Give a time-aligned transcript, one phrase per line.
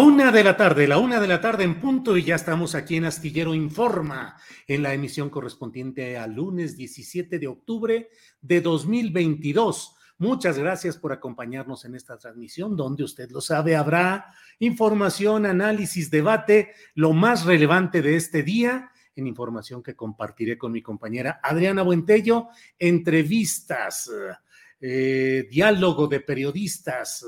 [0.00, 2.96] Una de la tarde, la una de la tarde en punto y ya estamos aquí
[2.96, 4.36] en Astillero Informa,
[4.68, 8.08] en la emisión correspondiente al lunes 17 de octubre
[8.40, 9.96] de 2022.
[10.18, 16.74] Muchas gracias por acompañarnos en esta transmisión, donde usted lo sabe, habrá información, análisis, debate,
[16.94, 22.48] lo más relevante de este día, en información que compartiré con mi compañera Adriana Buentello,
[22.78, 24.08] entrevistas,
[24.80, 27.26] eh, diálogo de periodistas,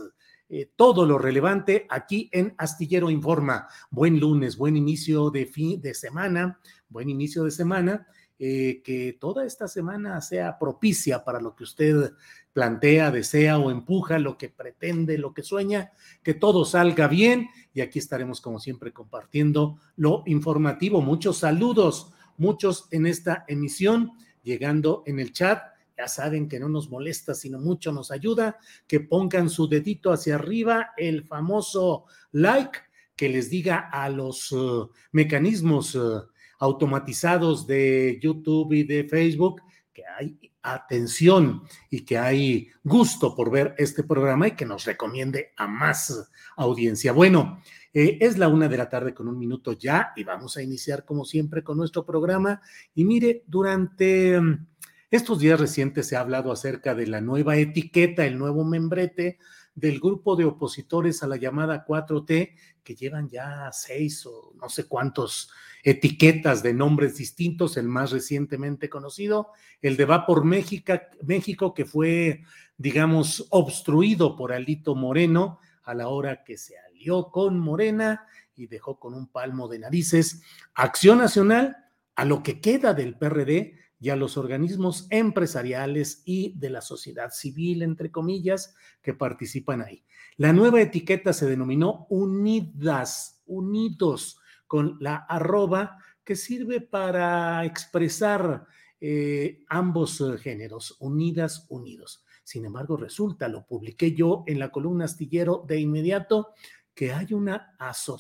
[0.53, 3.69] eh, todo lo relevante aquí en Astillero Informa.
[3.89, 8.07] Buen lunes, buen inicio de fin de semana, buen inicio de semana.
[8.43, 12.15] Eh, que toda esta semana sea propicia para lo que usted
[12.55, 17.83] plantea, desea o empuja, lo que pretende, lo que sueña, que todo salga bien y
[17.83, 21.03] aquí estaremos como siempre compartiendo lo informativo.
[21.03, 24.13] Muchos saludos, muchos en esta emisión,
[24.43, 25.63] llegando en el chat
[26.01, 28.57] ya saben que no nos molesta, sino mucho nos ayuda,
[28.87, 32.79] que pongan su dedito hacia arriba, el famoso like,
[33.15, 36.23] que les diga a los uh, mecanismos uh,
[36.59, 39.61] automatizados de YouTube y de Facebook
[39.93, 45.53] que hay atención y que hay gusto por ver este programa y que nos recomiende
[45.59, 47.13] a más audiencia.
[47.13, 47.61] Bueno,
[47.93, 51.05] eh, es la una de la tarde con un minuto ya y vamos a iniciar
[51.05, 52.63] como siempre con nuestro programa.
[52.95, 54.39] Y mire, durante...
[54.39, 54.70] Um,
[55.11, 59.39] estos días recientes se ha hablado acerca de la nueva etiqueta, el nuevo membrete
[59.75, 64.87] del grupo de opositores a la llamada 4T, que llevan ya seis o no sé
[64.87, 65.51] cuántos
[65.83, 69.49] etiquetas de nombres distintos, el más recientemente conocido,
[69.81, 72.43] el de Va por México, México que fue,
[72.77, 78.99] digamos, obstruido por Alito Moreno a la hora que se alió con Morena y dejó
[78.99, 80.43] con un palmo de narices.
[80.75, 81.77] Acción Nacional
[82.15, 87.31] a lo que queda del PRD y a los organismos empresariales y de la sociedad
[87.31, 90.05] civil, entre comillas, que participan ahí.
[90.37, 98.67] La nueva etiqueta se denominó Unidas, Unidos, con la arroba que sirve para expresar
[99.01, 102.25] eh, ambos eh, géneros, unidas, unidos.
[102.43, 106.55] Sin embargo, resulta, lo publiqué yo en la columna astillero de inmediato,
[106.95, 107.75] que hay una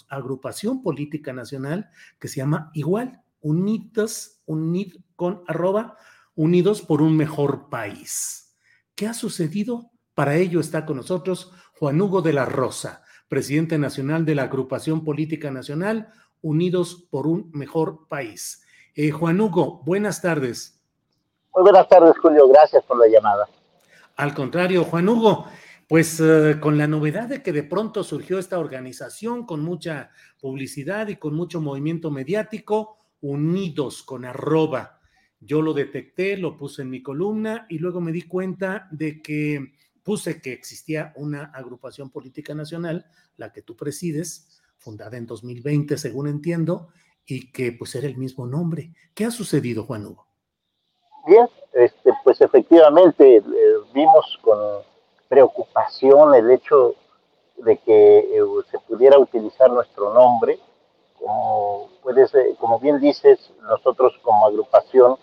[0.08, 5.98] agrupación política nacional que se llama igual, Unidos, unid con arroba,
[6.34, 8.56] unidos por un mejor país.
[8.94, 9.90] ¿Qué ha sucedido?
[10.14, 15.04] Para ello está con nosotros Juan Hugo de la Rosa, presidente nacional de la Agrupación
[15.04, 16.08] Política Nacional,
[16.40, 18.64] Unidos por un Mejor País.
[18.94, 20.80] Eh, Juan Hugo, buenas tardes.
[21.54, 22.48] Muy buenas tardes, Julio.
[22.48, 23.46] Gracias por la llamada.
[24.16, 25.48] Al contrario, Juan Hugo,
[25.86, 31.08] pues eh, con la novedad de que de pronto surgió esta organización con mucha publicidad
[31.08, 34.99] y con mucho movimiento mediático, unidos con arroba.
[35.40, 39.72] Yo lo detecté, lo puse en mi columna y luego me di cuenta de que
[40.02, 43.06] puse que existía una agrupación política nacional,
[43.36, 46.88] la que tú presides, fundada en 2020, según entiendo,
[47.26, 48.92] y que pues era el mismo nombre.
[49.14, 50.26] ¿Qué ha sucedido, Juan Hugo?
[51.26, 53.42] Bien, este, pues efectivamente eh,
[53.94, 54.58] vimos con
[55.28, 56.94] preocupación el hecho
[57.58, 60.58] de que eh, se pudiera utilizar nuestro nombre
[62.02, 65.16] pues como bien dices, nosotros como agrupación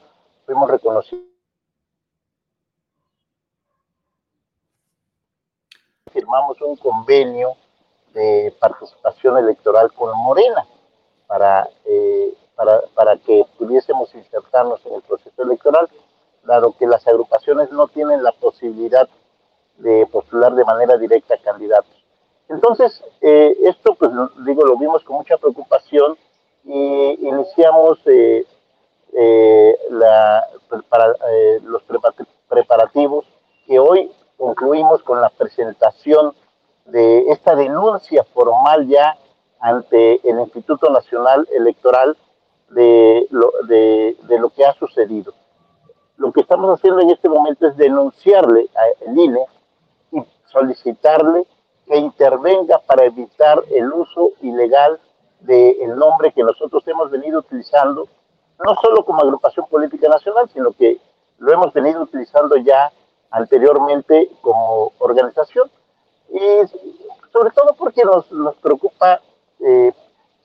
[0.47, 1.25] fuimos reconocidos.
[6.13, 7.55] Firmamos un convenio
[8.13, 10.65] de participación electoral con Morena
[11.27, 15.89] para, eh, para, para que pudiésemos insertarnos en el proceso electoral,
[16.44, 19.07] dado que las agrupaciones no tienen la posibilidad
[19.77, 21.94] de postular de manera directa a candidatos.
[22.47, 24.11] Entonces, eh, esto, pues
[24.45, 26.17] digo, lo vimos con mucha preocupación
[26.63, 28.45] y iniciamos eh,
[29.13, 30.45] eh, la,
[30.89, 31.13] para,
[31.63, 31.81] los
[32.48, 33.25] preparativos
[33.65, 36.33] que hoy concluimos con la presentación
[36.86, 39.18] de esta denuncia formal ya
[39.59, 42.15] ante el Instituto Nacional Electoral
[42.69, 45.33] de lo, de, de lo que ha sucedido.
[46.18, 49.45] Lo que estamos haciendo en este momento es denunciarle al INE
[50.12, 51.45] y solicitarle
[51.88, 55.00] que intervenga para evitar el uso ilegal
[55.42, 58.07] del nombre que nosotros hemos venido utilizando,
[58.65, 61.00] no solo como agrupación política nacional, sino que
[61.39, 62.92] lo hemos venido utilizando ya
[63.31, 65.69] anteriormente como organización.
[66.30, 66.68] Y
[67.31, 68.25] sobre todo porque nos,
[68.57, 69.21] preocupa
[69.59, 69.92] eh,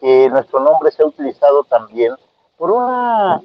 [0.00, 2.14] que nuestro nombre sea utilizado también
[2.56, 3.40] por una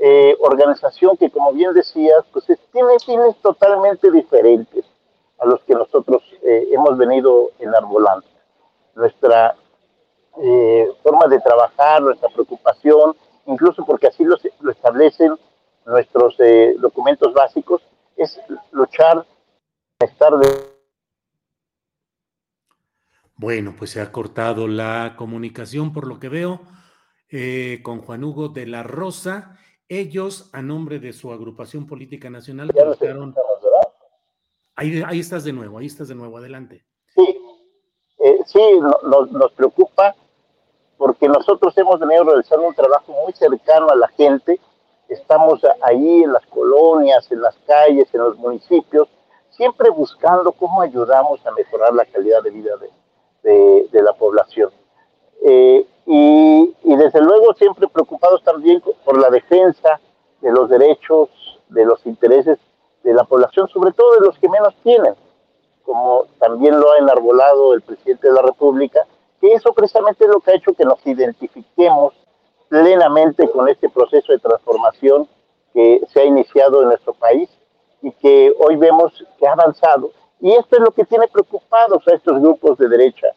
[0.00, 4.84] eh, organización que, como bien decías, pues tiene fines totalmente diferentes
[5.38, 8.26] a los que nosotros eh, hemos venido enarbolando.
[8.94, 9.54] Nuestra
[11.02, 13.16] forma de trabajar, nuestra preocupación,
[13.46, 15.34] incluso porque así lo, lo establecen
[15.86, 17.82] nuestros eh, documentos básicos,
[18.16, 18.40] es
[18.72, 19.26] luchar,
[20.00, 20.48] estar de...
[23.36, 26.60] Bueno, pues se ha cortado la comunicación por lo que veo
[27.82, 29.58] con Juan Hugo de la Rosa.
[29.88, 33.34] Ellos, a nombre de su agrupación política nacional, colocaron...
[34.74, 36.84] Ahí, ahí estás de nuevo, ahí estás de nuevo, adelante.
[37.14, 37.38] Sí,
[38.18, 38.60] eh, sí,
[39.04, 40.14] nos preocupa
[40.98, 44.60] porque nosotros hemos venido realizando un trabajo muy cercano a la gente,
[45.08, 49.08] estamos ahí en las colonias, en las calles, en los municipios,
[49.50, 52.72] siempre buscando cómo ayudamos a mejorar la calidad de vida
[53.42, 54.70] de, de, la población.
[55.42, 60.00] Eh, y, y, desde luego siempre preocupados también por la defensa
[60.40, 61.28] de los derechos,
[61.68, 62.58] de los intereses
[63.02, 65.14] de la población, sobre todo de los que menos tienen,
[65.84, 69.06] como también lo ha enarbolado el presidente de la República,
[69.46, 72.14] que eso precisamente es lo que ha hecho que nos identifiquemos
[72.68, 75.28] plenamente con este proceso de transformación
[75.72, 77.48] que se ha iniciado en nuestro país
[78.02, 80.10] y que hoy vemos que ha avanzado.
[80.40, 83.28] Y esto es lo que tiene preocupados a estos grupos de derecha,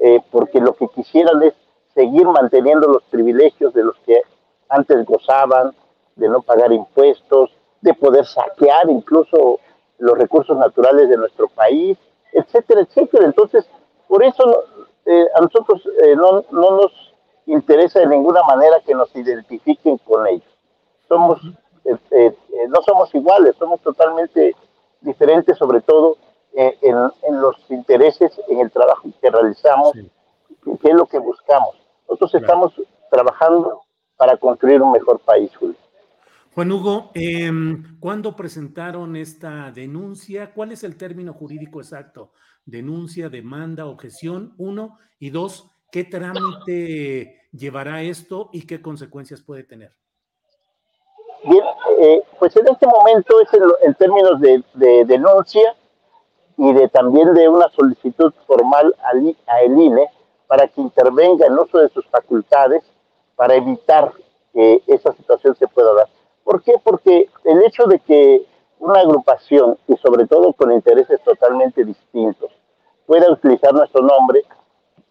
[0.00, 1.54] eh, porque lo que quisieran es
[1.94, 4.20] seguir manteniendo los privilegios de los que
[4.68, 5.72] antes gozaban,
[6.16, 7.50] de no pagar impuestos,
[7.80, 9.60] de poder saquear incluso
[9.98, 11.96] los recursos naturales de nuestro país,
[12.32, 13.26] etcétera, etcétera.
[13.26, 13.64] Entonces,
[14.08, 14.64] por eso
[15.06, 17.14] eh, a nosotros eh, no, no, nos
[17.46, 20.48] interesa de ninguna manera que nos identifiquen con ellos.
[21.08, 21.40] Somos,
[21.84, 22.36] eh,
[22.68, 24.54] no somos iguales, somos totalmente
[25.00, 26.16] diferentes, sobre todo
[26.54, 26.74] en,
[27.22, 31.76] en, los intereses, en el trabajo que realizamos, que es lo que buscamos.
[32.08, 32.72] Nosotros estamos
[33.10, 33.82] trabajando
[34.16, 35.76] para construir un mejor país, Julio.
[36.54, 37.50] Juan Hugo, eh,
[37.98, 40.52] ¿cuándo presentaron esta denuncia?
[40.52, 42.32] ¿Cuál es el término jurídico exacto?
[42.64, 49.92] Denuncia, demanda, objeción, uno, y dos, ¿qué trámite llevará esto y qué consecuencias puede tener?
[51.44, 51.64] Bien,
[52.00, 55.74] eh, pues en este momento es en, en términos de, de, denuncia
[56.56, 60.08] y de también de una solicitud formal al, a el INE
[60.46, 62.84] para que intervenga en uso de sus facultades
[63.34, 64.12] para evitar
[64.52, 66.08] que esa situación se pueda dar.
[66.44, 66.74] ¿Por qué?
[66.82, 68.46] Porque el hecho de que
[68.78, 72.50] una agrupación, y sobre todo con intereses totalmente distintos,
[73.06, 74.42] pueda utilizar nuestro nombre,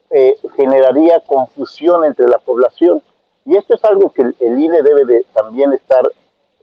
[0.09, 3.01] eh, generaría confusión entre la población.
[3.45, 6.09] Y esto es algo que el, INE debe de también estar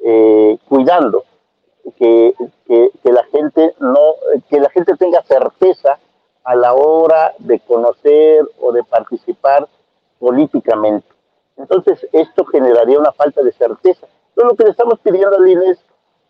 [0.04, 1.24] eh, cuidando,
[1.96, 2.34] que,
[2.66, 3.98] que, la gente no,
[4.48, 5.98] que la gente tenga certeza
[6.44, 9.66] a la hora de conocer o de participar
[10.18, 11.08] políticamente.
[11.56, 14.06] Entonces, esto generaría una falta de certeza
[14.44, 15.78] lo que le estamos pidiendo a INE es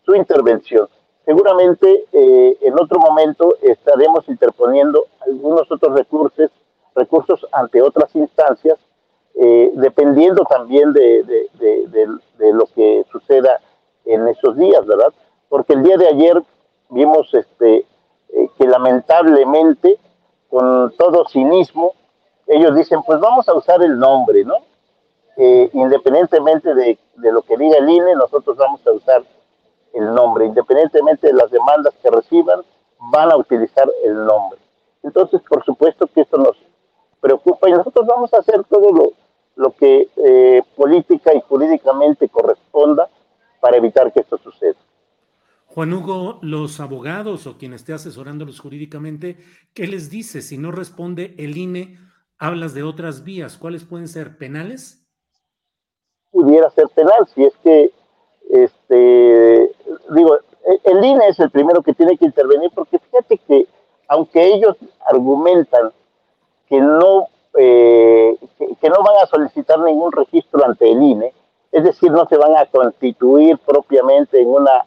[0.05, 0.87] su intervención.
[1.29, 6.49] Seguramente eh, en otro momento estaremos interponiendo algunos otros recursos,
[6.95, 8.79] recursos ante otras instancias,
[9.35, 13.61] eh, dependiendo también de, de, lo que suceda
[14.05, 15.13] en esos días, ¿verdad?
[15.49, 16.41] Porque el día de ayer
[16.89, 17.85] vimos este,
[18.29, 19.99] eh, que lamentablemente,
[20.49, 21.93] con todo cinismo,
[22.47, 24.55] ellos dicen, pues vamos a usar el nombre, ¿no?
[25.37, 29.23] independientemente de, de, lo que diga el INE, nosotros vamos a usar
[29.93, 32.61] el nombre, independientemente de las demandas que reciban,
[33.11, 34.59] van a utilizar el nombre.
[35.03, 36.57] Entonces, por supuesto que esto nos
[37.21, 39.13] preocupa y nosotros vamos a hacer todo lo,
[39.55, 43.09] lo que eh, política y jurídicamente corresponda
[43.59, 44.77] para evitar que esto suceda.
[45.67, 49.37] Juan Hugo, los abogados o quien esté asesorándolos jurídicamente,
[49.73, 50.41] ¿qué les dice?
[50.41, 51.97] Si no responde el INE,
[52.39, 53.57] hablas de otras vías.
[53.57, 55.07] ¿Cuáles pueden ser penales?
[56.31, 57.91] Pudiera ser penal, si es que,
[58.49, 59.71] este,
[60.09, 60.37] digo,
[60.83, 63.67] el INE es el primero que tiene que intervenir, porque fíjate que,
[64.07, 64.75] aunque ellos
[65.05, 65.91] argumentan
[66.67, 67.27] que no,
[67.57, 68.35] eh,
[68.81, 71.33] que no van a solicitar ningún registro ante el INE,
[71.71, 74.85] es decir, no se van a constituir propiamente en una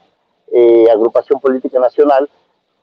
[0.53, 2.29] eh, agrupación política nacional,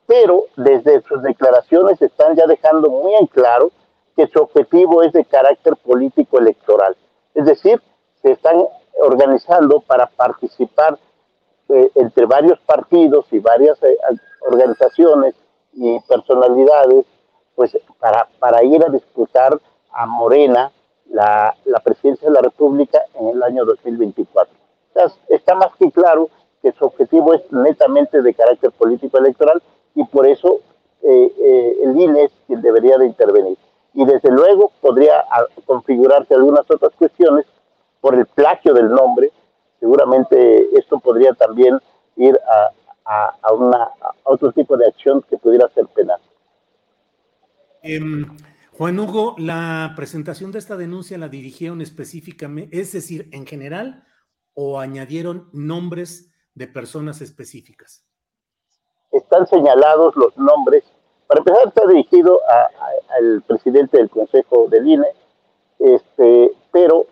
[0.07, 3.71] pero desde sus declaraciones están ya dejando muy en claro
[4.15, 6.95] que su objetivo es de carácter político electoral.
[7.35, 7.81] Es decir,
[8.21, 8.65] se están
[9.01, 10.97] organizando para participar
[11.69, 13.97] eh, entre varios partidos y varias eh,
[14.41, 15.35] organizaciones
[15.73, 17.05] y personalidades,
[17.55, 19.59] pues para, para ir a disputar
[19.91, 20.71] a Morena
[21.11, 24.53] la, la presidencia de la República en el año 2024.
[25.29, 26.29] está más que claro
[26.61, 29.61] que su objetivo es netamente de carácter político electoral
[29.95, 30.59] y por eso
[31.01, 33.57] eh, el INE es quien debería de intervenir.
[33.93, 37.45] Y desde luego podría ah, configurarse algunas otras cuestiones
[38.01, 39.31] por el plagio del nombre.
[39.79, 41.79] Seguramente esto podría también
[42.15, 42.37] ir
[43.05, 46.19] a, a, una, a otro tipo de acción que pudiera ser penal.
[47.81, 48.25] Em,
[48.77, 54.03] Juan Hugo, la presentación de esta denuncia la dirigieron específicamente, es decir, en general,
[54.53, 58.05] o añadieron nombres de personas específicas?
[59.11, 60.83] Están señalados los nombres.
[61.27, 62.39] Para empezar, está dirigido
[63.17, 65.07] al presidente del Consejo del INE,
[65.79, 67.05] este, pero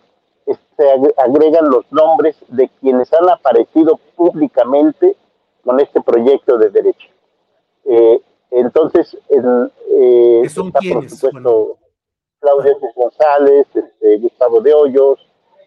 [0.77, 5.15] se agregan los nombres de quienes han aparecido públicamente
[5.65, 7.10] con este proyecto de derecho.
[7.86, 11.77] Eh, entonces, eh, son está, por supuesto,
[12.39, 15.19] Claudia González, este, Gustavo de Hoyos,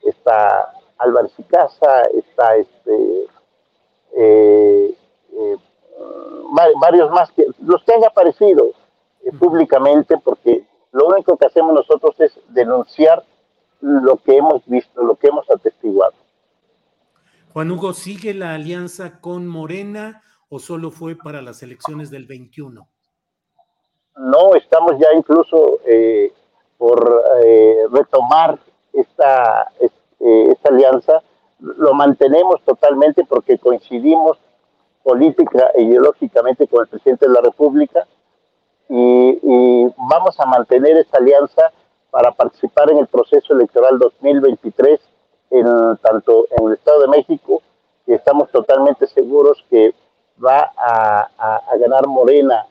[0.05, 3.27] está Álvarez y Casa, está este
[4.17, 4.95] eh,
[5.33, 5.57] eh,
[6.81, 8.67] varios más, que los que han aparecido
[9.25, 13.25] eh, públicamente, porque lo único que hacemos nosotros es denunciar
[13.81, 16.15] lo que hemos visto, lo que hemos atestiguado.
[17.53, 22.87] Juan Hugo, ¿sigue la alianza con Morena o solo fue para las elecciones del 21?
[24.17, 25.79] No, estamos ya incluso
[26.79, 27.23] por
[27.93, 28.59] retomar
[28.93, 29.73] esta,
[30.19, 31.23] esta alianza
[31.61, 34.39] lo mantenemos totalmente porque coincidimos
[35.03, 38.07] política e ideológicamente con el presidente de la República
[38.89, 41.71] y, vamos a mantener esta alianza
[42.11, 45.01] para participar en el proceso electoral 2023
[45.51, 47.63] en tanto en el Estado de México
[48.07, 49.95] y estamos totalmente seguros que
[50.43, 52.67] va a, a ganar Morena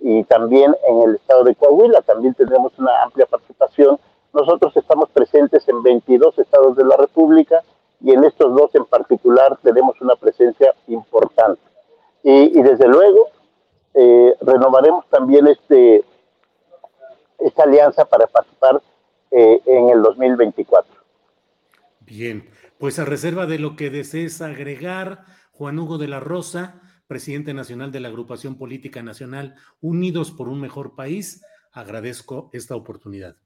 [0.00, 3.98] y también en el Estado de Coahuila también tendremos una amplia participación.
[4.32, 7.62] Nosotros estamos presentes en 22 estados de la República
[8.00, 11.62] y en estos dos en particular tenemos una presencia importante.
[12.22, 13.28] Y, desde luego
[13.94, 16.04] eh, renovaremos también este
[17.38, 18.80] esta alianza para participar
[19.30, 20.92] eh, en el 2024.
[22.00, 22.48] Bien,
[22.78, 27.92] pues a reserva de lo que desees agregar, Juan Hugo de la Rosa, presidente nacional
[27.92, 33.36] de la Agrupación Política Nacional Unidos por un Mejor País, agradezco esta oportunidad.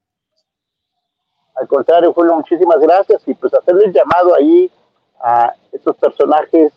[1.54, 4.70] Al contrario, Julio, muchísimas gracias y pues hacerle un llamado ahí
[5.20, 6.72] a estos personajes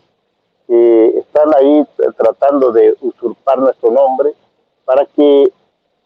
[0.66, 4.34] que están ahí tratando de usurpar nuestro nombre
[4.84, 5.52] para que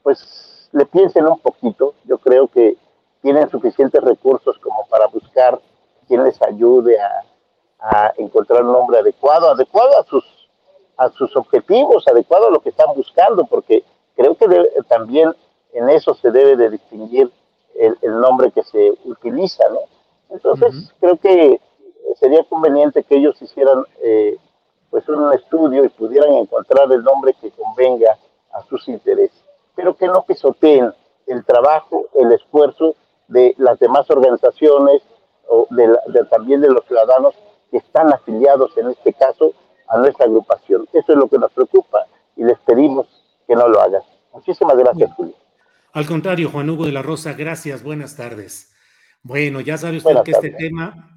[0.03, 1.95] pues le piensen un poquito.
[2.05, 2.77] Yo creo que
[3.23, 5.61] tienen suficientes recursos como para buscar
[6.07, 7.25] quien les ayude a,
[8.17, 10.25] encontrar un nombre adecuado, adecuado a sus
[10.97, 13.85] a sus objetivos, adecuado a lo que están buscando, porque
[14.17, 14.47] creo que
[14.89, 15.35] también
[15.73, 17.31] en eso se debe de distinguir
[17.75, 19.81] el, nombre que se utiliza, ¿no?
[20.31, 21.61] Entonces, creo que
[22.19, 24.37] sería conveniente que ellos hicieran eh,
[24.91, 28.17] pues un estudio y pudieran encontrar el nombre que convenga
[28.53, 29.43] a sus intereses,
[29.77, 30.93] pero que no pisoteen
[31.27, 32.97] el trabajo, el esfuerzo
[33.29, 35.03] de las demás organizaciones
[35.49, 37.35] o de, también de los ciudadanos
[37.71, 39.53] que están afiliados en este caso
[39.89, 40.89] a nuestra agrupación.
[40.93, 42.07] Eso es lo que nos preocupa
[42.37, 43.07] y les pedimos
[43.47, 44.03] que no lo hagan.
[44.33, 45.35] Muchísimas gracias, Julio.
[45.93, 48.73] Al contrario, Juan Hugo de la Rosa, gracias, buenas tardes.
[49.23, 51.17] Bueno, ya sabe usted que este tema,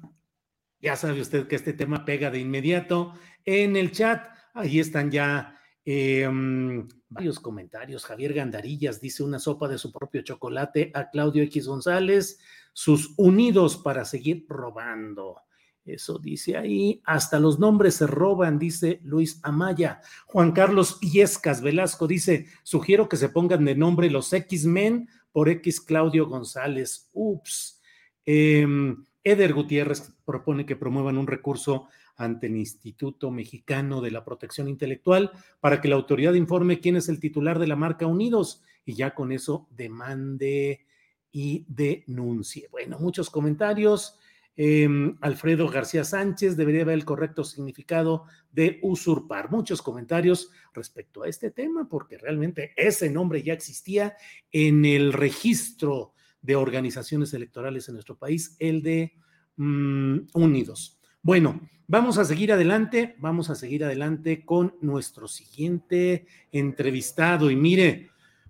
[0.80, 3.12] ya sabe usted que este tema pega de inmediato
[3.44, 4.26] en el chat.
[4.54, 8.04] Ahí están ya em, varios comentarios.
[8.04, 12.38] Javier Gandarillas dice una sopa de su propio chocolate a Claudio X González,
[12.72, 15.36] sus unidos para seguir robando.
[15.84, 17.00] Eso dice ahí.
[17.04, 20.00] Hasta los nombres se roban, dice Luis Amaya.
[20.26, 25.80] Juan Carlos Iescas Velasco dice: sugiero que se pongan de nombre los X-Men por X
[25.80, 27.08] Claudio González.
[27.12, 27.80] Ups.
[28.24, 31.88] Em, Eder Gutiérrez propone que promuevan un recurso
[32.20, 37.08] ante el Instituto Mexicano de la Protección Intelectual para que la autoridad informe quién es
[37.08, 40.86] el titular de la marca Unidos y ya con eso demande
[41.32, 42.68] y denuncie.
[42.70, 44.18] Bueno, muchos comentarios.
[44.54, 49.50] Em, Alfredo García Sánchez debería ver el correcto significado de usurpar.
[49.50, 54.14] Muchos comentarios respecto a este tema, porque realmente ese nombre ya existía
[54.52, 56.12] en el registro
[56.42, 59.14] de organizaciones electorales en nuestro país, el de
[59.56, 60.99] mm, Unidos.
[61.22, 67.50] Bueno, vamos a seguir adelante, vamos a seguir adelante con nuestro siguiente entrevistado.
[67.50, 68.08] Y mire,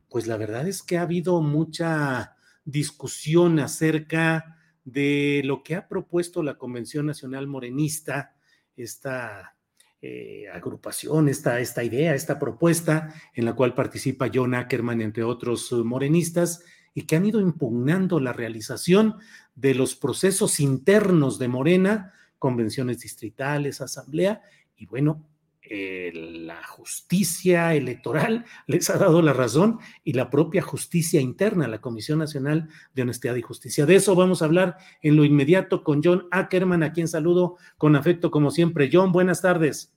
[0.09, 6.45] pues la verdad es que ha habido mucha discusión acerca de lo que ha propuesto
[6.45, 8.37] la Convención Nacional Morenista,
[8.77, 9.57] esta
[10.00, 15.73] eh, agrupación, esta, esta idea, esta propuesta en la cual participa John Ackerman, entre otros
[15.73, 16.62] morenistas,
[16.95, 19.17] y que han ido impugnando la realización
[19.57, 24.43] de los procesos internos de Morena convenciones distritales, asamblea,
[24.77, 25.25] y bueno,
[25.63, 31.81] eh, la justicia electoral les ha dado la razón y la propia justicia interna, la
[31.81, 33.87] Comisión Nacional de Honestidad y Justicia.
[33.87, 37.95] De eso vamos a hablar en lo inmediato con John Ackerman, a quien saludo con
[37.95, 38.91] afecto como siempre.
[38.93, 39.95] John, buenas tardes.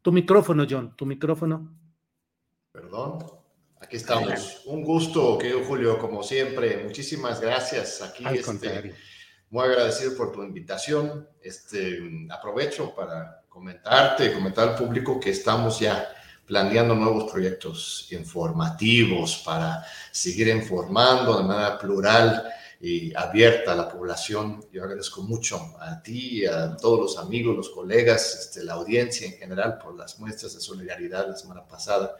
[0.00, 1.70] Tu micrófono, John, tu micrófono.
[2.72, 3.18] Perdón,
[3.80, 4.62] aquí estamos.
[4.64, 6.84] Un gusto, querido Julio, como siempre.
[6.84, 8.00] Muchísimas gracias.
[8.00, 8.94] Aquí Al este,
[9.50, 11.28] muy agradecido por tu invitación.
[11.40, 11.98] Este,
[12.30, 16.08] aprovecho para comentarte, comentar al público que estamos ya
[16.46, 24.62] planeando nuevos proyectos informativos para seguir informando de manera plural y abierta a la población.
[24.72, 29.34] Yo agradezco mucho a ti, a todos los amigos, los colegas, este, la audiencia en
[29.34, 32.16] general por las muestras de solidaridad la semana pasada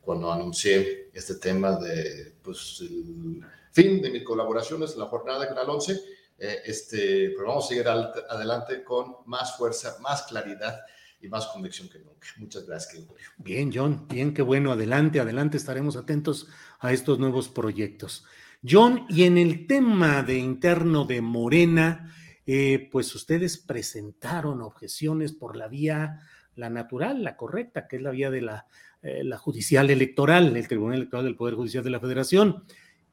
[0.00, 5.68] cuando anuncié este tema de pues, el fin de mis colaboraciones en la jornada Canal
[5.68, 10.80] 11 eh, este, pero vamos a seguir adelante con más fuerza, más claridad
[11.20, 12.28] y más convicción que nunca.
[12.36, 13.04] Muchas gracias,
[13.38, 14.70] Bien, John, bien, qué bueno.
[14.72, 16.48] Adelante, adelante, estaremos atentos
[16.78, 18.24] a estos nuevos proyectos.
[18.68, 22.14] John, y en el tema de interno de Morena,
[22.46, 26.20] eh, pues ustedes presentaron objeciones por la vía,
[26.54, 28.66] la natural, la correcta, que es la vía de la,
[29.02, 32.64] eh, la judicial electoral, el Tribunal Electoral del Poder Judicial de la Federación.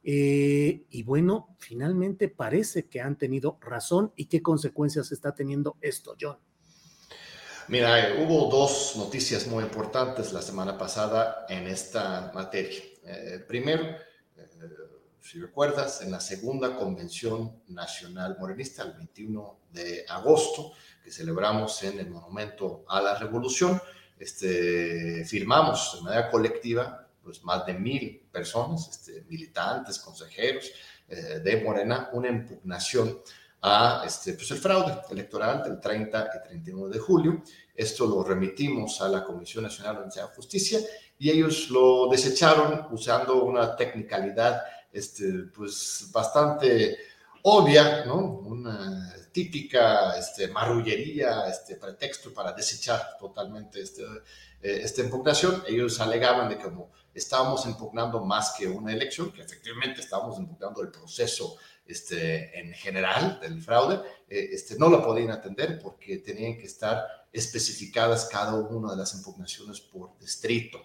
[0.08, 6.14] Eh, y bueno, finalmente parece que han tenido razón y qué consecuencias está teniendo esto,
[6.20, 6.38] John.
[7.66, 12.78] Mira, eh, hubo dos noticias muy importantes la semana pasada en esta materia.
[13.04, 13.96] Eh, primero,
[15.20, 20.70] si recuerdas, en la segunda convención nacional morenista, el 21 de agosto,
[21.02, 23.82] que celebramos en el Monumento a la Revolución,
[24.20, 30.70] este, firmamos de manera colectiva pues más de mil personas, este, militantes, consejeros
[31.08, 33.18] eh, de Morena, una impugnación
[33.62, 37.42] a este, pues el fraude electoral del 30 y 31 de julio.
[37.74, 40.78] Esto lo remitimos a la Comisión Nacional de Justicia
[41.18, 44.62] y ellos lo desecharon usando una tecnicalidad
[44.92, 46.96] este, pues bastante
[47.42, 48.18] obvia, ¿no?
[48.18, 54.02] Una típica este, marrullería, este pretexto para desechar totalmente este,
[54.62, 55.62] eh, esta impugnación.
[55.68, 60.80] Ellos alegaban de que como estábamos impugnando más que una elección, que efectivamente estábamos impugnando
[60.80, 66.56] el proceso este, en general del fraude, eh, este, no lo podían atender porque tenían
[66.56, 70.80] que estar especificadas cada una de las impugnaciones por distrito.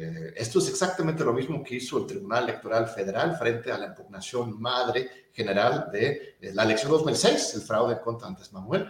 [0.00, 3.86] Eh, esto es exactamente lo mismo que hizo el Tribunal Electoral Federal frente a la
[3.86, 8.88] impugnación madre general de la elección 2006, el fraude contra Andrés Manuel,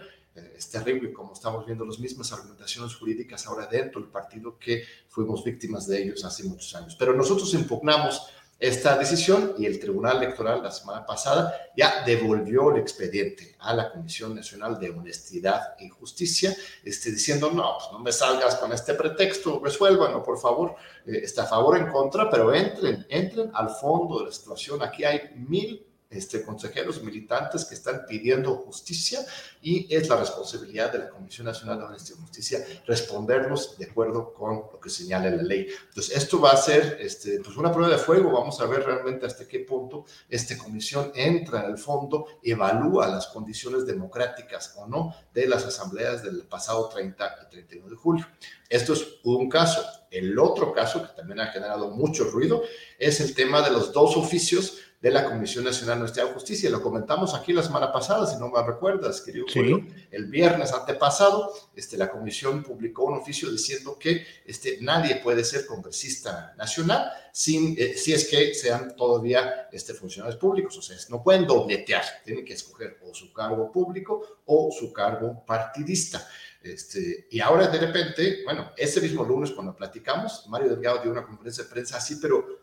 [0.55, 5.43] es terrible como estamos viendo las mismas argumentaciones jurídicas ahora dentro del partido que fuimos
[5.43, 6.95] víctimas de ellos hace muchos años.
[6.97, 8.27] Pero nosotros impugnamos
[8.59, 13.89] esta decisión y el Tribunal Electoral la semana pasada ya devolvió el expediente a la
[13.91, 18.95] Comisión Nacional de Honestidad y Justicia, este, diciendo, no, pues no me salgas con este
[18.95, 23.69] pretexto, resuélvanlo, por favor, eh, está a favor o en contra, pero entren, entren al
[23.69, 24.83] fondo de la situación.
[24.83, 29.19] Aquí hay mil este, consejeros militantes que están pidiendo justicia
[29.61, 34.79] y es la responsabilidad de la Comisión Nacional de Justicia respondernos de acuerdo con lo
[34.79, 35.67] que señala la ley.
[35.89, 38.31] Entonces, esto va a ser este, pues una prueba de fuego.
[38.31, 43.27] Vamos a ver realmente hasta qué punto esta comisión entra en el fondo, evalúa las
[43.27, 48.27] condiciones democráticas o no de las asambleas del pasado 30 y 31 de julio.
[48.67, 49.83] Esto es un caso.
[50.09, 52.63] El otro caso que también ha generado mucho ruido
[52.97, 56.69] es el tema de los dos oficios de la Comisión Nacional de Nuestra Justicia.
[56.69, 59.85] Lo comentamos aquí la semana pasada, si no me recuerdas, querido Julio.
[60.11, 65.65] El viernes antepasado, este, la Comisión publicó un oficio diciendo que este, nadie puede ser
[65.65, 70.77] congresista nacional sin, eh, si es que sean todavía este, funcionarios públicos.
[70.77, 75.45] O sea, no pueden dobletear, tienen que escoger o su cargo público o su cargo
[75.45, 76.27] partidista.
[76.61, 81.23] Este, y ahora de repente, bueno, ese mismo lunes cuando platicamos, Mario Delgado dio una
[81.23, 82.58] conferencia de prensa así, pero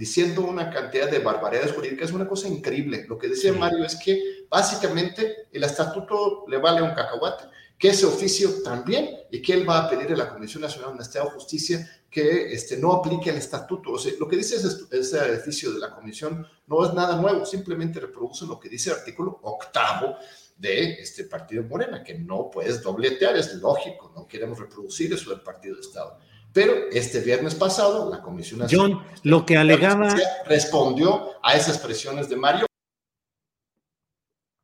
[0.00, 3.04] diciendo una cantidad de barbaridades jurídicas, es una cosa increíble.
[3.06, 7.44] Lo que decía Mario es que básicamente el estatuto le vale un cacahuate,
[7.78, 11.04] que ese oficio también, y que él va a pedir a la Comisión Nacional de
[11.04, 13.92] de Justicia que este, no aplique el estatuto.
[13.92, 17.44] O sea, lo que dice ese, ese edificio de la Comisión no es nada nuevo,
[17.44, 20.16] simplemente reproduce lo que dice el artículo octavo
[20.56, 25.42] de este partido Morena, que no puedes dobletear, es lógico, no queremos reproducir eso del
[25.42, 26.18] partido de Estado.
[26.52, 30.14] Pero este viernes pasado, la Comisión Nacional John, lo que alegaba.
[30.46, 32.66] Respondió a esas presiones de Mario.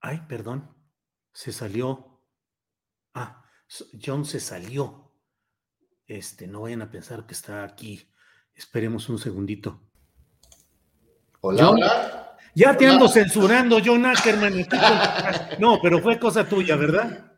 [0.01, 0.75] Ay, perdón,
[1.33, 2.21] se salió.
[3.15, 3.45] Ah,
[4.05, 5.13] John se salió.
[6.07, 8.09] Este, no vayan a pensar que está aquí.
[8.55, 9.81] Esperemos un segundito.
[11.41, 12.37] Hola, hola.
[12.55, 14.67] Ya te ando censurando, John Ackerman.
[15.59, 17.36] No, pero fue cosa tuya, ¿verdad?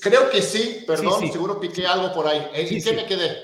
[0.00, 2.42] Creo que sí, perdón, seguro piqué algo por ahí.
[2.54, 3.36] ¿En qué me quedé?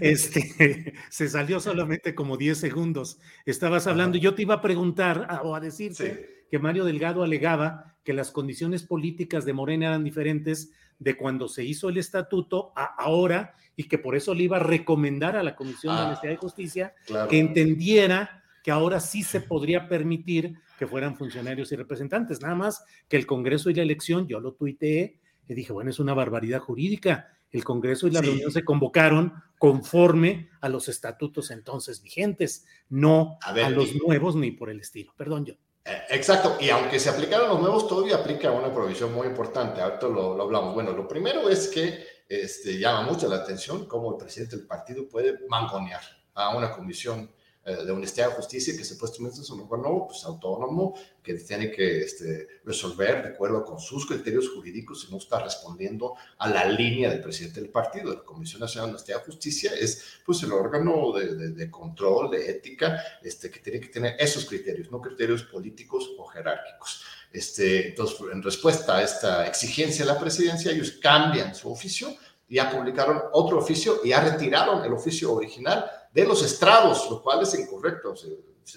[0.00, 3.18] Este, se salió solamente como 10 segundos.
[3.46, 7.96] Estabas hablando, y yo te iba a preguntar o a decirte que Mario Delgado alegaba
[8.04, 12.84] que las condiciones políticas de Morena eran diferentes de cuando se hizo el estatuto a
[12.84, 16.32] ahora y que por eso le iba a recomendar a la Comisión de ah, Honestidad
[16.32, 16.94] y Justicia
[17.28, 22.84] que entendiera que ahora sí se podría permitir que fueran funcionarios y representantes, nada más
[23.08, 26.60] que el Congreso y la elección, yo lo tuiteé, y dije, bueno, es una barbaridad
[26.60, 27.36] jurídica.
[27.50, 33.70] El Congreso y la reunión se convocaron conforme a los estatutos entonces vigentes, no a,
[33.70, 35.12] los nuevos ni por el estilo.
[35.16, 35.54] Perdón, yo.
[35.84, 39.80] Eh, exacto, y aunque se aplicaron los nuevos, todavía aplica una provisión muy importante.
[39.80, 40.74] Ahorita lo, lo hablamos.
[40.74, 45.08] Bueno, lo primero es que este, llama mucho la atención cómo el presidente del partido
[45.08, 46.02] puede mangonear
[46.34, 47.28] a una comisión
[47.70, 52.00] eh, de honestidad y justicia que supuestamente es un órgano pues, autónomo que tiene que
[52.00, 57.10] este, resolver de acuerdo con sus criterios jurídicos y no está respondiendo a la línea
[57.10, 58.12] del presidente del partido.
[58.12, 62.50] La Comisión Nacional de Honestidad y Justicia es pues, el órgano de, de, control, de
[62.50, 67.02] ética, este, que tiene que tener esos criterios, no criterios políticos o jerárquicos.
[67.32, 72.16] Este, entonces, en respuesta a esta exigencia de la presidencia, ellos cambian su oficio
[72.50, 77.42] ya publicaron otro oficio y ya retiraron el oficio original de los estrados, lo cual
[77.42, 78.14] es incorrecto.
[78.16, 78.28] Se,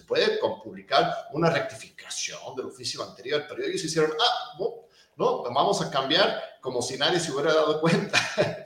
[0.08, 4.58] puede publicar una rectificación del oficio anterior, pero ellos hicieron, ah,
[5.16, 8.20] no, vamos a cambiar como si nadie se hubiera dado cuenta.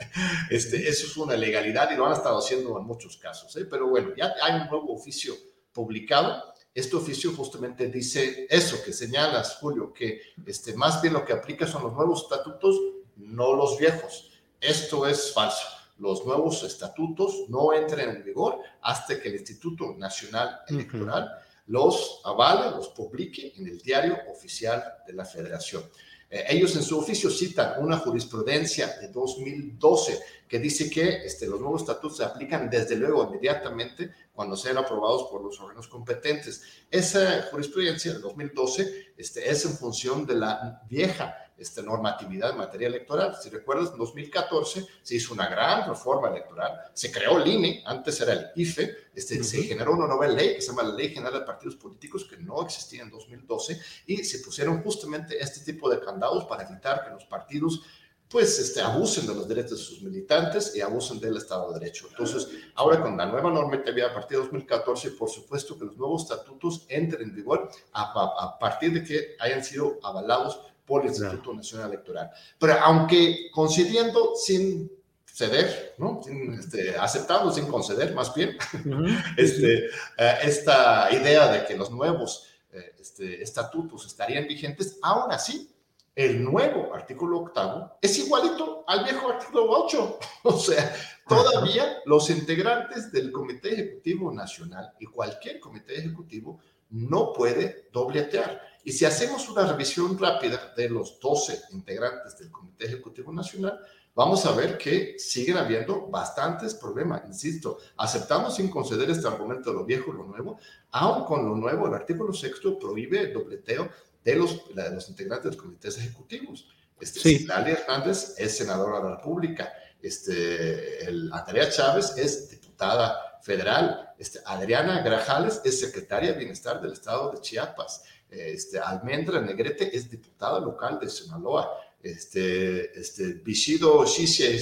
[0.50, 3.56] Este, eso es una legalidad y lo han estado haciendo en muchos casos.
[3.58, 3.66] ¿eh?
[3.70, 5.36] Pero bueno, ya hay un nuevo oficio
[5.72, 6.54] publicado.
[6.74, 11.68] Este oficio justamente dice eso que señalas, Julio, que este, más bien lo que aplica
[11.68, 12.80] son los nuevos estatutos,
[13.18, 14.32] no los viejos.
[14.60, 20.60] Esto es falso los nuevos estatutos no entren en vigor hasta que el Instituto Nacional
[20.68, 21.30] Electoral
[21.68, 25.84] los avale, los publique en el diario oficial de la Federación.
[26.30, 31.60] Eh, ellos en su oficio citan una jurisprudencia de 2012 que dice que este, los
[31.60, 36.62] nuevos estatutos se aplican desde luego inmediatamente cuando sean aprobados por los órganos competentes.
[36.92, 42.88] Esa jurisprudencia de 2012 este, es en función de la vieja esta normatividad en materia
[42.88, 43.36] electoral.
[43.42, 48.22] Si recuerdas, en 2014 se hizo una gran reforma electoral, se creó el INE, antes
[48.22, 51.40] era el IFE, este, se generó una nueva ley que se llama la Ley General
[51.40, 56.00] de Partidos Políticos, que no existía en 2012, y se pusieron justamente este tipo de
[56.00, 57.82] candados para evitar que los partidos
[58.30, 62.08] pues este, abusen de los derechos de sus militantes y abusen del Estado de Derecho.
[62.10, 66.24] Entonces, ahora con la nueva normatividad a partir de 2014, por supuesto que los nuevos
[66.24, 71.54] estatutos entren en vigor a, a partir de que hayan sido avalados por el Instituto
[71.54, 72.32] Nacional Electoral.
[72.58, 74.90] Pero aunque concediendo sin
[75.26, 76.22] ceder, ¿no?
[76.58, 78.58] Este, aceptando sin conceder, más bien,
[79.38, 79.86] este,
[80.18, 85.72] eh, esta idea de que los nuevos eh, este, estatutos estarían vigentes, aún así,
[86.16, 90.20] el nuevo artículo octavo es igualito al viejo artículo 8.
[90.44, 90.96] O sea,
[91.28, 98.62] todavía los integrantes del Comité Ejecutivo Nacional y cualquier comité ejecutivo no puede dobletear.
[98.84, 103.80] Y si hacemos una revisión rápida de los 12 integrantes del Comité Ejecutivo Nacional,
[104.16, 107.24] vamos a ver que siguen habiendo bastantes problemas.
[107.28, 110.58] Insisto, aceptamos sin conceder este argumento de lo viejo y lo nuevo,
[110.92, 113.90] aun con lo nuevo, el artículo sexto prohíbe el dobleteo
[114.24, 116.68] de los, de los integrantes de los comités ejecutivos.
[117.00, 117.48] Este, sí.
[117.50, 119.72] Hernández es senadora de la República,
[120.02, 126.94] este, el, Andrea Chávez es diputada federal, Este, Adriana Grajales es secretaria de Bienestar del
[126.94, 128.04] Estado de Chiapas.
[128.30, 131.72] Este, Almendra Negrete es diputada local de Sinaloa.
[132.02, 134.06] Este, este, Bishido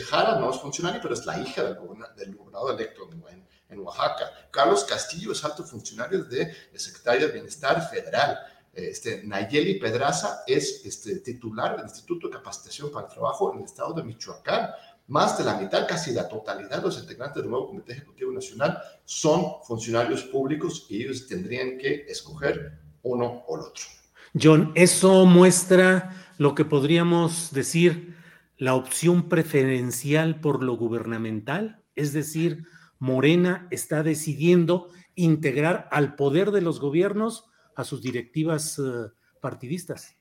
[0.09, 3.09] Jara no es funcionario, pero es la hija del, gobernador, electo
[3.69, 4.31] en, Oaxaca.
[4.51, 8.39] Carlos Castillo es alto funcionario de, Secretaría de Bienestar Federal.
[8.73, 13.65] Este, Nayeli Pedraza es este, titular del Instituto de Capacitación para el Trabajo en el
[13.65, 14.71] estado de Michoacán.
[15.07, 18.79] Más de la mitad, casi la totalidad de los integrantes del nuevo Comité Ejecutivo Nacional
[19.03, 23.83] son funcionarios públicos y ellos tendrían que escoger uno o el otro.
[24.41, 28.15] John, eso muestra lo que podríamos decir
[28.57, 32.63] la opción preferencial por lo gubernamental, es decir,
[32.97, 40.15] Morena está decidiendo integrar al poder de los gobiernos a sus directivas eh, partidistas.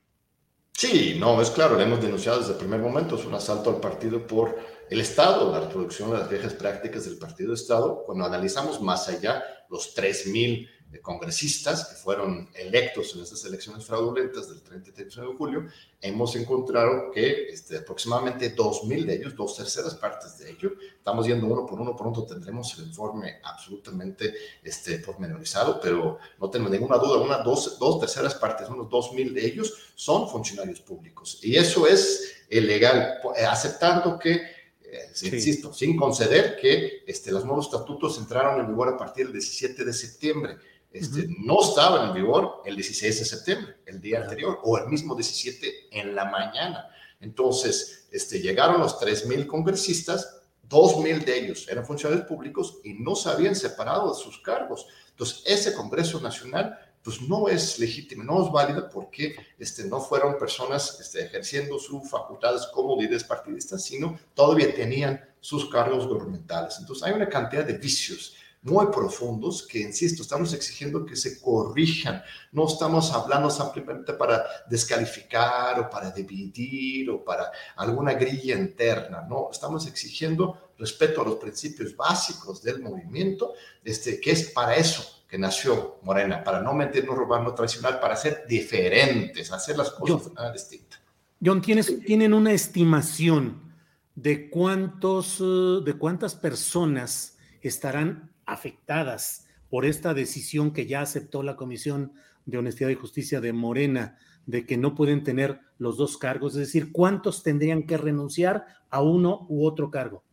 [0.73, 3.79] Sí, no, es claro, lo hemos denunciado desde el primer momento, es un asalto al
[3.79, 4.57] partido por
[4.89, 8.03] el Estado, la reproducción de las viejas prácticas del partido de Estado.
[8.05, 14.47] Cuando analizamos más allá los 3.000 de congresistas que fueron electos en estas elecciones fraudulentas
[14.47, 15.65] del 30 y 31 de julio,
[15.99, 21.47] hemos encontrado que este, aproximadamente 2.000 de ellos, dos terceras partes de ellos, estamos yendo
[21.47, 27.19] uno por uno, pronto tendremos el informe absolutamente este, pormenorizado, pero no tenemos ninguna duda,
[27.19, 31.39] una, dos, dos terceras partes, unos 2.000 de ellos son funcionarios públicos.
[31.41, 33.15] Y eso es ilegal,
[33.49, 34.54] aceptando que
[34.95, 39.33] eh, insisto, sin conceder que este, los nuevos estatutos entraron en vigor a partir del
[39.33, 40.57] 17 de septiembre.
[40.91, 45.13] Este, no estaba en vigor el 16 de septiembre, el día anterior, o el mismo
[45.13, 46.89] 17 en la mañana.
[47.19, 53.29] Entonces, este, llegaron los 3.000 congresistas, 2.000 de ellos eran funcionarios públicos y no se
[53.29, 54.87] habían separado de sus cargos.
[55.09, 60.39] Entonces, ese Congreso Nacional pues no es legítimo, no es válido porque este, no fueron
[60.39, 66.77] personas este, ejerciendo sus facultades como líderes partidistas, sino todavía tenían sus cargos gubernamentales.
[66.79, 72.23] Entonces hay una cantidad de vicios muy profundos que, insisto, estamos exigiendo que se corrijan.
[72.51, 79.49] No estamos hablando simplemente para descalificar o para dividir o para alguna grilla interna, no,
[79.51, 85.39] estamos exigiendo respeto a los principios básicos del movimiento, este, que es para eso que
[85.41, 90.33] nació Morena, para no mentirnos, robar, no traicionar, para ser diferentes, hacer las cosas de
[90.33, 90.97] manera distinta.
[91.43, 93.73] John, ¿tienes, ¿tienen una estimación
[94.15, 101.57] de cuántos, eh, de cuántas personas estarán afectadas por esta decisión que ya aceptó la
[101.57, 102.13] Comisión
[102.45, 106.59] de Honestidad y Justicia de Morena de que no pueden tener los dos cargos, es
[106.59, 110.23] decir, cuántos tendrían que renunciar a uno u otro cargo.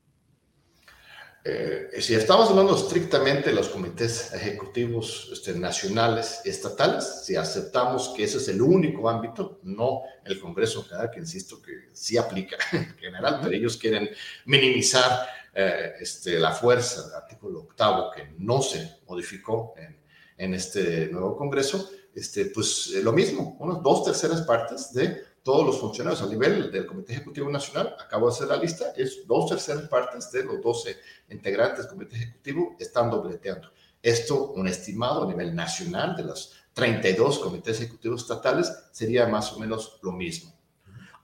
[1.44, 8.10] Eh, si estamos hablando estrictamente de los comités ejecutivos este, nacionales y estatales, si aceptamos
[8.16, 12.56] que ese es el único ámbito, no el Congreso General, que insisto que sí aplica
[12.72, 14.08] en general, pero ellos quieren
[14.44, 20.00] minimizar eh, este, la fuerza del artículo octavo que no se modificó en,
[20.38, 25.66] en este nuevo Congreso, este, pues eh, lo mismo, unas dos terceras partes de todos
[25.66, 29.50] los funcionarios a nivel del Comité Ejecutivo Nacional, acabo de hacer la lista, es dos
[29.50, 30.96] terceras partes de los 12
[31.30, 33.68] integrantes del Comité Ejecutivo están dobleteando.
[34.00, 39.58] Esto, un estimado a nivel nacional de los 32 comités ejecutivos estatales, sería más o
[39.58, 40.52] menos lo mismo.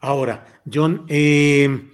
[0.01, 1.91] Ahora, John, eh,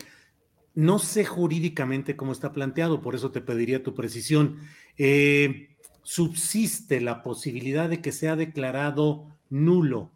[0.75, 4.61] no sé jurídicamente cómo está planteado, por eso te pediría tu precisión.
[4.99, 10.11] Eh, ¿Subsiste la posibilidad de que sea declarado nulo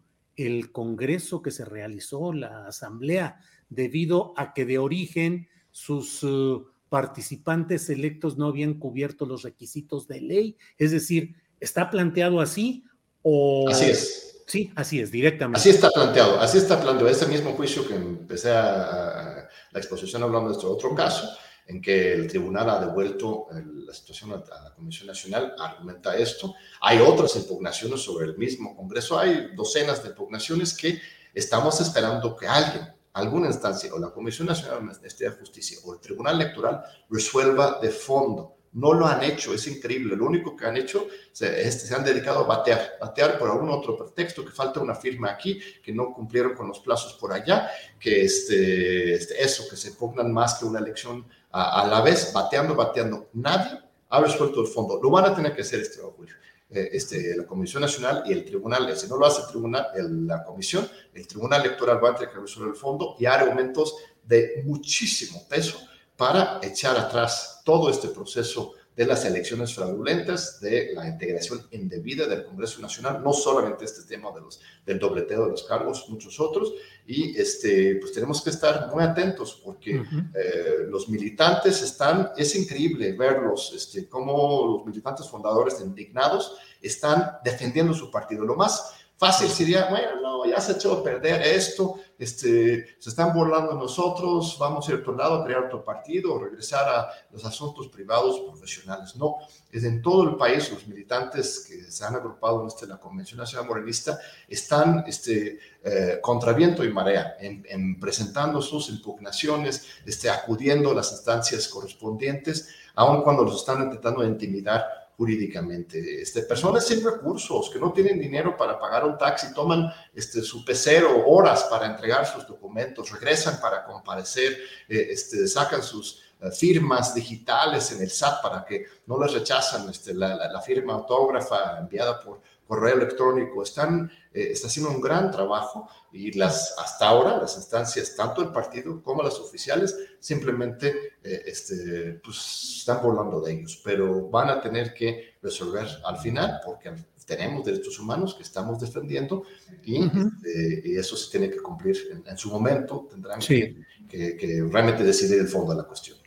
[0.45, 7.89] el Congreso que se realizó, la Asamblea, debido a que de origen sus uh, participantes
[7.89, 10.57] electos no habían cubierto los requisitos de ley?
[10.77, 12.83] Es decir, ¿está planteado así
[13.21, 13.69] o...
[13.69, 14.29] Así es.
[14.49, 15.59] Sí, así es, directamente.
[15.59, 17.07] Así está planteado, así está planteado.
[17.07, 21.29] Ese mismo juicio que empecé a, la exposición hablando de este otro caso,
[21.69, 23.47] en que el tribunal ha devuelto
[23.85, 26.55] la situación a, la Comisión Nacional, argumenta esto.
[26.81, 30.99] Hay otras impugnaciones sobre el mismo Congreso, hay docenas de impugnaciones que
[31.31, 36.41] estamos esperando que alguien, alguna instancia, o la Comisión Nacional de Justicia o el Tribunal
[36.41, 40.15] Electoral resuelva de fondo no lo han hecho, es increíble.
[40.15, 43.97] Lo único que han hecho se, se han dedicado a batear, batear por algún otro
[43.97, 48.23] pretexto, que falta una firma aquí, que no cumplieron con los plazos por allá, que
[48.25, 53.29] este, este eso, que se pongan más que una elección a, la vez, bateando, bateando.
[53.33, 54.99] Nadie ha resuelto el fondo.
[55.01, 56.35] Lo van a tener que hacer este Julio.
[56.69, 59.87] Eh, este, la Comisión Nacional y el Tribunal, si no lo hace el Tribunal,
[60.27, 63.95] la Comisión, el Tribunal Electoral va a tener que resolver el fondo y hay argumentos
[64.23, 65.79] de muchísimo peso
[66.15, 72.43] para echar atrás todo este proceso de las elecciones fraudulentas, de la integración indebida del
[72.43, 76.73] Congreso Nacional, no solamente este tema de los, del dobleteo de los cargos, muchos otros,
[77.07, 83.13] y este, pues tenemos que estar muy atentos porque eh, los militantes están, es increíble
[83.13, 88.43] verlos, este, como los militantes fundadores indignados están defendiendo su partido.
[88.43, 93.33] Lo más Fácil sería, bueno, no, ya se echó a perder esto, este, se están
[93.33, 97.43] burlando nosotros, vamos a ir a otro lado, a crear otro partido, regresar a los
[97.43, 99.17] asuntos privados profesionales.
[99.17, 99.35] No,
[99.69, 103.39] es en todo el país los militantes que se han agrupado en este, la Convención
[103.39, 110.91] Nacional Morenista están este, eh, contra viento y marea, en, presentando sus impugnaciones, este, acudiendo
[110.91, 116.21] a las instancias correspondientes, aun cuando los están intentando intimidar jurídicamente.
[116.21, 120.63] Este, personas sin recursos, que no tienen dinero para pagar un taxi, toman este, su
[120.63, 127.13] pecero horas para entregar sus documentos, regresan para comparecer, eh, este, sacan sus eh, firmas
[127.13, 132.21] digitales en el SAT para que no les rechazan este, la, la, firma autógrafa enviada
[132.21, 133.63] por correo electrónico.
[133.63, 138.51] Están, eh, está haciendo un gran trabajo y las, hasta ahora las instancias, tanto el
[138.51, 144.61] partido como las oficiales, simplemente eh, este, pues, están burlando de ellos, pero van a
[144.61, 146.93] tener que resolver al final porque
[147.25, 149.43] tenemos derechos humanos que estamos defendiendo
[149.83, 155.03] y, este, y eso se tiene que cumplir en, su momento, tendrán que, que realmente
[155.03, 156.18] decidir el fondo de la cuestión.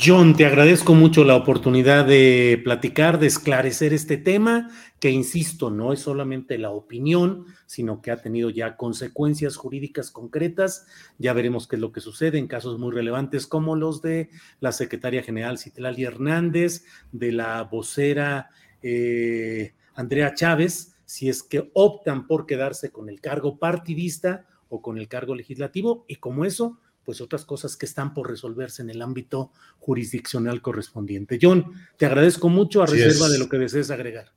[0.00, 5.92] John, te agradezco mucho la oportunidad de platicar, de esclarecer este tema, que insisto, no
[5.92, 10.86] es solamente la opinión, sino que ha tenido ya consecuencias jurídicas concretas.
[11.18, 14.30] Ya veremos qué es lo que sucede en casos muy relevantes como los de
[14.60, 18.50] la secretaria general Citlali Hernández, de la vocera
[18.82, 24.96] eh, Andrea Chávez, si es que optan por quedarse con el cargo partidista o con
[24.96, 29.00] el cargo legislativo, y como eso pues otras cosas que están por resolverse en el
[29.00, 31.38] ámbito jurisdiccional correspondiente.
[31.40, 34.30] John, te agradezco mucho a reserva de lo que desees agregar.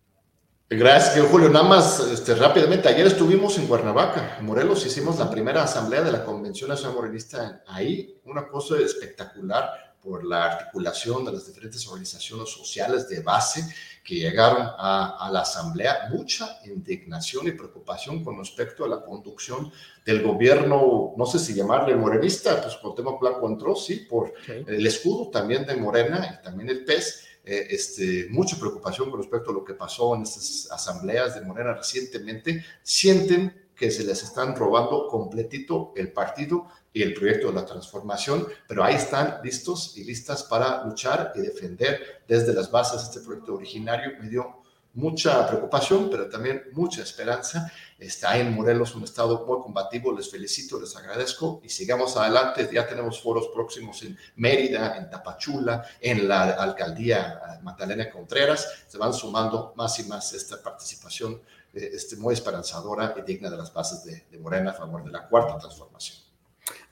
[0.69, 1.49] Gracias, Julio.
[1.49, 6.13] Nada más este, rápidamente, ayer estuvimos en Cuernavaca, en Morelos, hicimos la primera asamblea de
[6.13, 12.49] la Convención Nacional Morenista ahí, una cosa espectacular por la articulación de las diferentes organizaciones
[12.49, 13.65] sociales de base
[14.03, 19.71] que llegaron a, la Asamblea, mucha indignación y preocupación con respecto a la conducción
[20.05, 24.85] del gobierno, no sé si llamarle morenista, pues por tema Blanco entró, sí, por el
[24.87, 29.53] escudo también de Morena y también el PES, eh, este, mucha preocupación con respecto a
[29.53, 35.07] lo que pasó en estas asambleas de Morena recientemente, sienten que se les están robando
[35.07, 40.43] completito el partido y el proyecto de la transformación, pero ahí están listos y listas
[40.43, 44.12] para luchar y defender desde las bases este proyecto originario.
[44.19, 44.62] Me dio
[44.93, 47.71] mucha preocupación, pero también mucha esperanza.
[47.97, 50.12] Está en Morelos un estado muy combativo.
[50.15, 52.69] Les felicito, les agradezco y sigamos adelante.
[52.71, 58.86] Ya tenemos foros próximos en Mérida, en Tapachula, en la alcaldía eh, Magdalena Contreras.
[58.88, 61.41] Se van sumando más y más esta participación
[61.73, 65.12] eh, este, muy esperanzadora y digna de las bases de, de Morena a favor de
[65.12, 66.20] la cuarta transformación.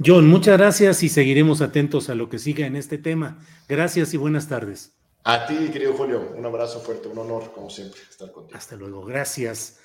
[0.01, 3.37] John, muchas gracias y seguiremos atentos a lo que siga en este tema.
[3.67, 4.97] Gracias y buenas tardes.
[5.25, 8.57] A ti, querido Julio, un abrazo fuerte, un honor, como siempre, estar contigo.
[8.57, 9.81] Hasta luego, gracias.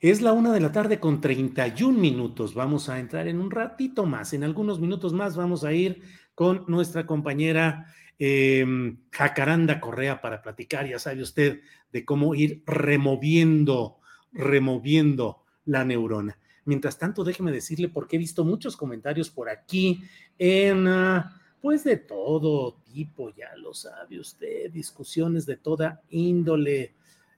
[0.00, 2.54] Es la una de la tarde con 31 minutos.
[2.54, 6.00] Vamos a entrar en un ratito más, en algunos minutos más vamos a ir
[6.34, 11.60] con nuestra compañera em, Jacaranda Correa para platicar, ya sabe usted,
[11.92, 13.98] de cómo ir removiendo,
[14.32, 16.38] removiendo la neurona.
[16.68, 20.02] Mientras tanto, déjeme decirle, porque he visto muchos comentarios por aquí
[20.38, 26.92] en, ah, pues de todo tipo, ya lo sabe usted, discusiones de toda índole.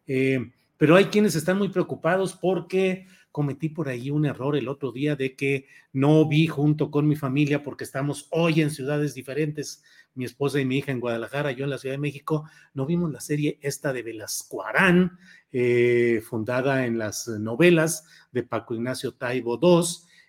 [0.04, 4.90] Eh, pero hay quienes están muy preocupados porque cometí por ahí un error el otro
[4.90, 9.84] día de que no vi junto con mi familia porque estamos hoy en ciudades diferentes,
[10.14, 13.12] mi esposa y mi hija en Guadalajara, yo en la Ciudad de México, no vimos
[13.12, 15.18] la serie esta de Velascuarán,
[15.52, 19.84] eh, fundada en las novelas de Paco Ignacio Taibo II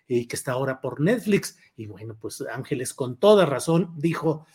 [0.08, 1.58] y que está ahora por Netflix.
[1.76, 4.46] Y bueno, pues Ángeles con toda razón dijo,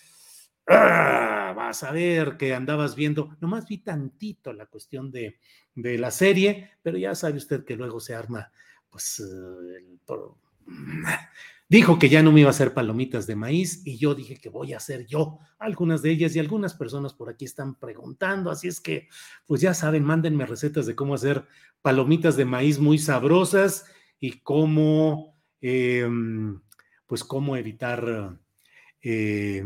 [0.67, 5.39] ah, vas a ver que andabas viendo, nomás vi tantito la cuestión de,
[5.75, 8.51] de la serie, pero ya sabe usted que luego se arma,
[8.89, 9.99] pues, eh, el,
[11.69, 14.49] dijo que ya no me iba a hacer palomitas de maíz y yo dije que
[14.49, 18.67] voy a hacer yo algunas de ellas y algunas personas por aquí están preguntando, así
[18.67, 19.09] es que
[19.45, 21.45] pues ya saben, mándenme recetas de cómo hacer
[21.81, 23.85] palomitas de maíz muy sabrosas
[24.19, 26.61] y cómo, em,
[27.05, 28.39] pues cómo evitar
[29.01, 29.63] eh,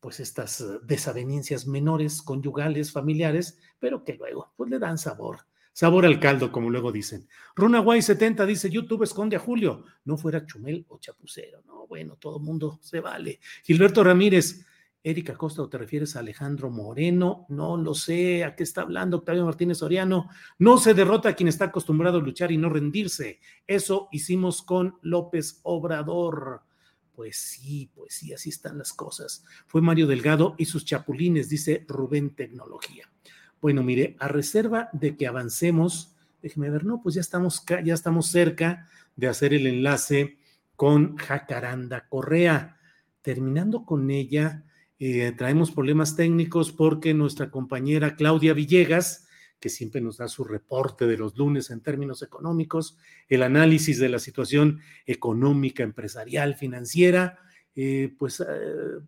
[0.00, 6.20] pues estas desavenencias menores, conyugales, familiares, pero que luego pues le dan sabor Sabor al
[6.20, 7.26] caldo, como luego dicen.
[7.56, 9.84] Runaguay 70 dice, YouTube esconde a Julio.
[10.04, 11.62] No fuera Chumel o Chapucero.
[11.66, 13.40] No, bueno, todo mundo se vale.
[13.64, 14.64] Gilberto Ramírez,
[15.02, 19.16] Erika Costa o te refieres a Alejandro Moreno, no lo sé, ¿a qué está hablando
[19.16, 20.30] Octavio Martínez Soriano?
[20.58, 23.40] No se derrota a quien está acostumbrado a luchar y no rendirse.
[23.66, 26.62] Eso hicimos con López Obrador.
[27.12, 29.44] Pues sí, pues sí, así están las cosas.
[29.66, 33.10] Fue Mario Delgado y sus chapulines, dice Rubén Tecnología.
[33.64, 38.26] Bueno, mire, a reserva de que avancemos, déjeme ver, no, pues ya estamos, ya estamos
[38.26, 40.36] cerca de hacer el enlace
[40.76, 42.76] con Jacaranda Correa.
[43.22, 44.64] Terminando con ella,
[44.98, 51.06] eh, traemos problemas técnicos porque nuestra compañera Claudia Villegas, que siempre nos da su reporte
[51.06, 52.98] de los lunes en términos económicos,
[53.30, 57.38] el análisis de la situación económica, empresarial, financiera,
[57.76, 58.44] eh, pues eh,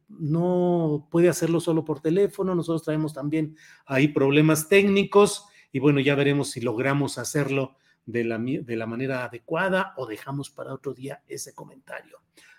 [0.09, 2.55] no puede hacerlo solo por teléfono.
[2.55, 3.57] Nosotros traemos también
[3.87, 9.25] ahí problemas técnicos y bueno, ya veremos si logramos hacerlo de la, de la manera
[9.25, 12.19] adecuada o dejamos para otro día ese comentario.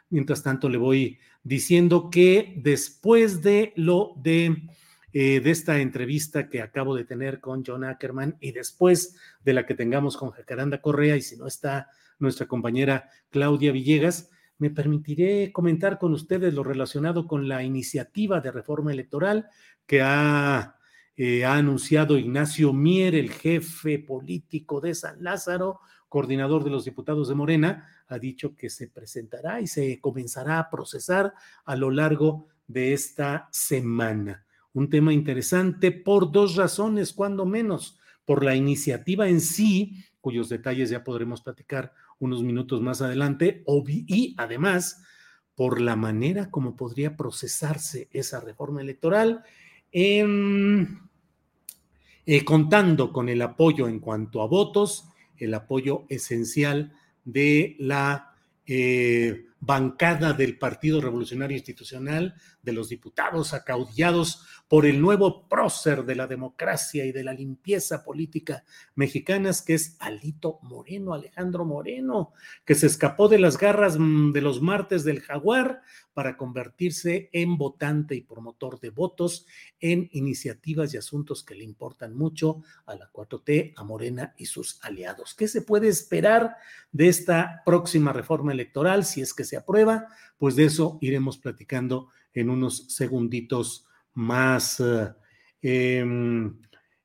[0.09, 4.55] Mientras tanto, le voy diciendo que después de lo de,
[5.11, 9.65] eh, de esta entrevista que acabo de tener con John Ackerman y después de la
[9.65, 11.89] que tengamos con Jacaranda Correa, y si no está
[12.19, 18.51] nuestra compañera Claudia Villegas, me permitiré comentar con ustedes lo relacionado con la iniciativa de
[18.51, 19.47] reforma electoral
[19.85, 20.77] que ha
[21.19, 25.79] eh, ha anunciado Ignacio Mier, el jefe político de San Lázaro,
[26.09, 30.69] coordinador de los diputados de Morena, ha dicho que se presentará y se comenzará a
[30.69, 31.33] procesar
[31.65, 34.45] a lo largo de esta semana.
[34.73, 40.91] Un tema interesante por dos razones, cuando menos, por la iniciativa en sí, cuyos detalles
[40.91, 45.03] ya podremos platicar unos minutos más adelante, y además
[45.55, 49.43] por la manera como podría procesarse esa reforma electoral,
[49.91, 50.85] eh,
[52.45, 56.93] contando con el apoyo en cuanto a votos el apoyo esencial
[57.23, 65.47] de la eh, bancada del Partido Revolucionario Institucional, de los diputados acaudillados por el nuevo
[65.47, 68.63] prócer de la democracia y de la limpieza política
[68.95, 72.31] mexicanas, que es Alito Moreno, Alejandro Moreno,
[72.65, 75.81] que se escapó de las garras mm, de los martes del jaguar
[76.13, 79.45] para convertirse en votante y promotor de votos
[79.79, 84.79] en iniciativas y asuntos que le importan mucho a la 4T, a Morena y sus
[84.81, 85.35] aliados.
[85.35, 86.55] ¿Qué se puede esperar
[86.91, 90.07] de esta próxima reforma electoral si es que se aprueba?
[90.37, 94.79] Pues de eso iremos platicando en unos segunditos más.
[94.79, 95.13] Eh,
[95.61, 96.59] em,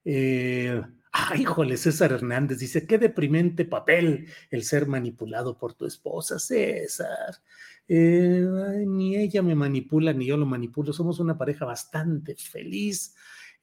[0.05, 0.83] eh,
[1.15, 7.43] Ay, híjole, César Hernández dice, qué deprimente papel el ser manipulado por tu esposa, César.
[7.87, 10.95] Eh, ni ella me manipula, ni yo lo manipulo.
[10.95, 13.15] Somos una pareja bastante feliz,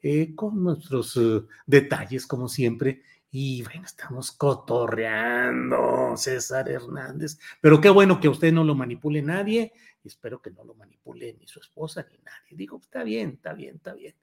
[0.02, 3.02] eh, con nuestros eh, detalles, como siempre.
[3.32, 7.38] Y bueno, estamos cotorreando, César Hernández.
[7.62, 9.72] Pero qué bueno que usted no lo manipule nadie.
[10.04, 12.58] Espero que no lo manipule ni su esposa ni nadie.
[12.58, 14.16] Digo, está bien, está bien, está bien.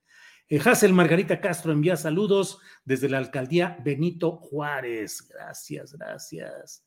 [0.48, 5.28] Eh, Margarita Castro envía saludos desde la alcaldía Benito Juárez.
[5.28, 6.84] Gracias, gracias.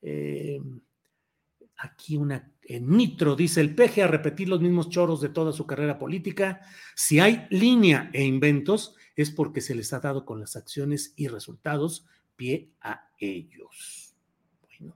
[0.00, 0.60] Eh,
[1.76, 5.66] aquí una en Nitro dice el peje a repetir los mismos choros de toda su
[5.66, 6.60] carrera política.
[6.94, 11.26] Si hay línea e inventos, es porque se les ha dado con las acciones y
[11.26, 12.06] resultados
[12.36, 14.14] pie a ellos.
[14.70, 14.94] Bueno,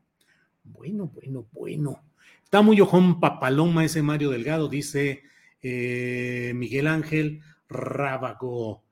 [0.62, 2.04] bueno, bueno, bueno.
[2.44, 5.24] Está muy ojón papaloma ese Mario Delgado, dice
[5.60, 7.42] eh, Miguel Ángel.
[7.68, 8.84] Rábago.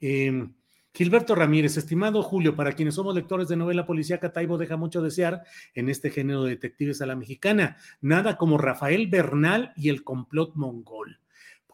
[0.00, 0.54] Em,
[0.94, 5.42] Gilberto Ramírez, estimado Julio, para quienes somos lectores de novela policíaca, Taibo deja mucho desear
[5.74, 7.76] en este género de detectives a la mexicana.
[8.00, 11.20] Nada como Rafael Bernal y el complot mongol.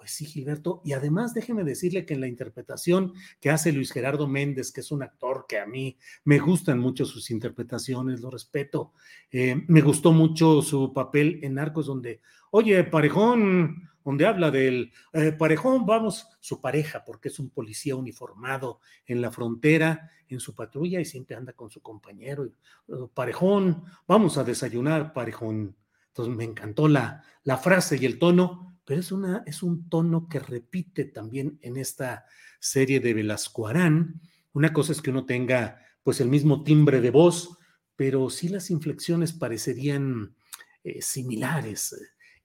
[0.04, 0.82] Pues sí, Gilberto.
[0.84, 4.92] Y además déjeme decirle que en la interpretación que hace Luis Gerardo Méndez, que es
[4.92, 8.92] un actor que a mí me gustan mucho sus interpretaciones, lo respeto.
[9.30, 15.32] Eh, me gustó mucho su papel en Arcos, donde, oye, parejón, donde habla del eh,
[15.32, 21.00] parejón, vamos, su pareja, porque es un policía uniformado en la frontera, en su patrulla
[21.00, 22.46] y siempre anda con su compañero.
[22.88, 25.74] Oh, parejón, vamos a desayunar, parejón.
[26.08, 30.28] Entonces me encantó la, la frase y el tono, pero es, una, es un tono
[30.28, 32.24] que repite también en esta
[32.60, 34.20] serie de Velasco Arán.
[34.52, 37.58] Una cosa es que uno tenga pues el mismo timbre de voz,
[37.96, 40.34] pero sí las inflexiones parecerían
[40.82, 41.94] eh, similares.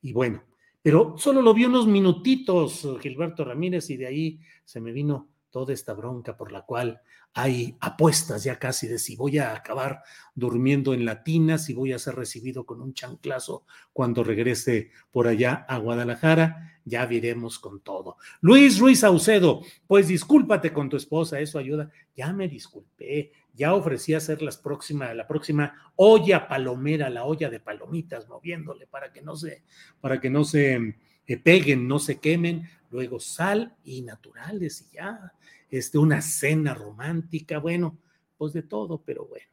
[0.02, 0.44] Y bueno,
[0.82, 5.74] pero solo lo vi unos minutitos, Gilberto Ramírez, y de ahí se me vino toda
[5.74, 7.02] esta bronca por la cual
[7.34, 10.02] hay apuestas ya casi de si voy a acabar
[10.34, 15.66] durmiendo en Latina, si voy a ser recibido con un chanclazo cuando regrese por allá
[15.68, 18.18] a Guadalajara, ya veremos con todo.
[18.42, 21.92] Luis Ruiz Saucedo, pues discúlpate con tu esposa, eso ayuda.
[22.16, 27.60] Ya me disculpé, ya ofrecí hacer las próxima, la próxima olla palomera, la olla de
[27.60, 29.64] palomitas, moviéndole para que no se,
[30.02, 30.96] para que no se
[31.28, 35.34] eh, peguen, no se quemen, luego sal y naturales y ya,
[35.70, 37.98] este, una cena romántica, bueno,
[38.38, 39.46] pues de todo, pero bueno,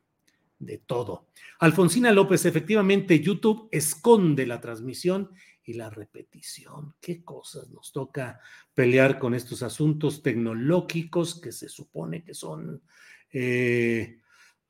[0.59, 1.29] de todo.
[1.59, 5.31] Alfonsina López, efectivamente, YouTube esconde la transmisión
[5.65, 6.95] y la repetición.
[7.01, 8.41] ¿Qué cosas nos toca
[8.73, 12.83] pelear con estos asuntos tecnológicos que se supone que son
[13.33, 14.21] eh,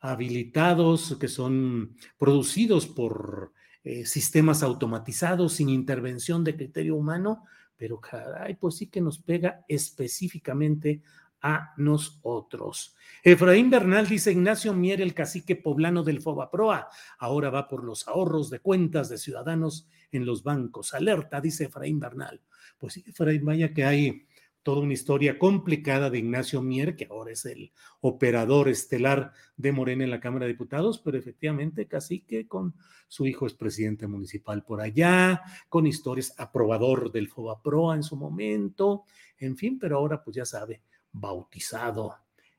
[0.00, 3.52] habilitados, que son producidos por
[3.84, 7.44] eh, sistemas automatizados sin intervención de criterio humano?
[7.76, 11.02] Pero caray, pues sí que nos pega específicamente
[11.42, 12.96] a nosotros.
[13.22, 18.50] Efraín Bernal dice Ignacio Mier, el cacique poblano del Fobaproa, ahora va por los ahorros
[18.50, 20.94] de cuentas de ciudadanos en los bancos.
[20.94, 22.40] Alerta, dice Efraín Bernal.
[22.78, 24.25] Pues sí, Efraín, vaya que hay
[24.66, 30.02] toda una historia complicada de Ignacio Mier, que ahora es el operador estelar de Morena
[30.02, 32.74] en la Cámara de Diputados, pero efectivamente cacique con
[33.06, 39.04] su hijo es presidente municipal por allá, con historias, aprobador del Fobaproa en su momento,
[39.38, 42.16] en fin, pero ahora pues ya sabe, bautizado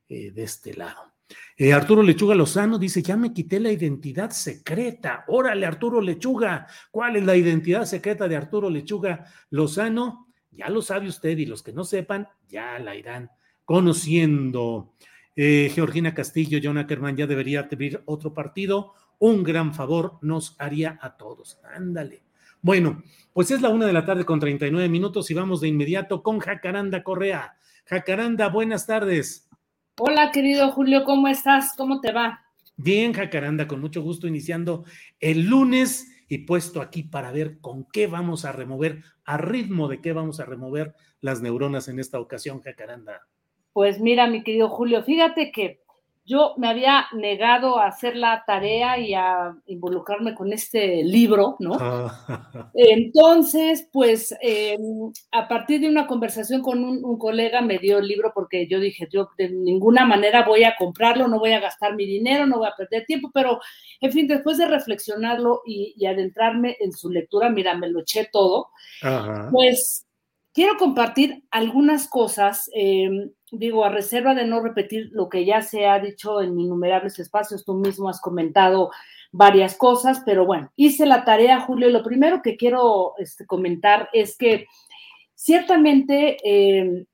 [0.07, 1.11] eh, de este lado.
[1.57, 5.25] Eh, Arturo Lechuga Lozano dice, ya me quité la identidad secreta.
[5.27, 10.26] Órale, Arturo Lechuga, ¿cuál es la identidad secreta de Arturo Lechuga Lozano?
[10.57, 13.29] Ya lo sabe usted y los que no sepan, ya la irán
[13.63, 14.93] conociendo.
[15.35, 18.93] Eh, Georgina Castillo, John Ackerman, ya debería abrir otro partido.
[19.19, 21.59] Un gran favor nos haría a todos.
[21.75, 22.23] Ándale.
[22.61, 23.03] Bueno,
[23.33, 26.39] pues es la una de la tarde con 39 minutos y vamos de inmediato con
[26.39, 27.55] Jacaranda Correa.
[27.85, 29.47] Jacaranda, buenas tardes.
[29.99, 31.73] Hola, querido Julio, ¿cómo estás?
[31.77, 32.41] ¿Cómo te va?
[32.75, 34.85] Bien, Jacaranda, con mucho gusto iniciando
[35.19, 40.01] el lunes y puesto aquí para ver con qué vamos a remover, a ritmo de
[40.01, 43.27] qué vamos a remover las neuronas en esta ocasión, Jacaranda.
[43.73, 45.81] Pues mira, mi querido Julio, fíjate que
[46.27, 51.77] yo me había negado a hacer la tarea y a involucrarme con este libro, ¿no?
[51.79, 52.69] Ah.
[52.73, 58.33] Entonces, pues em, a partir de una conversación con un, colega me dio el libro
[58.35, 62.05] porque yo dije, yo de ninguna manera voy a comprarlo, no voy a gastar mi
[62.05, 63.61] dinero, no voy a perder tiempo, pero
[64.01, 68.69] en fin, después de reflexionarlo y, adentrarme en su lectura, mira, me lo eché todo,
[69.51, 70.06] pues
[70.57, 72.67] quiero compartir algunas cosas.
[72.73, 77.19] Eh, digo, a reserva de no repetir lo que ya se ha dicho en innumerables
[77.19, 78.89] espacios, tú mismo has comentado
[79.31, 81.89] varias cosas, pero bueno, hice la tarea, Julio.
[81.89, 84.65] Lo primero que quiero este, comentar es que
[85.35, 87.05] ciertamente eh,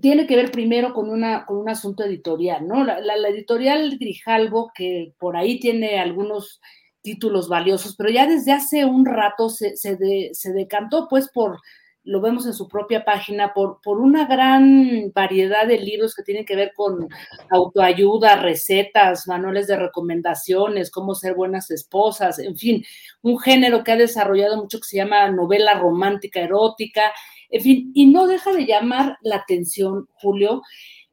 [0.00, 2.82] tiene que ver primero con, una, con un asunto editorial, ¿no?
[2.82, 6.62] La, editorial Grijalvo, que por ahí tiene algunos
[7.02, 11.60] títulos valiosos, pero ya desde hace un rato se, se decantó pues por
[12.04, 16.44] lo vemos en su propia página, por, por una gran variedad de libros que tienen
[16.44, 17.08] que ver con
[17.50, 22.84] autoayuda, recetas, manuales de recomendaciones, cómo ser buenas esposas, en fin,
[23.22, 27.12] un género que ha desarrollado mucho que se llama novela romántica erótica,
[27.48, 30.62] en fin, y no deja de llamar la atención, Julio,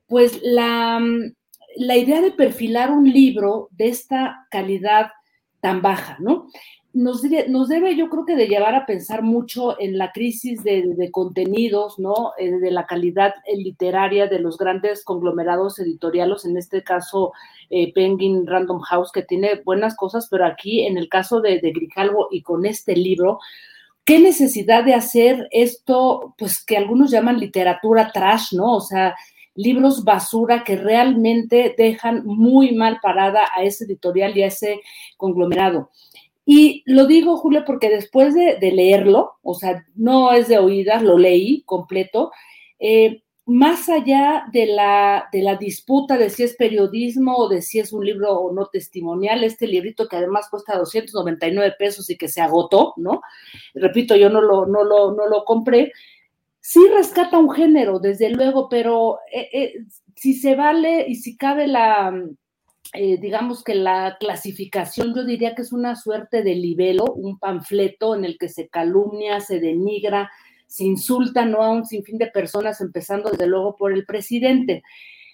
[0.08, 1.02] pues la,
[1.78, 5.12] la idea de perfilar un libro de esta calidad
[5.62, 6.48] tan baja, ¿no?
[6.94, 12.00] Nos, debe, yo creo que de llevar a pensar mucho en la crisis de, contenidos,
[12.00, 12.34] ¿no?
[12.38, 17.32] Eh, de la calidad eh, literaria de los grandes conglomerados editoriales, en este caso
[17.70, 21.72] eh, Penguin Random House, que tiene buenas cosas, pero aquí en el caso de, de
[21.72, 23.39] Grijalvo y con este libro,
[24.04, 28.76] ¿qué necesidad de hacer esto, pues que algunos llaman literatura trash, ¿no?
[28.76, 29.16] O sea,
[29.56, 34.82] libros basura que realmente dejan muy mal parada a ese editorial y a ese
[35.18, 35.89] conglomerado.
[36.46, 41.18] Y lo digo, Julio, porque después de, leerlo, o sea, no es de oídas, lo
[41.18, 42.32] leí completo,
[42.80, 47.80] eh, más allá de la, de la disputa de si es periodismo o de si
[47.80, 52.28] es un libro o no testimonial, este librito que además cuesta 299 pesos y que
[52.28, 53.22] se agotó, ¿no?
[53.74, 55.92] Repito, yo no lo, no lo, no lo compré.
[56.60, 59.74] Sí rescata un género, desde luego, pero eh, eh,
[60.16, 62.14] si se vale y si cabe la,
[62.94, 68.16] eh, digamos que la clasificación yo diría que es una suerte de libelo, un panfleto
[68.16, 70.30] en el que se calumnia, se denigra,
[70.68, 71.64] se insulta ¿no?
[71.64, 74.84] a un sinfín de personas, empezando desde luego por el presidente.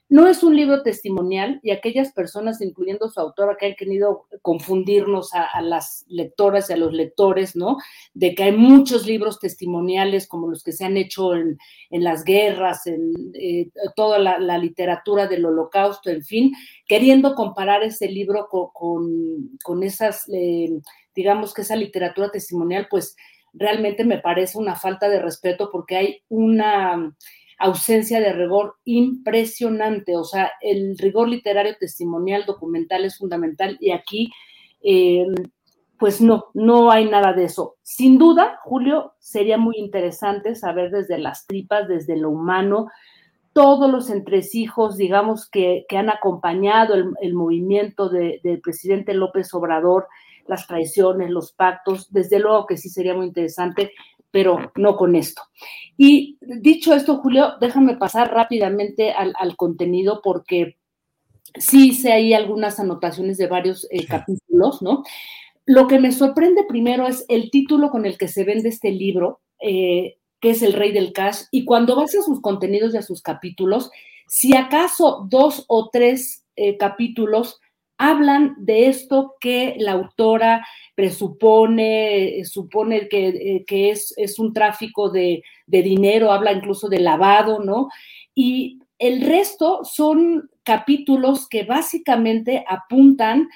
[0.10, 5.32] No es un libro testimonial y aquellas personas, incluyendo su autora, que han querido confundirnos
[5.34, 7.78] a, las lectoras y a los lectores, ¿no?
[8.14, 11.58] De que hay muchos libros testimoniales como los que se han hecho en,
[11.90, 16.54] las guerras, en eh, toda la, literatura del holocausto, en fin,
[16.88, 20.70] queriendo comparar ese libro con, esas, eh,
[21.14, 23.18] digamos que esa literatura testimonial, pues
[23.52, 27.14] realmente me parece una falta de respeto porque hay una
[27.58, 30.16] ausencia de rigor impresionante.
[30.16, 34.32] O sea, el rigor literario, testimonial, documental es fundamental y aquí,
[34.82, 35.34] em,
[36.00, 37.78] pues no, no hay nada de eso.
[37.82, 42.88] Sin duda, Julio, sería muy interesante saber desde las tripas, desde lo humano,
[43.58, 50.06] todos los entresijos, digamos, que, han acompañado el, movimiento del presidente López Obrador,
[50.46, 53.94] las traiciones, los pactos, desde luego que sí sería muy interesante,
[54.38, 55.42] pero no con esto.
[55.98, 60.78] Y dicho esto, Julio, déjame pasar rápidamente al, contenido porque
[61.56, 65.02] sí hice ahí algunas anotaciones de varios eh, capítulos, ¿no?
[65.66, 69.40] Lo que me sorprende primero es el título con el que se vende este libro,
[69.60, 73.02] eh, que es El Rey del Cash, y cuando vas a sus contenidos y a
[73.02, 73.90] sus capítulos,
[74.28, 77.60] si acaso dos o tres eh, capítulos
[77.98, 85.10] hablan de esto que la autora presupone, supone que, eh, que es, es, un tráfico
[85.10, 87.90] de, de, dinero, habla incluso de lavado, ¿no?
[88.36, 93.48] Y el resto son capítulos que básicamente apuntan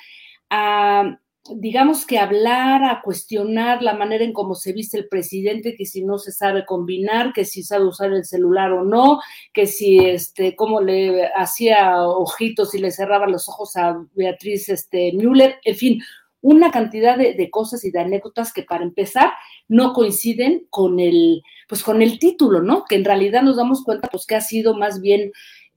[0.49, 1.19] a
[1.49, 6.03] digamos que hablar, a cuestionar la manera en cómo se viste el presidente, que si
[6.03, 9.19] no se sabe combinar, que si sabe usar el celular o no,
[9.53, 15.13] que si este, cómo le hacía ojitos y le cerraba los ojos a Beatriz este,
[15.13, 16.01] Müller, en fin,
[16.41, 19.31] una cantidad de, de, cosas y de anécdotas que para empezar
[19.67, 22.85] no coinciden con el, pues con el título, ¿no?
[22.85, 25.31] Que en realidad nos damos cuenta pues que ha sido más bien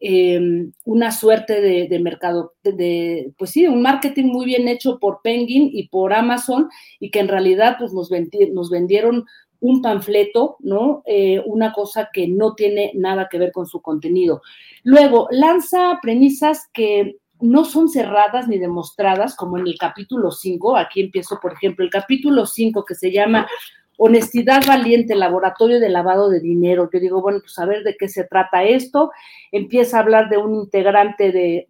[0.07, 5.71] Em, una suerte de, mercado, de, pues sí, un marketing muy bien hecho por Penguin
[5.73, 6.69] y por Amazon
[7.01, 9.25] y que en realidad pues nos, vendieron
[9.61, 11.03] un panfleto, ¿no?
[11.07, 14.43] Eh, una cosa que no tiene nada que ver con su contenido.
[14.83, 21.01] Luego, lanza premisas que no son cerradas ni demostradas, como en el capítulo 5, aquí
[21.01, 23.49] empiezo, por ejemplo, el capítulo 5 que se llama
[23.97, 26.91] Honestidad Valiente, Laboratorio de Lavado de Dinero.
[26.93, 29.11] Yo digo, bueno, pues a ver de qué se trata esto.
[29.53, 31.67] Empieza a hablar de un integrante de,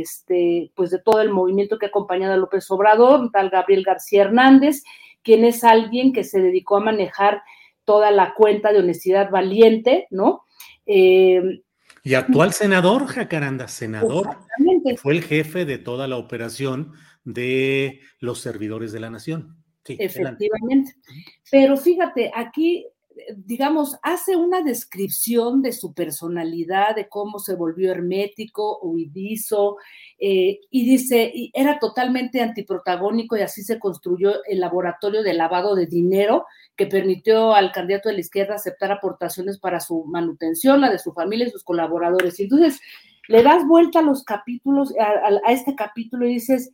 [0.00, 4.22] este, pues de todo el movimiento que ha acompañado a López Obrador, tal Gabriel García
[4.22, 4.82] Hernández,
[5.22, 7.42] quien es alguien que se dedicó a manejar
[7.84, 10.44] toda la cuenta de Honestidad Valiente, ¿no?
[10.86, 11.62] Eh,
[12.02, 14.38] y actual senador, Jacaranda, senador,
[14.96, 16.94] fue el jefe de toda la operación
[17.24, 19.59] de los servidores de la nación.
[19.86, 20.94] Efectivamente.
[21.50, 22.86] Pero fíjate, aquí,
[23.34, 29.76] digamos, hace una descripción de su personalidad, de cómo se volvió hermético, huidizo,
[30.18, 35.86] eh, y dice, era totalmente antiprotagónico y así se construyó el laboratorio de lavado de
[35.86, 40.98] dinero que permitió al candidato de la izquierda aceptar aportaciones para su manutención, la de
[40.98, 42.38] su familia y sus colaboradores.
[42.38, 42.80] Y entonces
[43.28, 46.70] le das vuelta a los capítulos, a este capítulo y dices,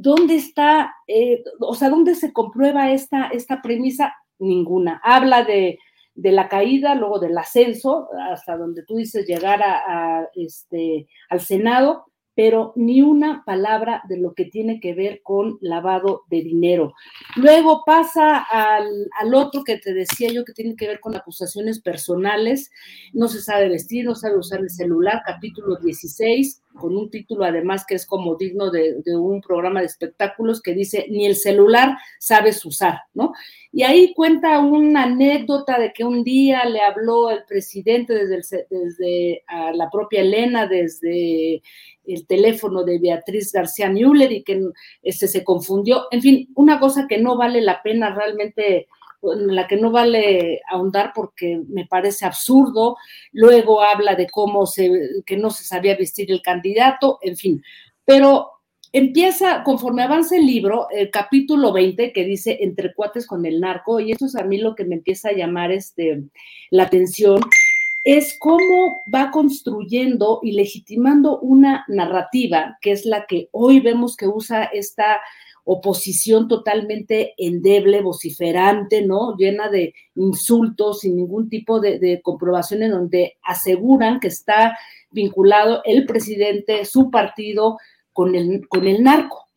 [0.00, 4.14] ¿Dónde está, eh, o sea, dónde se comprueba esta, esta premisa?
[4.38, 5.00] Ninguna.
[5.02, 5.80] Habla de,
[6.14, 12.07] la caída, luego del ascenso, hasta donde tú dices llegar a, este, al Senado,
[12.38, 16.94] pero ni una palabra de lo que tiene que ver con lavado de dinero.
[17.34, 21.80] Luego pasa al, al, otro que te decía yo que tiene que ver con acusaciones
[21.80, 22.70] personales,
[23.12, 27.84] no se sabe vestir, no sabe usar el celular, capítulo 16, con un título además
[27.86, 32.64] que es como digno de, un programa de espectáculos que dice, ni el celular sabes
[32.64, 33.32] usar, ¿no?
[33.72, 39.42] Y ahí cuenta una anécdota de que un día le habló el presidente desde, desde
[39.46, 41.62] a la propia Elena, desde
[42.14, 44.60] el teléfono de Beatriz García Müller y que
[45.02, 46.06] este, se confundió.
[46.10, 48.88] En fin, una cosa que no vale la pena realmente
[49.22, 52.96] en la que no vale ahondar porque me parece absurdo.
[53.32, 54.90] Luego habla de cómo se,
[55.26, 57.62] que no se sabía vestir el candidato, en fin.
[58.04, 58.50] Pero
[58.92, 64.00] empieza, conforme avanza el libro, el capítulo 20 que dice entre cuates con el narco,
[64.00, 66.24] y eso es a mí lo que me empieza a llamar este,
[66.70, 67.40] la atención,
[68.08, 74.26] es cómo va construyendo y legitimando una narrativa, que es la que hoy vemos que
[74.26, 75.20] usa esta
[75.64, 79.36] oposición totalmente endeble, vociferante, ¿no?
[79.36, 84.78] Llena de insultos, sin ningún tipo de, comprobación en donde aseguran que está
[85.10, 87.76] vinculado el presidente, su partido,
[88.14, 89.48] con el, con el narco.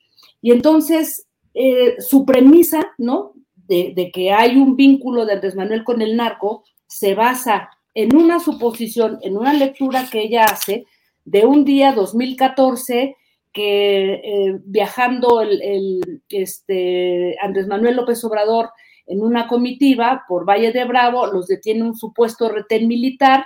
[0.41, 3.31] Y entonces, eh, su premisa, ¿no?
[3.55, 8.15] De, de, que hay un vínculo de Andrés Manuel con el narco se basa en
[8.15, 10.85] una suposición, en una lectura que ella hace
[11.25, 13.15] de un día 2014
[13.53, 18.69] que eh, viajando el, este, Andrés Manuel López Obrador
[19.07, 23.45] en una comitiva por Valle de Bravo, los detiene un supuesto retén militar,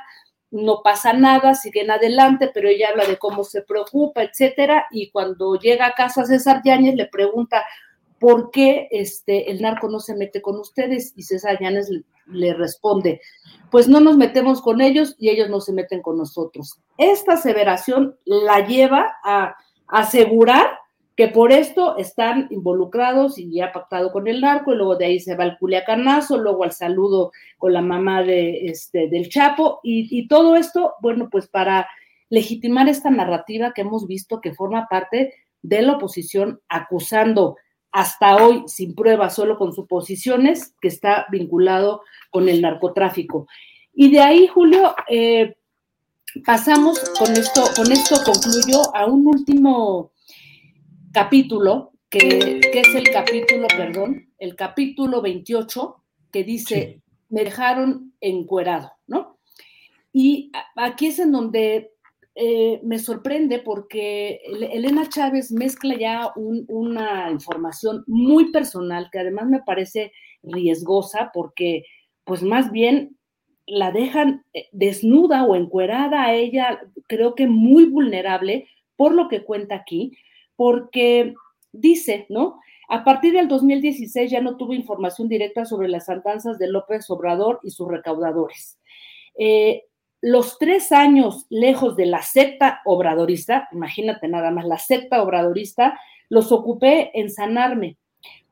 [0.52, 5.56] no pasa nada, siguen adelante, pero ella habla de cómo se preocupa, etcétera, y cuando
[5.56, 7.66] llega a casa César Yáñez le pregunta
[8.20, 11.89] por qué este, el narco no se mete con ustedes, y César Yáñez
[12.28, 13.22] le, responde,
[13.72, 16.80] pues no nos metemos con ellos y ellos no se meten con nosotros.
[16.97, 19.55] Esta aseveración la lleva a
[19.88, 20.80] asegurar
[21.16, 25.20] que por esto están involucrados y ya pactado con el narco, y luego de ahí
[25.20, 30.28] se va al culiacanazo, luego al saludo con la mamá de, este, del Chapo, y
[30.28, 31.88] todo esto, bueno, pues para
[32.30, 37.55] legitimar esta narrativa que hemos visto que forma parte de la oposición acusando
[37.96, 43.48] hasta hoy sin pruebas, solo con suposiciones, que está vinculado con el narcotráfico.
[43.93, 45.56] Y de ahí, Julio, eh,
[46.46, 50.12] pasamos con esto, con esto concluyo a un último
[51.14, 55.96] capítulo, que, es el capítulo, perdón, el capítulo 28,
[56.34, 59.39] que dice, me dejaron encuerado, ¿no?
[60.12, 61.93] Y aquí es en donde
[62.36, 69.61] eh, me sorprende porque Elena Chávez mezcla ya una información muy personal que además me
[69.61, 70.11] parece
[70.43, 71.86] riesgosa porque
[72.25, 73.17] pues más bien
[73.65, 78.67] la dejan eh, desnuda o encuerada a ella, creo que muy vulnerable
[78.97, 80.11] por lo que cuenta aquí,
[80.57, 81.33] porque
[81.71, 82.59] dice, ¿no?
[82.89, 87.59] A partir del 2016 ya no tuvo información directa sobre las andanzas de López Obrador
[87.63, 88.77] y sus recaudadores.
[89.38, 89.83] Eh,
[90.26, 95.99] los tres años lejos de la secta obradorista, imagínate nada más, la secta obradorista,
[96.30, 97.97] los ocupé en sanarme.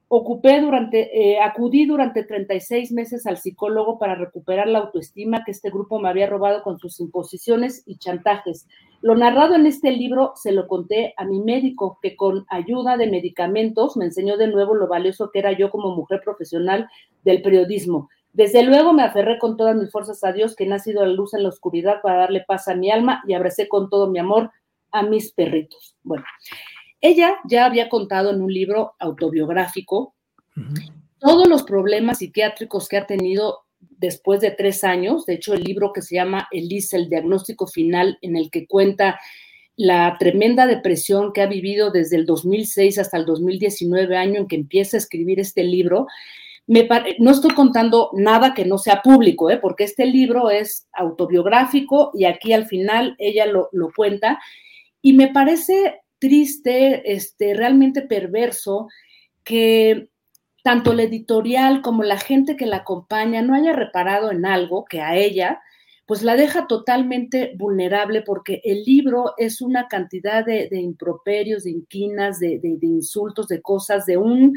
[0.08, 5.72] Ocupé durante, eh, acudí durante 36 meses al psicólogo para recuperar la autoestima que este
[5.72, 8.68] grupo me había robado con sus imposiciones y chantajes.
[9.02, 13.10] Lo narrado en este libro se lo conté a mi médico, que con ayuda de
[13.10, 16.88] medicamentos me enseñó de nuevo lo valioso que era yo como mujer profesional
[17.24, 18.10] del periodismo.
[18.34, 21.36] Desde luego me aferré con todas mis fuerzas a Dios, que ha sido la luz
[21.36, 24.52] en la oscuridad para darle paz a mi alma y abracé con todo mi amor
[24.92, 25.96] a mis perritos.
[26.02, 26.26] Bueno,
[27.00, 30.16] ella ya había contado en un libro autobiográfico
[31.20, 35.26] todos los problemas psiquiátricos que ha tenido después de tres años.
[35.26, 39.20] De hecho, el libro que se llama Elisa, el diagnóstico final, en el que cuenta
[39.76, 44.56] la tremenda depresión que ha vivido desde el 2006 hasta el 2019 año en que
[44.56, 46.08] empieza a escribir este libro,
[46.68, 49.58] no estoy contando nada que no sea público, ¿eh?
[49.58, 54.40] porque este libro es autobiográfico y aquí al final ella lo, cuenta.
[55.02, 58.88] Y me parece triste, este, realmente perverso,
[59.44, 60.10] que
[60.64, 65.02] tanto la editorial como la gente que la acompaña no haya reparado en algo que
[65.02, 65.62] a ella,
[66.06, 72.40] pues la deja totalmente vulnerable porque el libro es una cantidad de, improperios, de inquinas,
[72.40, 74.54] de, de, insultos, de cosas, de un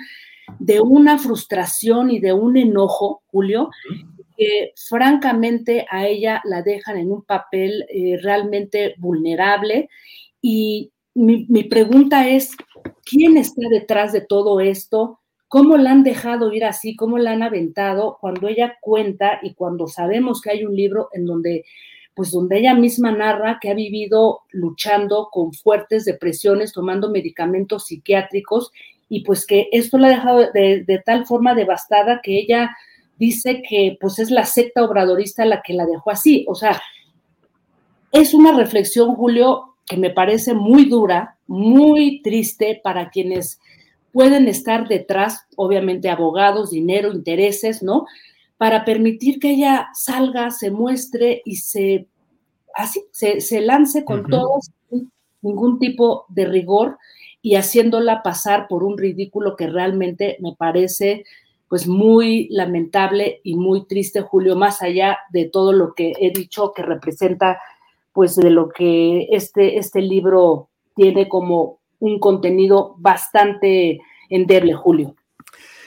[0.58, 3.70] de una frustración y de un enojo, Julio,
[4.36, 9.88] que francamente a ella la dejan en un papel eh, realmente vulnerable.
[10.40, 12.52] Y mi, pregunta es,
[13.04, 15.20] ¿quién está detrás de todo esto?
[15.48, 16.94] ¿Cómo la han dejado ir así?
[16.94, 21.24] ¿Cómo la han aventado cuando ella cuenta y cuando sabemos que hay un libro en
[21.26, 21.64] donde
[22.14, 28.72] pues donde ella misma narra que ha vivido luchando con fuertes depresiones, tomando medicamentos psiquiátricos
[29.08, 32.76] y pues que esto la ha dejado de, tal forma devastada que ella
[33.18, 36.44] dice que pues es la secta obradorista la que la dejó así.
[36.48, 36.80] O sea,
[38.12, 43.60] es una reflexión, Julio, que me parece muy dura, muy triste para quienes
[44.12, 48.06] pueden estar detrás, obviamente abogados, dinero, intereses, ¿no?
[48.56, 52.08] Para permitir que ella salga, se muestre y se
[52.76, 54.70] así se, lance con todos
[55.42, 56.98] ningún tipo de rigor
[57.46, 61.22] y haciéndola pasar por un ridículo que realmente me parece
[61.68, 66.72] pues muy lamentable y muy triste, Julio, más allá de todo lo que he dicho
[66.74, 67.60] que representa
[68.12, 75.14] pues de lo que este, este libro tiene como un contenido bastante endeble, Julio.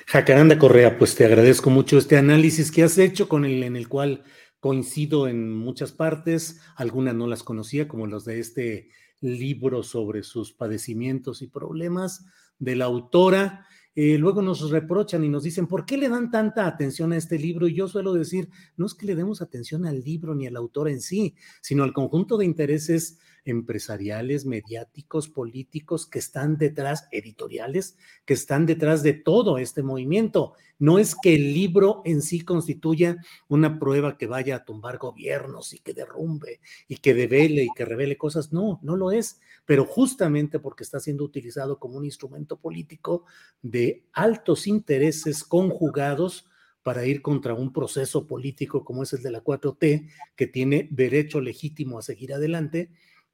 [0.08, 3.90] Jacaranda Correa, pues te agradezco mucho este análisis que has hecho con el en el
[3.90, 4.24] cual
[4.62, 8.92] coincido en muchas partes, algunas no las conocía, como los de este
[9.22, 12.26] libro sobre sus padecimientos y problemas
[12.58, 13.66] de la autora.
[13.96, 17.38] Eh, luego nos reprochan y nos dicen, ¿por qué le dan tanta atención a este
[17.38, 17.68] libro?
[17.68, 20.90] Y yo suelo decir, no es que le demos atención al libro ni al autor
[20.90, 28.34] en sí, sino al conjunto de intereses empresariales, mediáticos, políticos que están detrás, editoriales, que
[28.34, 30.54] están detrás de todo este movimiento.
[30.78, 33.18] No es que el libro en sí constituya
[33.48, 37.86] una prueba que vaya a tumbar gobiernos y que derrumbe y que devele y que
[37.86, 38.54] revele cosas.
[38.54, 39.40] No, no lo es.
[39.66, 43.26] Pero justamente porque está siendo utilizado como un instrumento político
[43.62, 46.50] de altos intereses conjugados
[46.84, 51.42] para ir contra un proceso político como es el de la 4T, que tiene derecho
[51.42, 52.90] legítimo a seguir adelante,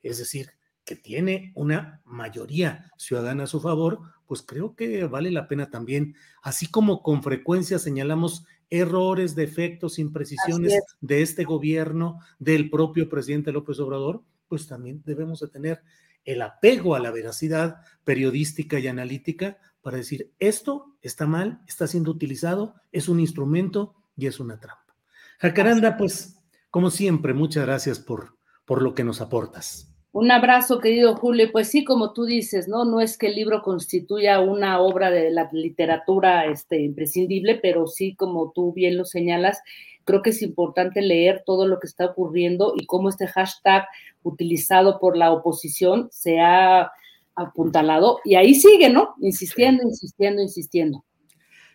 [0.09, 0.51] es decir,
[0.85, 6.15] que tiene una mayoría ciudadana a su favor, pues creo que vale la pena también,
[6.41, 13.79] así como con frecuencia señalamos errores, defectos, imprecisiones de este gobierno, del propio presidente López
[13.79, 15.81] Obrador, pues también debemos de tener
[16.23, 22.11] el apego a la veracidad periodística y analítica para decir esto está mal, está siendo
[22.11, 24.95] utilizado, es un instrumento y es una trampa.
[25.39, 26.37] Jacaranda, pues
[26.71, 29.94] como siempre, muchas gracias por, por lo que nos aportas.
[30.15, 31.51] Un abrazo, querido Julio.
[31.51, 32.85] Pues sí, como tú dices, ¿no?
[32.85, 38.15] No es que el libro constituya una obra de la literatura este, imprescindible, pero sí,
[38.15, 39.59] como tú bien lo señalas,
[40.05, 43.85] creo que es importante leer todo lo que está ocurriendo y cómo este hashtag
[44.23, 46.93] utilizado por la oposición se ha
[47.35, 49.15] apuntalado y ahí sigue, ¿no?
[49.19, 51.03] Insistiendo, insistiendo, insistiendo.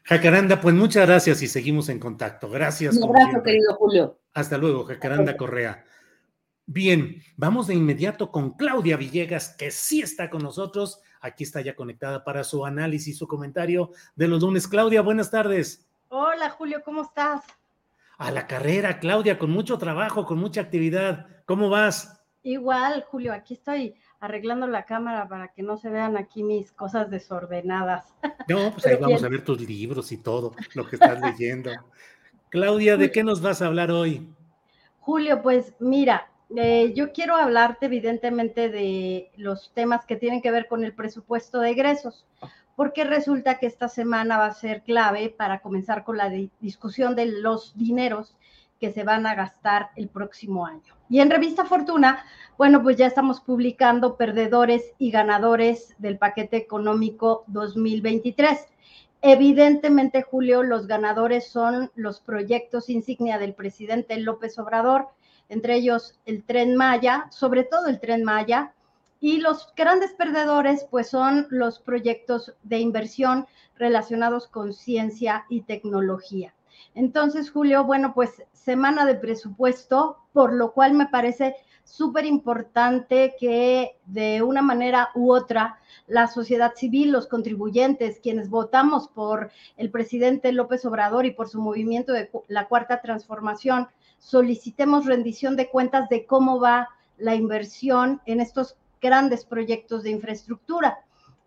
[0.05, 2.49] Jacaranda, pues muchas gracias y seguimos en contacto.
[2.49, 2.97] Gracias.
[2.97, 4.19] Un abrazo, querido Julio.
[4.33, 5.85] Hasta luego, Jacaranda Correa.
[6.73, 11.01] Bien, vamos de inmediato con Claudia Villegas, que sí está con nosotros.
[11.21, 14.69] Aquí está ya conectada para su análisis, su comentario de los lunes.
[14.69, 15.85] Claudia, buenas tardes.
[16.11, 17.43] Hola, Julio, ¿cómo estás?
[18.19, 21.27] A la carrera, Claudia, con mucho trabajo, con mucha actividad.
[21.45, 22.23] ¿Cómo vas?
[22.45, 27.11] Igual, Julio, aquí estoy arreglando la cámara para que no se vean aquí mis cosas
[27.11, 28.15] desordenadas.
[28.47, 31.73] No, pues ahí vamos a ver tus libros y todo lo que estás leyendo.
[32.49, 34.33] Claudia, ¿de qué nos vas a hablar hoy?
[35.01, 40.67] Julio, pues mira, eh, yo quiero hablarte evidentemente de los temas que tienen que ver
[40.67, 42.27] con el presupuesto de egresos,
[42.77, 46.31] porque resulta que esta semana va a ser clave para comenzar con la
[46.61, 48.37] discusión de los dineros
[48.81, 50.95] que se van a gastar el próximo año.
[51.09, 52.25] Y en Revista Fortuna,
[52.57, 58.67] bueno, pues ya estamos publicando perdedores y ganadores del paquete económico 2023.
[59.23, 65.09] Evidentemente, Julio, los ganadores son los proyectos insignia del presidente López Obrador,
[65.51, 68.73] entre ellos el tren Maya, sobre todo el tren Maya,
[69.21, 73.47] y los grandes perdedores, pues son los proyectos de inversión
[73.77, 76.55] relacionados con ciencia y tecnología.
[76.95, 83.97] Entonces, Julio, bueno, pues semana de presupuesto, por lo cual me parece súper importante que
[84.07, 90.53] de una manera u otra la sociedad civil, los contribuyentes, quienes votamos por el presidente
[90.53, 93.89] López Obrador y por su movimiento de la cuarta transformación,
[94.21, 100.99] solicitemos rendición de cuentas de cómo va la inversión en estos grandes proyectos de infraestructura.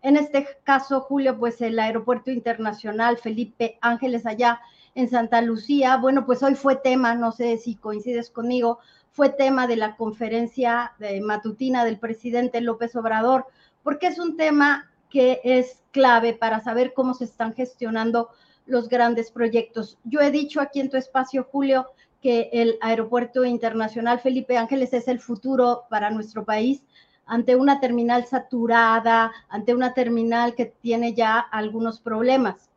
[0.02, 4.60] En este caso, Julio, pues el Aeropuerto Internacional Felipe Ángeles allá
[4.94, 8.80] en Santa Lucía, bueno, pues hoy fue tema, no sé si coincides conmigo,
[9.12, 13.46] fue tema de la conferencia de matutina del presidente López Obrador,
[13.82, 18.30] porque es un tema que es clave para saber cómo se están gestionando
[18.66, 19.98] los grandes proyectos.
[20.04, 21.86] Yo he dicho aquí en tu espacio, Julio,
[22.24, 26.82] que el Aeropuerto Internacional Felipe Ángeles es el futuro para nuestro país
[27.26, 32.70] ante una terminal saturada, ante una terminal que tiene ya algunos problemas.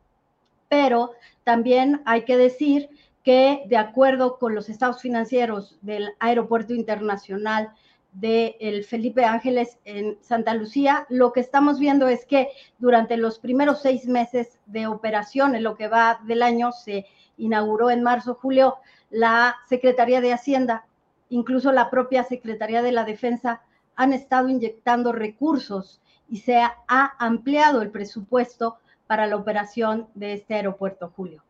[0.68, 1.12] Pero
[1.44, 2.90] también hay que decir
[3.24, 7.72] que de acuerdo con los estados financieros del Aeropuerto Internacional
[8.12, 13.38] de el Felipe Ángeles en Santa Lucía, lo que estamos viendo es que durante los
[13.38, 17.06] primeros seis meses de operación, en lo que va del año, se
[17.38, 18.76] inauguró en marzo, julio,
[19.10, 20.86] la Secretaría de Hacienda,
[21.28, 23.62] incluso la propia Secretaría de la Defensa,
[23.96, 26.76] han estado inyectando recursos y se ha
[27.18, 31.42] ampliado el presupuesto para la operación de este aeropuerto, Julio.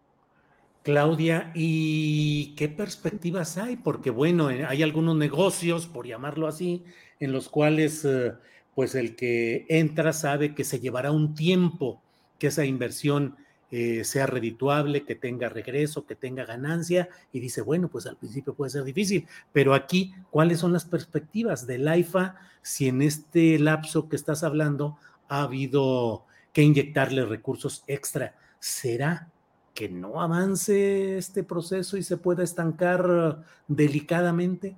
[0.83, 3.77] Claudia, ¿y qué perspectivas hay?
[3.77, 6.85] Porque bueno, eh, hay algunos negocios, por llamarlo así,
[7.21, 8.33] en los cuales eh,
[8.75, 12.01] pues el que entra sabe que se llevará un tiempo
[12.39, 13.37] que esa inversión
[13.71, 18.55] eh, sea redituable, que tenga regreso, que tenga ganancia, y dice, bueno, pues al principio
[18.55, 24.09] puede ser difícil, pero aquí, ¿cuáles son las perspectivas del AIFA si en este lapso
[24.09, 24.97] que estás hablando
[25.29, 28.35] ha habido que inyectarle recursos extra?
[28.59, 29.29] ¿Será
[29.75, 34.77] que no avance este proceso y se pueda estancar delicadamente?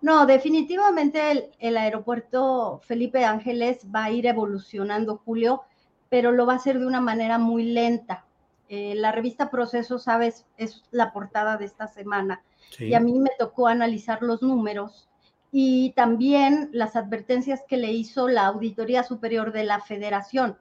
[0.00, 5.62] No, definitivamente el, el aeropuerto Felipe Ángeles va a ir evolucionando, Julio
[6.08, 8.24] pero lo va a hacer de una manera muy lenta.
[8.68, 12.42] Eh, la revista Proceso, sabes, es la portada de esta semana
[12.78, 15.08] y a mí me tocó analizar los números
[15.52, 20.58] y también las advertencias que le hizo la Auditoría Superior de la Federación.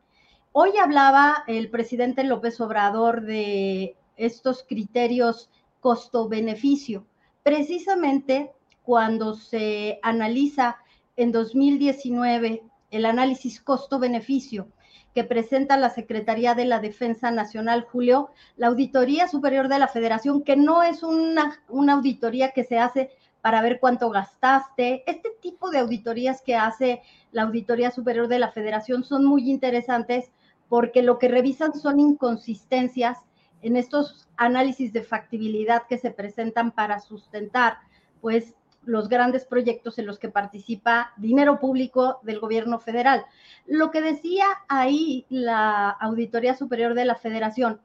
[0.52, 7.08] Hoy hablaba el presidente López Obrador de estos criterios costo-beneficio.
[7.42, 8.52] Precisamente
[8.84, 10.78] cuando se analiza
[11.16, 14.68] en 2019 el análisis costo-beneficio
[15.14, 20.44] que presenta la Secretaría de la Defensa Nacional, Julio, la Auditoría Superior de la Federación,
[20.44, 23.12] que no es una, una auditoría que se hace
[23.42, 25.04] para ver cuánto gastaste.
[25.06, 27.02] Este tipo de auditorías que hace
[27.32, 30.32] la Auditoría Superior de la Federación son muy interesantes
[30.70, 33.20] porque lo que revisan son inconsistencias
[33.62, 37.78] en estos análisis de factibilidad que se presentan para sustentar,
[38.22, 38.54] pues,
[38.86, 43.26] los grandes proyectos en los que participa dinero público del gobierno federal.
[43.66, 47.80] Lo que decía ahí la Auditoría Superior de la Federación,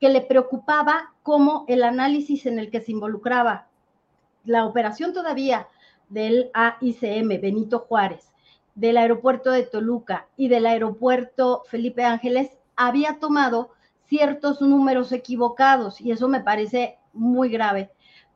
[0.00, 3.68] que le preocupaba cómo el análisis en el que se involucraba
[4.44, 5.68] la operación todavía
[6.08, 8.32] del AICM Benito Juárez,
[8.74, 13.70] del aeropuerto de Toluca y del aeropuerto Felipe Ángeles había tomado
[14.06, 17.90] ciertos números equivocados y eso me parece muy grave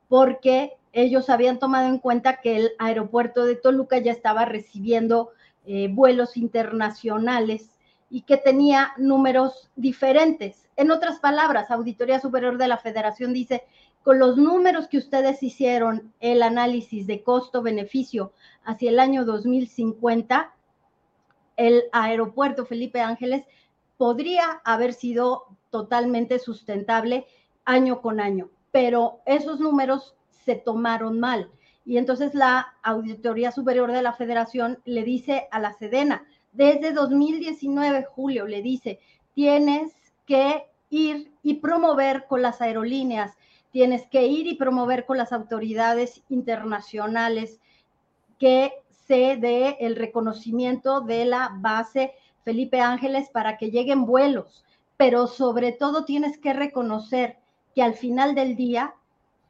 [0.08, 5.30] porque ellos habían tomado en cuenta que el aeropuerto de Toluca ya estaba recibiendo
[5.66, 7.78] eh, vuelos internacionales
[8.10, 10.66] y que tenía números diferentes.
[10.76, 13.64] En otras palabras, Auditoría Superior de la Federación dice,
[14.02, 18.32] con los números que ustedes hicieron, el análisis de costo-beneficio
[18.64, 20.54] hacia el año 2050,
[21.56, 23.44] el aeropuerto Felipe Ángeles
[23.98, 27.26] podría haber sido totalmente sustentable
[27.64, 30.14] año con año, pero esos números
[30.44, 31.50] se tomaron mal.
[31.84, 38.04] Y entonces la Auditoría Superior de la Federación le dice a la Sedena, desde 2019,
[38.04, 38.98] Julio, le dice,
[39.34, 39.92] tienes
[40.26, 43.36] que ir y promover con las aerolíneas,
[43.70, 47.60] tienes que ir y promover con las autoridades internacionales
[48.38, 48.72] que
[49.06, 52.12] se dé el reconocimiento de la base
[52.44, 54.64] Felipe Ángeles para que lleguen vuelos,
[54.96, 57.38] pero sobre todo tienes que reconocer
[57.78, 58.92] que al final del día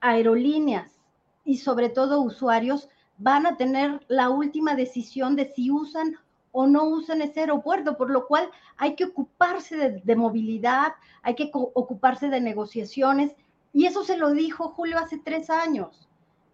[0.03, 1.01] aerolíneas
[1.47, 6.15] y sobre todo usuarios van a tener la última decisión de si usan
[6.53, 11.51] o no usan ese aeropuerto, por lo cual hay que ocuparse de, movilidad, hay que
[11.55, 13.35] ocuparse de negociaciones,
[13.73, 16.07] y eso se lo dijo Julio hace tres años.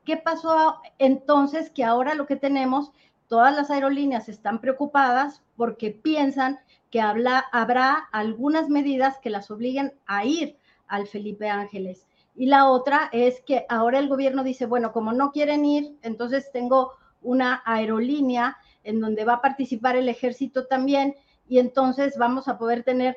[0.05, 2.93] ¿Qué pasó entonces que ahora lo que tenemos,
[3.27, 6.61] todas las aerolíneas están preocupadas porque piensan
[6.93, 10.57] que habrá algunas medidas que las obliguen a ir
[10.87, 12.07] al Felipe Ángeles?
[12.37, 16.51] Y la otra es que ahora el gobierno dice, bueno, como no quieren ir, entonces
[16.53, 21.15] tengo una aerolínea en donde va a participar el ejército también
[21.49, 23.17] y entonces vamos a poder tener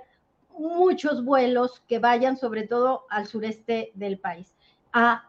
[0.58, 4.56] muchos vuelos que vayan sobre todo al sureste del país,
[4.94, 5.24] a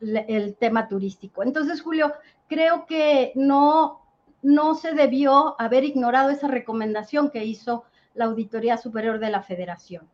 [0.00, 1.42] el tema turístico.
[1.42, 2.12] Entonces, Julio,
[2.48, 4.02] creo que no,
[4.42, 7.84] no se debió haber ignorado esa recomendación que hizo
[8.14, 10.08] la Auditoría Superior de la Federación.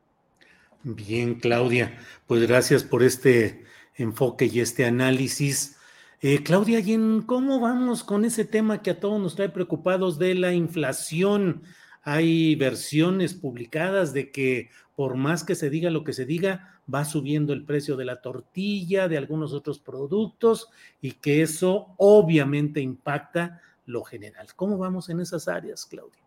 [0.83, 3.65] Bien, Claudia, pues gracias por este
[3.97, 5.77] enfoque y este análisis.
[6.23, 10.19] Eh, Claudia, ¿y en cómo vamos con ese tema que a todos nos trae preocupados
[10.19, 11.63] de la inflación?
[12.03, 17.05] Hay versiones publicadas de que por más que se diga lo que se diga, va
[17.05, 20.69] subiendo el precio de la tortilla, de algunos otros productos
[21.01, 24.49] y que eso obviamente impacta lo general.
[24.57, 26.21] ¿Cómo vamos en esas áreas, Claudia?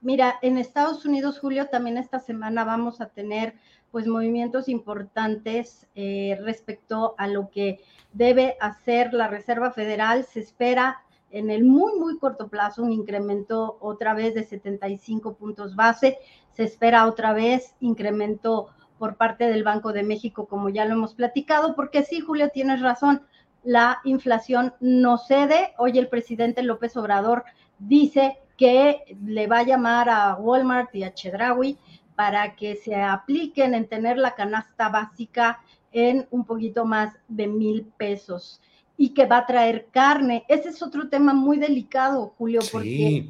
[0.00, 3.54] Mira, en Estados Unidos, Julio, también esta semana vamos a tener
[3.90, 7.80] pues movimientos importantes eh, respecto a lo que
[8.12, 10.24] debe hacer la Reserva Federal.
[10.24, 15.76] Se espera en el muy, muy corto plazo un incremento otra vez de 75 puntos
[15.76, 16.18] base.
[16.52, 18.68] Se espera otra vez incremento
[18.98, 22.80] por parte del Banco de México, como ya lo hemos platicado, porque sí, Julio, tienes
[22.80, 23.22] razón,
[23.62, 25.74] la inflación no cede.
[25.78, 27.44] Hoy el presidente López Obrador
[27.78, 31.78] dice que le va a llamar a Walmart y a Chedraui
[32.18, 35.60] para que se apliquen en tener la canasta básica
[35.92, 38.60] en un poquito más de mil pesos
[38.96, 40.44] y que va a traer carne.
[40.48, 43.28] Ese es otro tema muy delicado, Julio, porque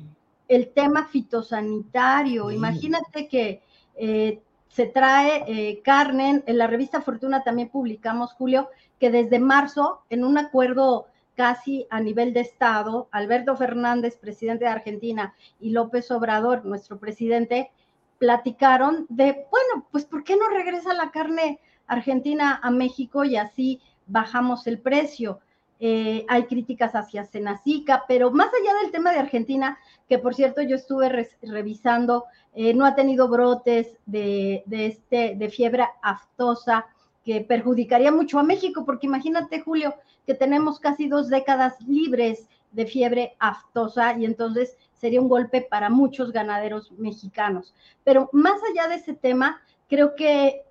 [0.49, 3.61] el tema fitosanitario, imagínate que
[3.95, 10.01] eh, se trae eh, carne, en la revista Fortuna también publicamos, Julio, que desde marzo,
[10.09, 16.11] en un acuerdo casi a nivel de Estado, Alberto Fernández, presidente de Argentina, y López
[16.11, 17.71] Obrador, nuestro presidente,
[18.19, 23.81] platicaron de, bueno, pues ¿por qué no regresa la carne argentina a México y así
[24.07, 25.41] bajamos el precio?
[25.81, 30.61] Eh, hay críticas hacia Senacica, pero más allá del tema de Argentina, que por cierto
[30.61, 36.87] yo estuve revisando, eh, no ha tenido brotes de, de, este, de fiebre aftosa
[37.25, 39.95] que perjudicaría mucho a México, porque imagínate, Julio,
[40.27, 45.91] que tenemos casi dos décadas libres de fiebre aftosa y entonces sería un golpe para
[45.91, 47.75] muchos ganaderos mexicanos.
[48.05, 50.63] Pero más allá de ese tema, creo que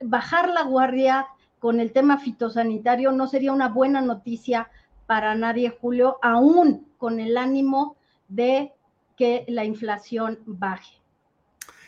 [0.00, 1.26] bajar la guardia
[1.58, 4.70] con el tema fitosanitario no sería una buena noticia
[5.06, 7.96] para nadie, Julio, aún con el ánimo
[8.28, 8.72] de
[9.16, 11.02] que la inflación baje.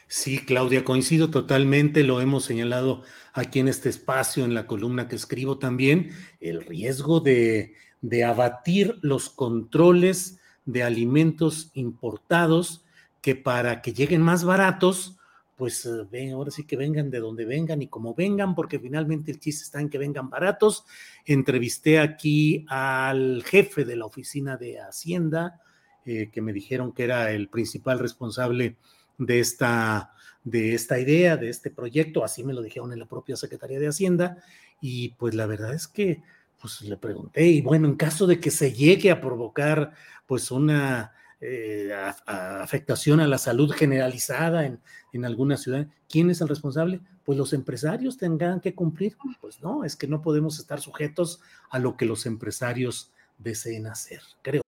[0.07, 3.03] Sí, Claudia, coincido totalmente, lo hemos señalado
[3.33, 6.11] aquí en este espacio, en la columna que escribo también,
[6.41, 7.75] el riesgo de,
[8.05, 12.85] de abatir los controles de alimentos importados
[13.23, 15.17] que para que lleguen más baratos,
[15.57, 19.31] pues eh, ven, ahora sí que vengan de donde vengan y como vengan, porque finalmente
[19.31, 20.85] el chiste está en que vengan baratos.
[21.25, 25.63] Entrevisté aquí al jefe de la oficina de Hacienda,
[26.05, 28.77] eh, que me dijeron que era el principal responsable
[29.17, 33.37] de esta, de esta idea, de este proyecto, así me lo dijeron en la propia
[33.37, 34.45] Secretaría de Hacienda,
[34.83, 36.21] y pues la verdad es que
[36.65, 39.93] pues le pregunté, y bueno, en caso de que se llegue a provocar
[40.25, 41.93] pues una eh,
[42.25, 44.81] afectación a la salud generalizada en,
[45.13, 47.03] en alguna ciudad, ¿quién es el responsable?
[47.23, 49.15] Pues los empresarios tendrán que cumplir.
[49.43, 54.23] Pues no, es que no podemos estar sujetos a lo que los empresarios deseen hacer,
[54.41, 54.64] creo.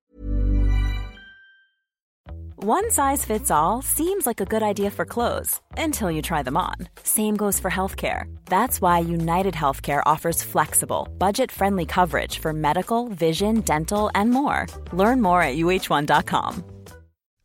[2.69, 6.57] One size fits all seems like a good idea for clothes until you try them
[6.57, 6.75] on.
[7.05, 8.25] Same goes for healthcare.
[8.47, 14.67] That's why United Healthcare offers flexible, budget friendly coverage for medical, vision, dental, and more.
[14.93, 16.65] Learn more at uh1.com.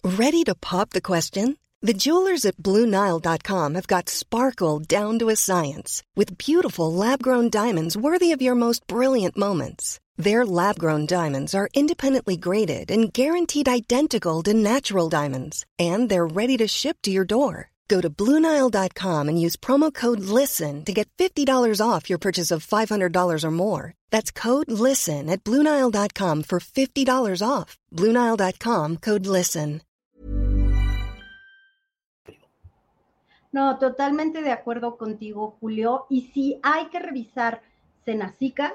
[0.04, 1.58] Ready to pop the question?
[1.84, 7.52] The jewelers at Bluenile.com have got sparkle down to a science with beautiful lab grown
[7.52, 10.00] diamonds worthy of your most brilliant moments.
[10.22, 16.28] Their lab grown diamonds are independently graded and guaranteed identical to natural diamonds, and they're
[16.28, 17.72] ready to ship to your door.
[17.88, 22.64] Go to Bluenile.com and use promo code LISTEN to get $50 off your purchase of
[22.64, 23.94] $500 or more.
[24.12, 27.80] That's code LISTEN at Bluenile.com for $50 off.
[27.92, 29.82] Bluenile.com code LISTEN.
[33.52, 36.06] No, totalmente de acuerdo contigo, Julio.
[36.10, 37.64] Y si hay que revisar
[38.06, 38.74] Senacica,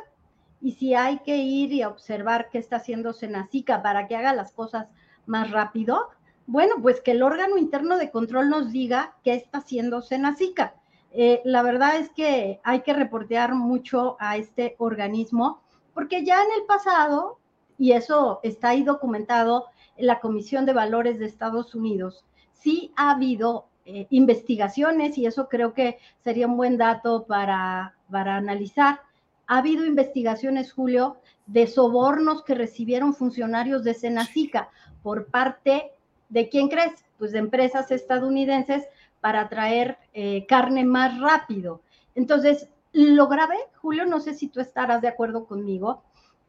[0.61, 4.53] y si hay que ir y observar qué está haciendo Senacica para que haga las
[4.53, 4.89] cosas
[5.27, 6.09] más rápido,
[6.47, 10.75] bueno, pues que el órgano interno de control nos diga qué está haciendo Senacica.
[11.13, 15.63] Eh, la verdad es que hay que reportear mucho a este organismo,
[15.95, 17.39] porque ya en el pasado,
[17.79, 23.13] y eso está ahí documentado en la Comisión de Valores de Estados Unidos, sí ha
[23.13, 29.01] habido eh, investigaciones, y eso creo que sería un buen dato para, para analizar,
[29.47, 34.69] ha habido investigaciones, Julio, de sobornos que recibieron funcionarios de Senacica
[35.03, 35.93] por parte
[36.29, 37.05] de quién crees?
[37.19, 38.85] Pues de empresas estadounidenses
[39.21, 41.81] para traer eh, carne más rápido.
[42.15, 46.03] Entonces, lo grave, Julio, no sé si tú estarás de acuerdo conmigo,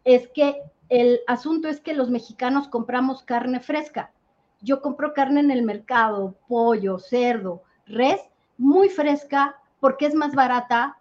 [0.04, 4.12] es que el asunto es que los mexicanos compramos carne fresca.
[4.62, 8.22] Yo compro carne en el mercado, pollo, cerdo, res,
[8.58, 10.98] muy fresca porque es más barata,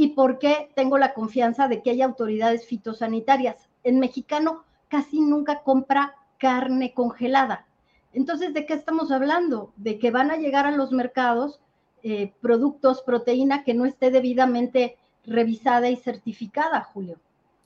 [0.00, 3.68] y por qué tengo la confianza de que hay autoridades fitosanitarias.
[3.82, 7.66] En mexicano casi nunca compra carne congelada.
[8.12, 9.72] Entonces, ¿de qué estamos hablando?
[9.74, 11.58] De que van a llegar a los mercados
[12.04, 14.96] eh, productos, proteína que no esté debidamente
[15.26, 17.18] revisada y certificada, Julio.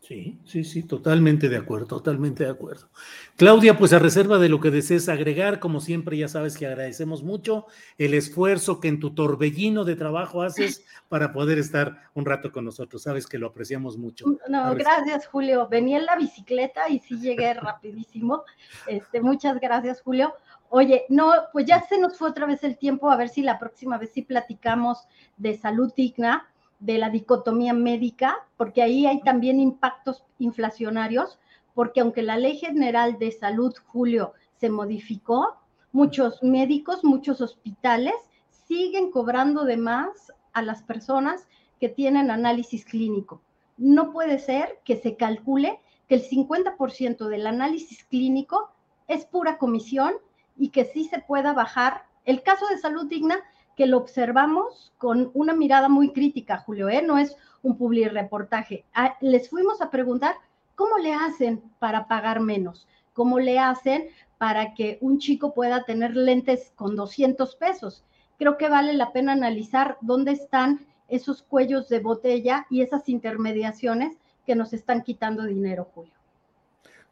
[0.03, 2.89] Sí, sí, sí, totalmente de acuerdo, totalmente de acuerdo.
[3.37, 7.23] Claudia, pues a reserva de lo que desees agregar, como siempre ya sabes que agradecemos
[7.23, 7.67] mucho
[7.99, 12.65] el esfuerzo que en tu torbellino de trabajo haces para poder estar un rato con
[12.65, 13.03] nosotros.
[13.03, 14.27] Sabes que lo apreciamos mucho.
[14.49, 15.69] No, gracias, Julio.
[15.69, 18.43] Venía en la bicicleta y sí llegué rapidísimo.
[18.89, 20.35] Este, muchas gracias, Julio.
[20.69, 23.61] Oye, no, pues ya se nos fue otra vez el tiempo, a ver si la
[23.61, 26.52] próxima vez sí platicamos de salud digna
[26.83, 31.39] de la dicotomía médica, porque ahí hay también impactos inflacionarios,
[31.75, 35.57] porque aunque la Ley General de Salud, Julio, se modificó,
[35.93, 38.15] muchos médicos, muchos hospitales
[38.51, 41.47] siguen cobrando de más a las personas
[41.79, 43.41] que tienen análisis clínico.
[43.77, 45.79] No puede ser que se calcule
[46.09, 48.71] que el 50% del análisis clínico
[49.07, 50.15] es pura comisión
[50.59, 52.07] y que sí se pueda bajar.
[52.25, 53.39] El caso de salud digna
[53.77, 57.03] que lo observamos con una mirada muy crítica, Julio, ¿eh?
[57.03, 58.85] no es un public reportaje.
[58.95, 60.37] Ah, les fuimos a preguntar
[60.75, 64.09] cómo le hacen para pagar menos, cómo le hacen
[64.39, 68.05] para que un chico pueda tener lentes con 200 pesos.
[68.39, 74.17] Creo que vale la pena analizar dónde están esos cuellos de botella y esas intermediaciones
[74.47, 76.13] que nos están quitando dinero, Julio.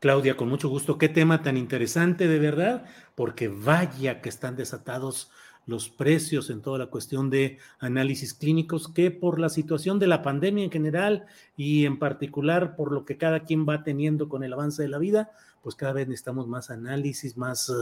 [0.00, 0.96] Claudia, con mucho gusto.
[0.96, 2.84] Qué tema tan interesante, de verdad,
[3.14, 5.30] porque vaya que están desatados
[5.70, 10.20] los precios en toda la cuestión de análisis clínicos, que por la situación de la
[10.20, 11.26] pandemia en general
[11.56, 14.98] y en particular por lo que cada quien va teniendo con el avance de la
[14.98, 15.30] vida,
[15.62, 17.72] pues cada vez necesitamos más análisis, más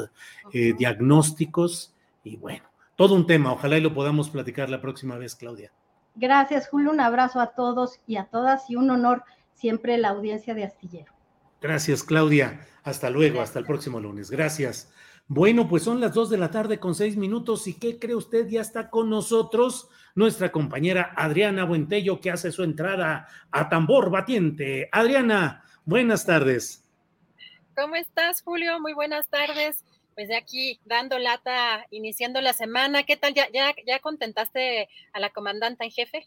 [0.53, 3.53] eh, diagnósticos y bueno, todo un tema.
[3.53, 5.73] Ojalá y lo podamos platicar la próxima vez, Claudia.
[6.15, 6.91] Gracias, Julio.
[6.91, 9.23] Un abrazo a todos y a todas y un honor
[9.55, 11.13] siempre la audiencia de Astillero.
[11.61, 12.61] Gracias, Claudia.
[12.85, 14.31] Hasta luego, hasta el próximo lunes.
[14.31, 14.91] Gracias.
[15.31, 18.49] Bueno, pues son las dos de la tarde con seis minutos y ¿qué cree usted?
[18.49, 24.89] Ya está con nosotros nuestra compañera Adriana Buentello que hace su entrada a tambor batiente.
[24.91, 26.89] Adriana, buenas tardes.
[27.77, 28.81] ¿Cómo estás, Julio?
[28.81, 29.85] Muy buenas tardes.
[30.19, 33.05] Pues de aquí dando lata, iniciando la semana.
[33.05, 33.35] ¿Qué tal?
[33.35, 36.27] ¿Ya, ya, ya contentaste a la comandante en jefe?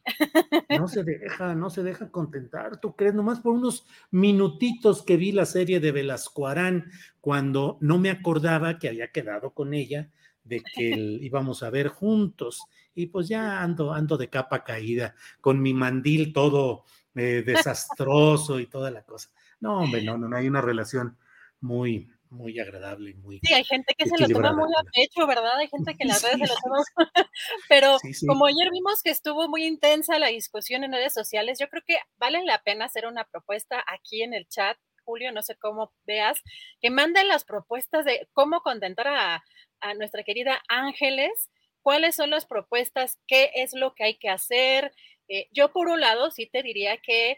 [0.70, 2.80] No se deja, no se deja contentar.
[2.80, 3.14] ¿Tú crees?
[3.14, 6.90] Nomás por unos minutitos que vi la serie de Velascoarán,
[7.20, 10.10] cuando no me acordaba que había quedado con ella
[10.46, 10.92] de que
[11.22, 12.64] íbamos a ver juntos.
[12.96, 18.68] Y pues ya ando, ando de capa caída, con mi mandil todo eh, desastroso y
[18.68, 19.32] toda la cosa.
[19.60, 21.18] No, hombre, no, no, no hay una relación
[21.60, 23.40] muy, muy agradable y muy.
[23.44, 25.58] Sí, hay gente que se lo toma muy a pecho, ¿verdad?
[25.58, 26.84] Hay gente que en las redes se lo toma.
[27.70, 27.98] Pero
[28.28, 31.98] como ayer vimos que estuvo muy intensa la discusión en redes sociales, yo creo que
[32.18, 34.78] vale la pena hacer una propuesta aquí en el chat.
[35.04, 36.40] Julio, no sé cómo veas,
[36.80, 39.44] que manden las propuestas de cómo contentar a,
[39.82, 41.50] a nuestra querida Ángeles,
[41.82, 44.94] cuáles son las propuestas, qué es lo que hay que hacer.
[45.28, 47.38] Eh, yo, por un lado, sí te diría que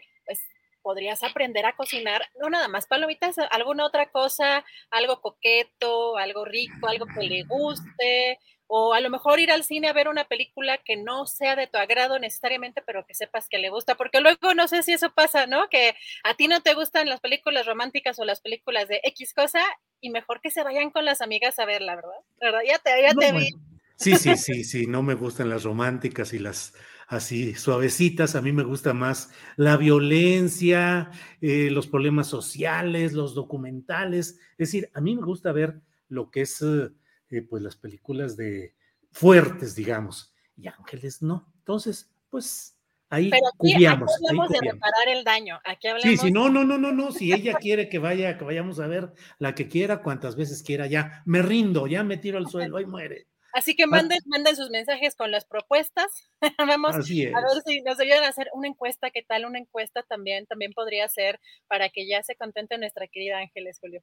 [0.84, 6.86] podrías aprender a cocinar, no nada más palomitas, alguna otra cosa, algo coqueto, algo rico,
[6.86, 10.76] algo que le guste, o a lo mejor ir al cine a ver una película
[10.76, 14.52] que no sea de tu agrado necesariamente, pero que sepas que le gusta, porque luego
[14.52, 15.68] no sé si eso pasa, ¿no?
[15.70, 19.62] Que a ti no te gustan las películas románticas o las películas de X cosa,
[20.02, 22.20] y mejor que se vayan con las amigas a verla, ¿verdad?
[22.38, 22.60] ¿Verdad?
[22.66, 23.48] Ya te, ya te vi.
[23.96, 26.74] Sí, sí, sí, sí, no me gustan las románticas y las
[27.08, 28.34] así suavecitas.
[28.34, 31.10] A mí me gusta más la violencia,
[31.40, 34.38] eh, los problemas sociales, los documentales.
[34.52, 38.74] Es decir, a mí me gusta ver lo que es, eh, pues, las películas de
[39.10, 40.34] fuertes, digamos.
[40.56, 41.52] Y Ángeles no.
[41.58, 42.76] Entonces, pues,
[43.10, 45.58] ahí Pero aquí, hablamos de reparar el daño.
[45.64, 46.20] Aquí hablamos...
[46.20, 47.12] Sí, sí, no, no, no, no, no.
[47.12, 50.86] Si ella quiere que vaya, que vayamos a ver la que quiera, cuantas veces quiera,
[50.86, 53.28] ya me rindo, ya me tiro al suelo, ahí muere.
[53.54, 56.06] Así que manden, manden sus mensajes con las propuestas.
[56.58, 57.04] Vamos a ver
[57.64, 59.10] si nos ayudan a hacer una encuesta.
[59.10, 60.46] ¿Qué tal una encuesta también?
[60.46, 64.02] También podría ser para que ya se contente nuestra querida Ángeles, Julio.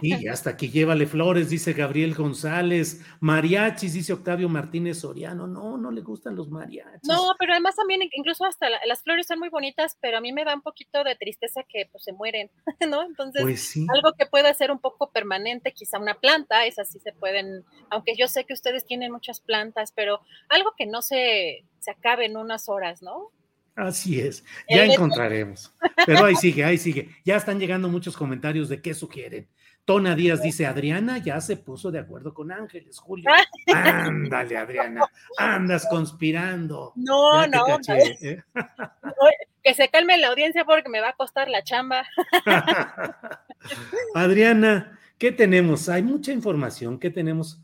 [0.00, 3.00] Sí, hasta aquí llévale flores, dice Gabriel González.
[3.20, 5.46] Mariachis, dice Octavio Martínez Soriano.
[5.46, 7.08] No, no le gustan los mariachis.
[7.08, 10.44] No, pero además también, incluso hasta las flores son muy bonitas, pero a mí me
[10.44, 12.50] da un poquito de tristeza que pues se mueren,
[12.88, 13.02] ¿no?
[13.02, 17.12] Entonces, pues algo que pueda ser un poco permanente, quizá una planta, esas sí se
[17.12, 21.90] pueden, aunque yo sé que ustedes tienen muchas plantas, pero algo que no se, se
[21.90, 23.30] acabe en unas horas, ¿no?
[23.74, 25.74] Así es, ya encontraremos.
[26.04, 27.08] Pero ahí sigue, ahí sigue.
[27.24, 29.48] Ya están llegando muchos comentarios de qué sugieren.
[29.84, 33.28] Tona Díaz dice, Adriana ya se puso de acuerdo con Ángeles, Julio.
[33.74, 35.04] Ándale, Adriana,
[35.38, 36.92] andas conspirando.
[36.94, 38.42] No, no, ¿eh?
[39.62, 42.06] que se calme la audiencia porque me va a costar la chamba.
[44.14, 45.88] Adriana, ¿qué tenemos?
[45.88, 47.60] Hay mucha información, ¿qué tenemos?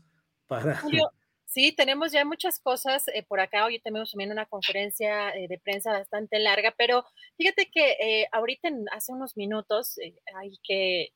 [1.45, 3.65] Sí, tenemos ya muchas cosas eh, por acá.
[3.65, 7.05] Hoy tenemos también una conferencia eh, de prensa bastante larga, pero
[7.37, 9.97] fíjate que eh, ahorita, hace unos minutos,
[10.35, 11.09] hay que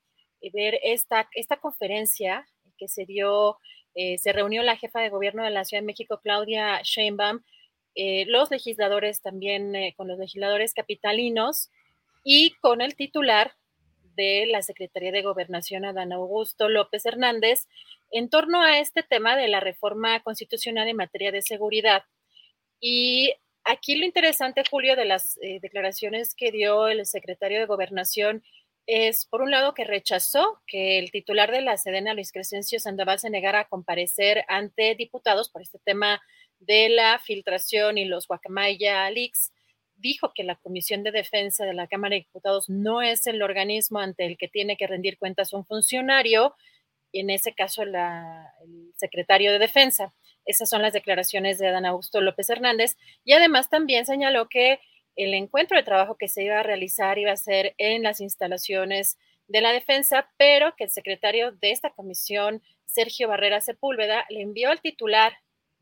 [0.51, 2.45] ver esta, esta conferencia
[2.77, 3.57] que se dio,
[3.95, 7.41] se reunió la jefa de gobierno de la Ciudad de México, Claudia Sheinbaum,
[8.27, 11.69] los legisladores también, con los legisladores capitalinos
[12.25, 13.53] y con el titular
[14.15, 17.67] de la Secretaría de Gobernación, Adán Augusto López Hernández,
[18.13, 22.03] en torno a este tema de la reforma constitucional en materia de seguridad.
[22.79, 23.33] Y
[23.63, 28.43] aquí lo interesante, Julio, de las eh, declaraciones que dio el secretario de Gobernación
[28.85, 33.17] es, por un lado, que rechazó que el titular de la Sedena, Luis Crescencio Sandoval,
[33.17, 36.21] se negara a comparecer ante diputados por este tema
[36.59, 39.51] de la filtración y los Guacamaya leaks.
[39.95, 43.99] Dijo que la Comisión de Defensa de la Cámara de Diputados no es el organismo
[43.99, 46.53] ante el que tiene que rendir cuentas un funcionario
[47.13, 47.93] en ese caso el
[48.95, 50.13] secretario de Defensa.
[50.45, 52.97] Esas son las declaraciones de Adán Augusto López Hernández.
[53.23, 54.79] Y además también señaló que
[55.15, 59.17] el encuentro de trabajo que se iba a realizar iba a ser en las instalaciones
[59.47, 64.69] de la defensa, pero que el secretario de esta comisión, Sergio Barrera Sepúlveda, le envió
[64.69, 65.33] al titular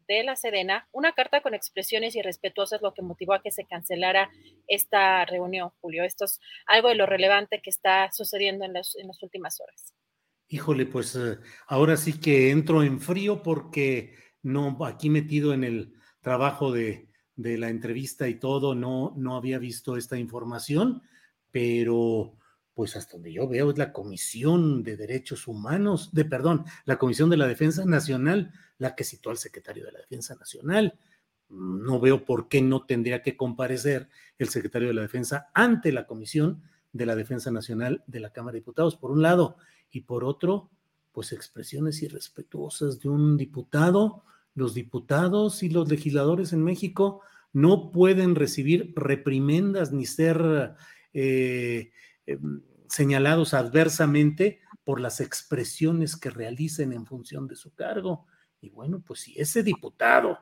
[0.07, 4.29] de la Sedena una carta con expresiones irrespetuosas, lo que motivó a que se cancelara
[4.67, 6.03] esta reunión, Julio.
[6.03, 9.93] Esto es algo de lo relevante que está sucediendo en las, en las últimas horas.
[10.53, 11.37] Híjole, pues eh,
[11.67, 17.07] ahora sí que entro en frío porque no, aquí metido en el trabajo de,
[17.37, 21.03] la entrevista y todo, no, no había visto esta información,
[21.51, 22.37] pero
[22.73, 27.29] pues hasta donde yo veo es la Comisión de Derechos Humanos, de perdón, la Comisión
[27.29, 30.99] de la Defensa Nacional, la que citó al secretario de la Defensa Nacional.
[31.47, 36.05] No veo por qué no tendría que comparecer el secretario de la Defensa ante la
[36.07, 36.61] Comisión
[36.91, 39.55] de la Defensa Nacional de la Cámara de Diputados, por un lado,
[39.91, 40.71] y por otro,
[41.11, 44.23] pues expresiones irrespetuosas de un diputado.
[44.53, 47.21] Los diputados y los legisladores en México
[47.53, 50.75] no pueden recibir reprimendas ni ser
[51.13, 51.91] eh,
[52.25, 58.25] em, señalados adversamente por las expresiones que realicen en función de su cargo.
[58.61, 60.37] Y bueno, pues si ese diputado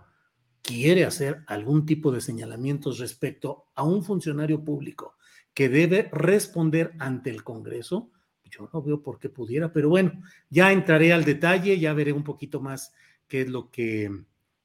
[0.61, 5.15] quiere hacer algún tipo de señalamientos respecto a un funcionario público
[5.53, 8.11] que debe responder ante el Congreso,
[8.49, 10.11] yo no veo por qué pudiera, pero bueno,
[10.49, 12.93] ya entraré al detalle, ya veré un poquito más
[13.27, 14.09] qué es lo que,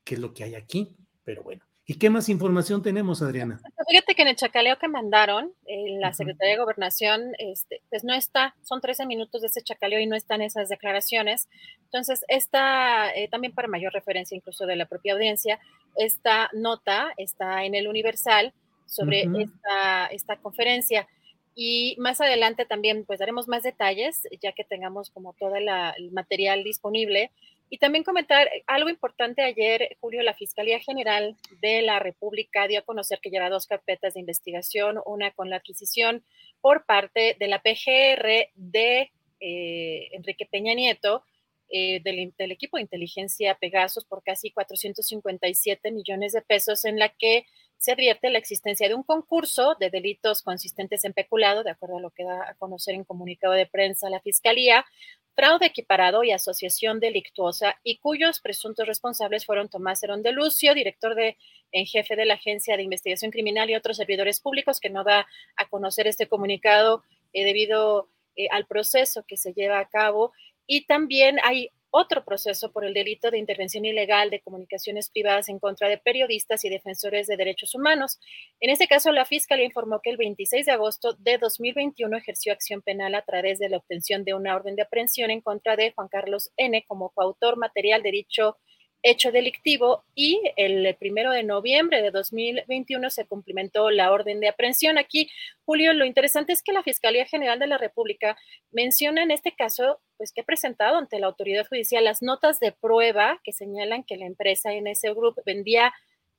[0.05, 1.65] qué es lo que hay aquí, pero bueno.
[1.87, 3.61] ¿Y qué más información tenemos, Adriana?
[3.87, 8.15] Fíjate que en el chacaleo que mandaron, en la Secretaría de Gobernación, este, pues no
[8.15, 11.47] está, son 13 minutos de ese chacaleo y no están esas declaraciones.
[11.85, 15.61] Entonces, esta, eh, también para mayor referencia incluso de la propia audiencia,
[15.97, 18.55] esta nota está en el Universal
[18.87, 21.07] sobre esta, esta conferencia.
[21.55, 26.65] Y más adelante también pues daremos más detalles, ya que tengamos como todo el material
[26.65, 27.31] disponible.
[27.71, 32.85] Y también comentar algo importante ayer, Julio, la Fiscalía General de la República dio a
[32.85, 36.23] conocer que lleva dos carpetas de investigación, una con la adquisición
[36.61, 39.11] por parte de la PGR de
[39.41, 41.25] eh, Enrique Peña Nieto,
[41.71, 47.09] eh, del, del, equipo de inteligencia Pegasus por casi 457 millones de pesos, en la
[47.09, 47.47] que
[47.85, 52.01] se advierte la existencia de un concurso de delitos consistentes en peculado, de acuerdo a
[52.01, 54.87] lo que da a conocer en comunicado de prensa la Fiscalía,
[55.35, 61.15] fraude equiparado y asociación delictuosa, y cuyos presuntos responsables fueron Tomás Herón de Lucio, director
[61.19, 65.27] en jefe de la Agencia de Investigación Criminal y otros servidores públicos, que no da
[65.57, 67.03] a conocer este comunicado
[67.35, 70.33] eh, debido eh, al proceso que se lleva a cabo.
[70.67, 75.61] Y también hay otro proceso por el delito de intervención ilegal de comunicaciones privadas en
[75.61, 78.19] contra de periodistas y defensores de derechos humanos.
[78.59, 82.83] En este caso, la Fiscalía informó que el 26 de agosto de 2021 ejerció acción
[82.83, 86.09] penal a través de la obtención de una orden de aprehensión en contra de Juan
[86.09, 86.85] Carlos N.
[86.89, 88.57] como coautor material de dicho
[89.05, 94.97] hecho delictivo y el primero de noviembre de 2021 se cumplimentó la orden de aprehensión.
[94.97, 95.31] Aquí,
[95.67, 98.37] Julio, lo interesante es que la Fiscalía General de la República
[98.73, 102.73] menciona en este caso, pues que ha presentado ante la autoridad judicial las notas de
[102.73, 105.93] prueba que señalan que la empresa NS Group vendía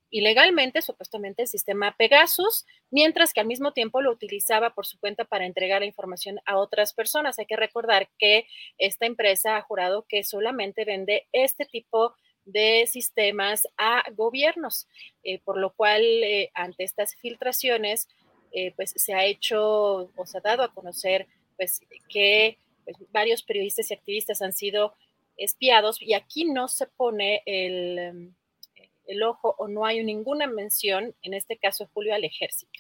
[0.10, 5.26] ilegalmente, supuestamente, el sistema Pegasus, mientras que al mismo tiempo lo utilizaba por su cuenta
[5.26, 7.38] para entregar la información a otras personas.
[7.38, 8.48] Hay que recordar que
[8.78, 12.16] esta empresa ha jurado que solamente vende este tipo
[12.46, 14.88] de sistemas a gobiernos,
[15.24, 18.08] eh, por lo cual eh, ante estas filtraciones,
[18.52, 21.28] eh, pues se ha hecho o se ha dado a conocer
[21.58, 24.94] pues, que pues, varios periodistas y activistas han sido
[25.38, 28.32] espiados y aquí no se pone el,
[29.08, 32.72] el ojo o no hay ninguna mención, en este caso Julio, al ejército.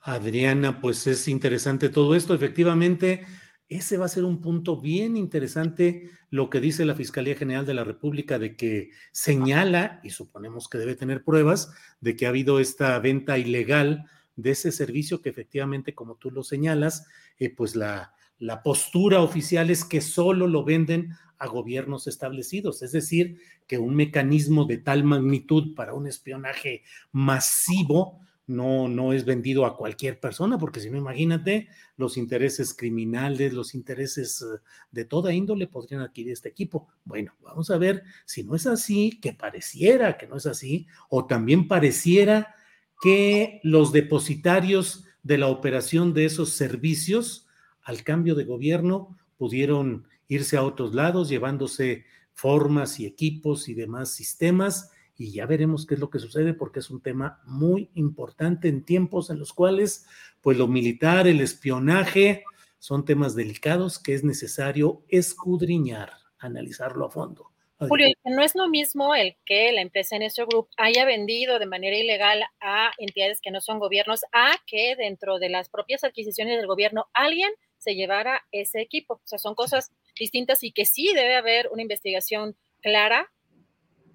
[0.00, 2.32] Adriana, pues es interesante todo esto.
[2.32, 3.26] Efectivamente,
[3.68, 7.74] ese va a ser un punto bien interesante, lo que dice la Fiscalía General de
[7.74, 12.60] la República, de que señala, y suponemos que debe tener pruebas, de que ha habido
[12.60, 14.04] esta venta ilegal
[14.36, 17.06] de ese servicio que efectivamente, como tú lo señalas,
[17.38, 22.92] eh, pues la, la postura oficial es que solo lo venden a gobiernos establecidos, es
[22.92, 26.82] decir, que un mecanismo de tal magnitud para un espionaje
[27.12, 33.52] masivo no, no es vendido a cualquier persona, porque si no, imagínate, los intereses criminales,
[33.52, 34.60] los intereses eh,
[34.92, 36.88] de toda índole podrían adquirir este equipo.
[37.04, 41.26] Bueno, vamos a ver si no es así, que pareciera que no es así, o
[41.26, 42.54] también pareciera
[43.00, 47.46] que los depositarios de la operación de esos servicios
[47.82, 54.10] al cambio de gobierno pudieron irse a otros lados llevándose formas y equipos y demás
[54.10, 58.68] sistemas y ya veremos qué es lo que sucede porque es un tema muy importante
[58.68, 60.06] en tiempos en los cuales
[60.40, 62.44] pues lo militar, el espionaje
[62.78, 67.50] son temas delicados que es necesario escudriñar, analizarlo a fondo.
[67.78, 71.96] Julio, no es lo mismo el que la empresa nuestro Group haya vendido de manera
[71.96, 76.66] ilegal a entidades que no son gobiernos, a que dentro de las propias adquisiciones del
[76.66, 79.14] gobierno alguien se llevara ese equipo.
[79.14, 83.30] O sea, son cosas distintas y que sí debe haber una investigación clara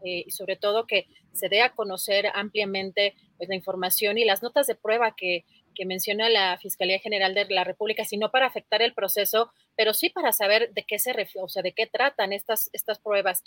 [0.03, 4.43] eh, y sobre todo que se dé a conocer ampliamente pues, la información y las
[4.43, 8.81] notas de prueba que, que menciona la Fiscalía General de la República, sino para afectar
[8.81, 12.69] el proceso, pero sí para saber de qué se o sea, de qué tratan estas,
[12.73, 13.43] estas pruebas.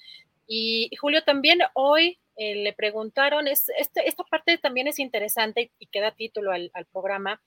[0.47, 5.87] Y Julio, también hoy eh, le preguntaron, es, este, esta parte también es interesante y,
[5.87, 7.41] queda título al, al, programa,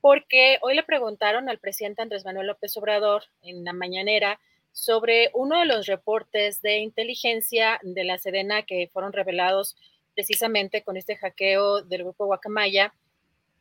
[0.00, 4.40] porque hoy le preguntaron al presidente Andrés Manuel López Obrador en la mañanera
[4.72, 9.76] sobre uno de los reportes de inteligencia de la Sedena que fueron revelados
[10.14, 12.94] precisamente con este hackeo del grupo Guacamaya.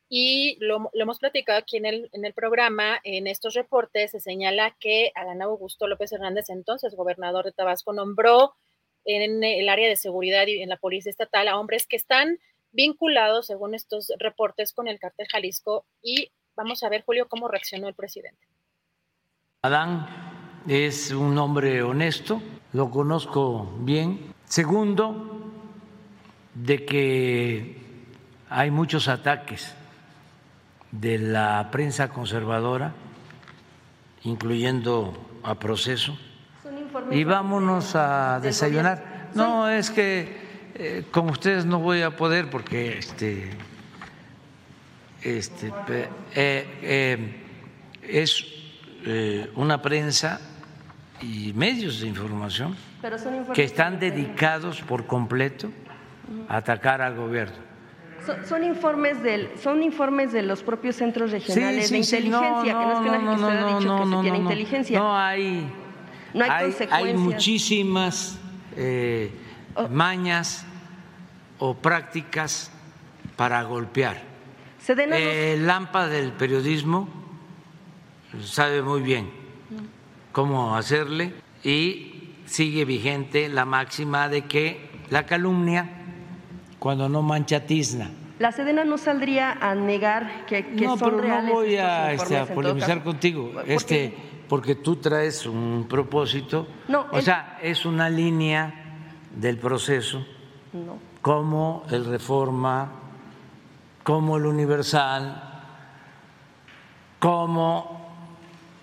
[0.09, 4.75] Y lo, hemos platicado aquí en el, en el, programa, en estos reportes se señala
[4.79, 8.55] que Adán Augusto López Hernández, entonces gobernador de Tabasco, nombró
[9.05, 12.39] en el área de seguridad y en la policía estatal a hombres que están
[12.71, 15.85] vinculados, según estos reportes, con el cártel Jalisco.
[16.01, 18.47] Y vamos a ver, Julio, cómo reaccionó el presidente.
[19.63, 20.30] Adán
[20.67, 22.41] es un hombre honesto,
[22.73, 24.33] lo conozco bien.
[24.45, 25.51] Segundo,
[26.53, 27.77] de que
[28.49, 29.73] hay muchos ataques
[30.91, 32.93] de la prensa conservadora,
[34.23, 35.13] incluyendo
[35.43, 36.17] a proceso.
[37.09, 39.29] Y vámonos a desayunar.
[39.33, 40.41] No, es que
[40.75, 43.49] eh, con ustedes no voy a poder porque este,
[45.21, 45.71] este
[46.35, 47.43] eh, eh,
[48.03, 48.45] es
[49.55, 50.50] una prensa
[51.21, 52.75] y medios de información
[53.53, 55.71] que están dedicados por completo
[56.47, 57.55] a atacar al gobierno.
[58.47, 62.99] Son, informes del, son informes de los propios centros regionales de inteligencia, que no es
[62.99, 64.99] que nadie que ha dicho que se tiene inteligencia.
[64.99, 65.71] No hay,
[66.33, 68.39] no hay, hay muchísimas
[68.77, 69.31] eh,
[69.73, 69.87] oh.
[69.87, 70.65] mañas
[71.57, 72.71] o prácticas
[73.35, 74.21] para golpear.
[74.87, 77.07] El lámpara del periodismo
[78.43, 79.40] sabe muy bien
[80.31, 81.33] cómo hacerle
[81.63, 85.89] y sigue vigente la máxima de que la calumnia,
[86.79, 88.09] cuando no mancha tizna.
[88.39, 92.43] La Sedena no saldría a negar que, que no, son pero No voy a, este,
[92.47, 94.15] polemizar contigo, este,
[94.47, 96.67] porque tú traes un propósito.
[96.87, 98.73] No, o sea, es una línea
[99.35, 100.25] del proceso,
[101.21, 102.91] como el Reforma,
[104.03, 105.51] como el Universal,
[107.19, 108.00] como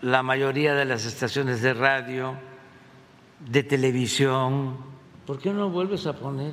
[0.02, 2.34] la mayoría de las estaciones de radio,
[3.40, 4.76] de televisión.
[5.26, 6.52] ¿Por qué no vuelves a poner?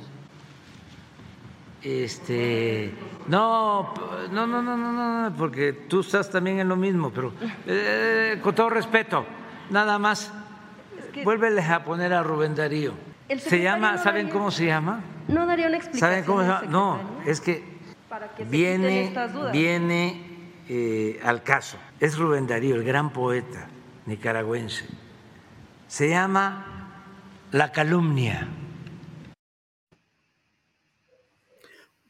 [1.82, 2.92] Este,
[3.28, 3.94] no,
[4.32, 7.32] no, no, no, no, no, porque tú estás también en lo mismo, pero
[7.66, 9.24] eh, con todo respeto,
[9.70, 10.32] nada más,
[11.22, 12.92] vuélveles a poner a Rubén Darío.
[13.38, 15.00] Se llama, ¿saben cómo se llama?
[15.28, 16.10] No daría una explicación.
[16.10, 16.62] ¿Saben cómo se llama?
[16.68, 17.62] No, es que,
[18.48, 19.12] viene,
[19.52, 20.25] viene
[20.68, 21.78] eh, al caso.
[22.00, 23.68] Es Rubén Darío, el gran poeta
[24.06, 24.84] nicaragüense.
[25.88, 27.04] Se llama
[27.52, 28.48] La calumnia.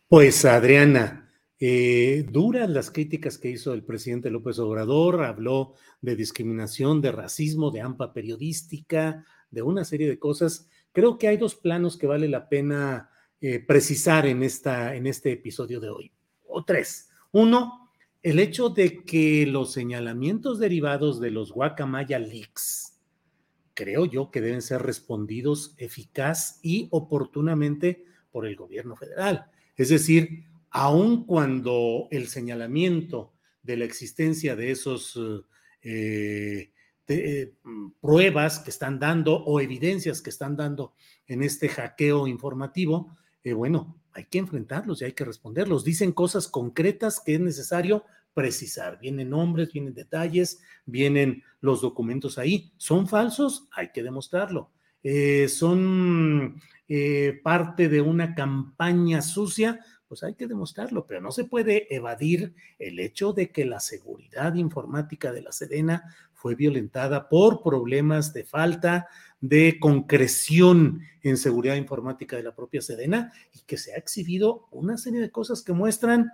[0.09, 7.01] Pues Adriana, eh, duras las críticas que hizo el presidente López Obrador, habló de discriminación,
[7.01, 11.99] de racismo, de AMPA periodística, de una serie de cosas Creo que hay dos planos
[11.99, 16.11] que vale la pena eh, precisar en, esta, en este episodio de hoy,
[16.49, 17.11] o tres.
[17.33, 17.86] Uno,
[18.27, 22.99] el hecho de que los señalamientos derivados de los Guacamaya Leaks,
[23.73, 29.47] creo yo que deben ser respondidos eficaz y oportunamente por el gobierno federal.
[29.77, 33.33] Es decir, aun cuando el señalamiento
[33.63, 35.17] de la existencia de esos
[35.83, 36.73] eh,
[37.07, 37.53] eh,
[38.01, 40.95] pruebas que están dando o evidencias que están dando
[41.29, 45.85] en este hackeo informativo, eh, bueno, hay que enfrentarlos y hay que responderlos.
[45.85, 48.99] Dicen cosas concretas que es necesario precisar.
[48.99, 52.73] Vienen nombres, vienen detalles, vienen los documentos ahí.
[52.79, 53.69] ¿Son falsos?
[53.73, 54.71] Hay que demostrarlo.
[55.03, 56.61] Eh, ¿Son
[57.43, 59.81] parte de una campaña sucia?
[60.09, 64.55] Pues hay que demostrarlo, pero no se puede evadir el hecho de que la seguridad
[64.55, 69.09] informática de la Sedena fue violentada por problemas de falta
[69.41, 74.97] de concreción en seguridad informática de la propia Sedena y que se ha exhibido una
[74.99, 76.31] serie de cosas que muestran,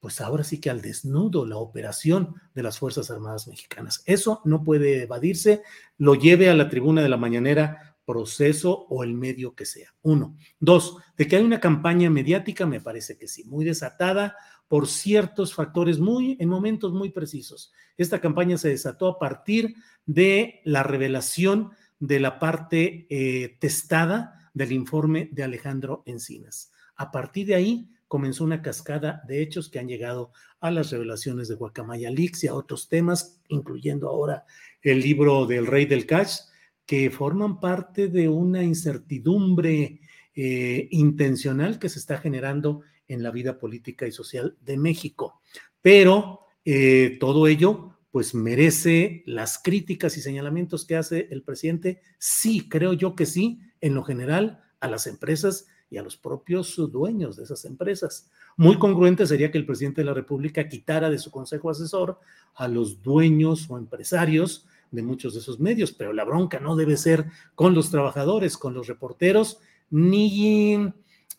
[0.00, 4.02] pues ahora sí que al desnudo la operación de las Fuerzas Armadas Mexicanas.
[4.06, 5.62] Eso no puede evadirse,
[5.96, 9.94] lo lleve a la tribuna de la mañanera proceso o el medio que sea.
[10.00, 10.34] Uno.
[10.58, 14.34] Dos, de que hay una campaña mediática, me parece que sí, muy desatada,
[14.66, 17.70] por ciertos factores muy en momentos muy precisos.
[17.98, 19.74] Esta campaña se desató a partir
[20.06, 26.72] de la revelación de la parte eh, testada del informe de Alejandro Encinas.
[26.96, 31.48] A partir de ahí comenzó una cascada de hechos que han llegado a las revelaciones
[31.48, 34.44] de Guacamaya Leaks y a otros temas, incluyendo ahora
[34.82, 36.38] el libro del Rey del Cash,
[36.86, 40.00] que forman parte de una incertidumbre
[40.34, 45.40] eh, intencional que se está generando en la vida política y social de México.
[45.82, 52.02] Pero eh, todo ello, pues merece las críticas y señalamientos que hace el presidente.
[52.18, 56.74] Sí, creo yo que sí, en lo general, a las empresas y a los propios
[56.90, 58.28] dueños de esas empresas.
[58.56, 62.18] Muy congruente sería que el presidente de la República quitara de su consejo asesor
[62.56, 66.96] a los dueños o empresarios de muchos de esos medios, pero la bronca no debe
[66.96, 70.92] ser con los trabajadores, con los reporteros, ni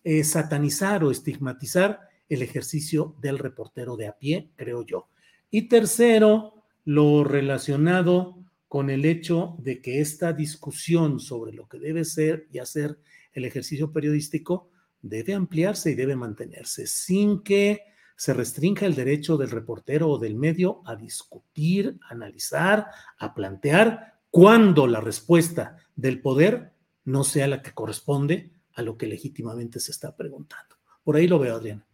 [0.05, 5.09] eh, satanizar o estigmatizar el ejercicio del reportero de a pie, creo yo.
[5.51, 12.05] Y tercero, lo relacionado con el hecho de que esta discusión sobre lo que debe
[12.05, 12.99] ser y hacer
[13.33, 14.69] el ejercicio periodístico
[15.01, 17.83] debe ampliarse y debe mantenerse sin que
[18.15, 22.87] se restrinja el derecho del reportero o del medio a discutir, analizar,
[23.17, 26.73] a plantear cuando la respuesta del poder
[27.05, 30.75] no sea la que corresponde a lo que legítimamente se está preguntando.
[31.03, 31.87] Por ahí lo veo, Adriana.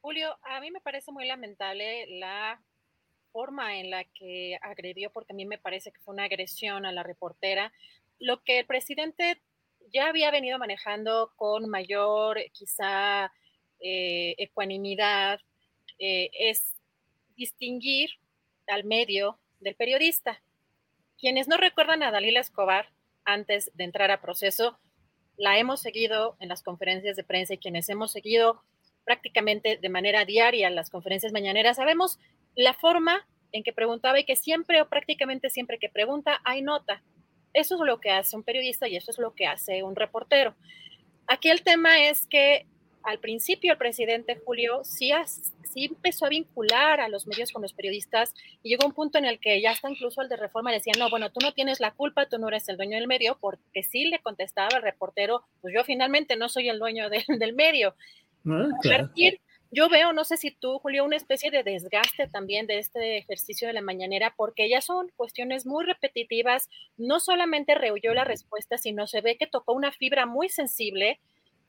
[0.00, 2.60] Julio, a mí me parece muy lamentable la
[3.32, 6.92] forma en la que agredió, porque a mí me parece que fue una agresión a
[6.92, 7.72] la reportera,
[8.18, 9.40] lo que el presidente
[9.92, 13.32] ya había venido manejando con mayor quizá
[13.80, 15.40] eh, ecuanimidad,
[15.98, 16.74] eh, es
[17.36, 18.10] distinguir
[18.66, 20.42] al medio del periodista.
[21.18, 22.88] Quienes no recuerdan a Dalila Escobar
[23.24, 24.78] antes de entrar a proceso,
[25.36, 28.62] la hemos seguido en las conferencias de prensa y quienes hemos seguido
[29.04, 32.18] prácticamente de manera diaria las conferencias mañaneras, sabemos
[32.54, 37.02] la forma en que preguntaba y que siempre o prácticamente siempre que pregunta hay nota.
[37.52, 40.54] Eso es lo que hace un periodista y eso es lo que hace un reportero.
[41.26, 42.66] Aquí el tema es que
[43.02, 45.10] al principio el presidente Julio sí,
[45.64, 49.24] sí, empezó a vincular a los medios con los periodistas y llegó un punto en
[49.24, 51.92] el que ya hasta incluso el de reforma decía, no, bueno, tú no tienes la
[51.92, 55.74] culpa, tú no eres el dueño del medio, porque sí le contestaba el reportero, pues
[55.74, 57.94] yo finalmente no soy el dueño del medio.
[58.46, 58.68] Ah,
[59.70, 63.68] yo veo, no sé si tú, Julio, una especie de desgaste también de este ejercicio
[63.68, 69.06] de la mañanera, porque ya son cuestiones muy repetitivas, no solamente rehuyó la respuesta, sino
[69.06, 71.20] se ve que tocó una fibra muy sensible,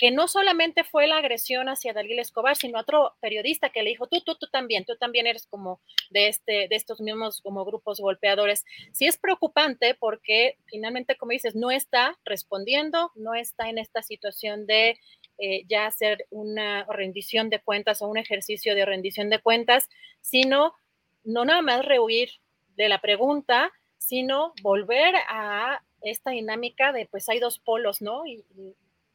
[0.01, 4.07] que no solamente fue la agresión hacia Dalila Escobar, sino otro periodista que le dijo,
[4.07, 5.79] tú, tú, tú también, tú también eres como
[6.09, 8.65] de, este, de estos mismos como grupos golpeadores.
[8.93, 14.65] Sí es preocupante porque finalmente, como dices, no está respondiendo, no está en esta situación
[14.65, 14.97] de
[15.43, 19.89] eh, ya hacer una rendición de cuentas o un ejercicio de rendición de cuentas,
[20.21, 20.75] sino
[21.23, 22.29] no nada más rehuir
[22.75, 28.21] de la pregunta, sino volver a esta dinámica de pues hay dos polos, ¿no?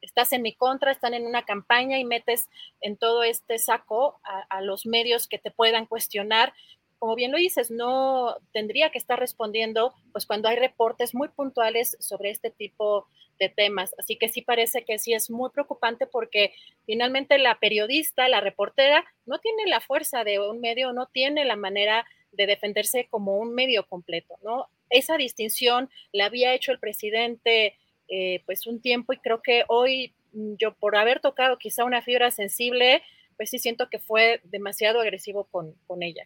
[0.01, 2.49] Estás en mi contra, están en una campaña y metes
[2.81, 6.53] en todo este saco a, los medios que te puedan cuestionar
[6.99, 11.97] como bien lo dices, no tendría que estar respondiendo, pues cuando hay reportes muy puntuales
[12.01, 13.07] sobre este tipo
[13.39, 13.95] de temas.
[13.99, 16.53] Así que sí parece que sí es muy preocupante porque
[16.87, 21.57] finalmente la periodista, la reportera, no tiene la fuerza de un medio, no tiene la
[21.57, 24.69] manera de defenderse como un medio completo, ¿no?
[24.91, 27.77] Esa distinción la había hecho el presidente
[28.09, 32.03] eh, pues un tiempo y creo que hoy mm, yo por haber tocado quizá una
[32.03, 33.03] fibra sensible,
[33.37, 36.25] pues sí siento que fue demasiado agresivo con, con ella.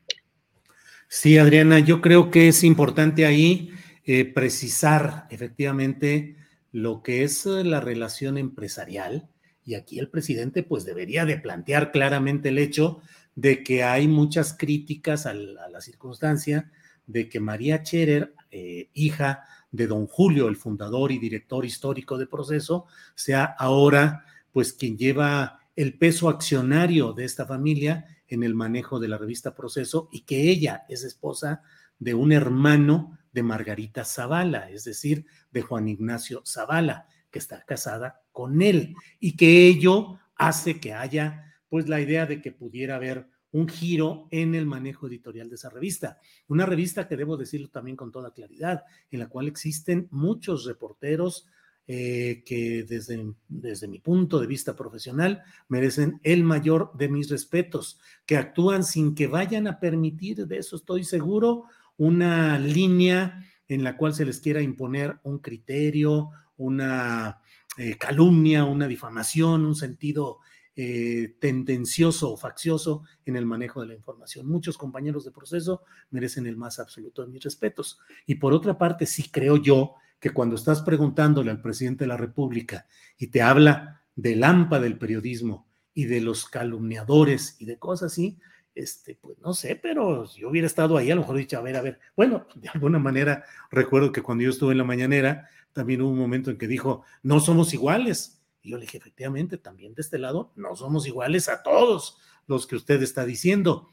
[1.12, 3.72] Sí, Adriana, yo creo que es importante ahí
[4.04, 6.36] eh, precisar efectivamente
[6.70, 9.28] lo que es la relación empresarial.
[9.64, 13.00] Y aquí el presidente pues debería de plantear claramente el hecho
[13.34, 16.70] de que hay muchas críticas a la, circunstancia
[17.08, 19.42] de que María Cherer, eh, hija
[19.72, 25.59] de don Julio, el fundador y director histórico de Proceso, sea ahora pues quien lleva
[25.76, 30.50] el peso accionario de esta familia en el manejo de la revista Proceso y que
[30.50, 31.62] ella es esposa
[31.98, 38.22] de un hermano de Margarita Zavala, es decir, de Juan Ignacio Zavala, que está casada
[38.32, 43.28] con él y que ello hace que haya pues la idea de que pudiera haber
[43.52, 46.18] un giro en el manejo editorial de esa revista.
[46.48, 51.46] Una revista que debo decirlo también con toda claridad, en la cual existen muchos reporteros
[51.92, 57.98] eh, que desde, desde mi punto de vista profesional merecen el mayor de mis respetos,
[58.26, 61.64] que actúan sin que vayan a permitir, de eso estoy seguro,
[61.96, 67.40] una línea en la cual se les quiera imponer un criterio, una
[67.76, 70.38] eh, calumnia, una difamación, un sentido
[70.76, 74.46] eh, tendencioso o faccioso en el manejo de la información.
[74.46, 77.98] Muchos compañeros de proceso merecen el más absoluto de mis respetos.
[78.26, 82.16] Y por otra parte, sí creo yo que cuando estás preguntándole al presidente de la
[82.16, 82.86] República
[83.18, 88.38] y te habla del AMPA del periodismo y de los calumniadores y de cosas así,
[88.74, 91.58] este, pues no sé, pero si yo hubiera estado ahí, a lo mejor he dicho,
[91.58, 94.84] a ver, a ver, bueno, de alguna manera recuerdo que cuando yo estuve en la
[94.84, 98.40] mañanera, también hubo un momento en que dijo, no somos iguales.
[98.62, 102.66] Y yo le dije, efectivamente, también de este lado, no somos iguales a todos los
[102.66, 103.88] que usted está diciendo.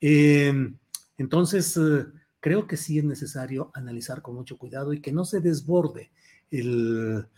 [0.00, 0.78] Em,
[1.18, 2.06] entonces, eh,
[2.42, 6.10] creo que sí es necesario analizar con mucho cuidado y que no se desborde
[6.50, 7.28] el,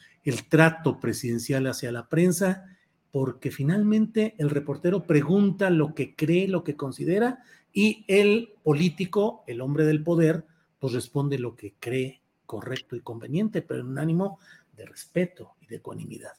[0.48, 2.64] trato presidencial hacia la prensa,
[3.12, 9.60] porque finalmente el reportero pregunta lo que cree, lo que considera, y el político, el
[9.60, 10.46] hombre del poder,
[10.78, 14.38] pues responde lo que cree correcto y conveniente, pero en un ánimo
[14.74, 16.32] de respeto y de ecuanimidad.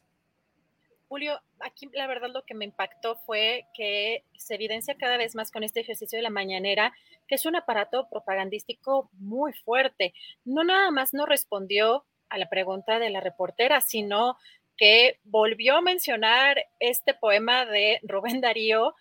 [1.07, 5.51] Julio, aquí la verdad lo que me impactó fue que se evidencia cada vez más
[5.51, 6.93] con este ejercicio de la mañanera
[7.27, 10.13] que es un aparato propagandístico muy fuerte.
[10.43, 14.37] No nada más no respondió a la pregunta de la reportera, sino
[14.77, 18.95] que volvió a mencionar este poema de Rubén Darío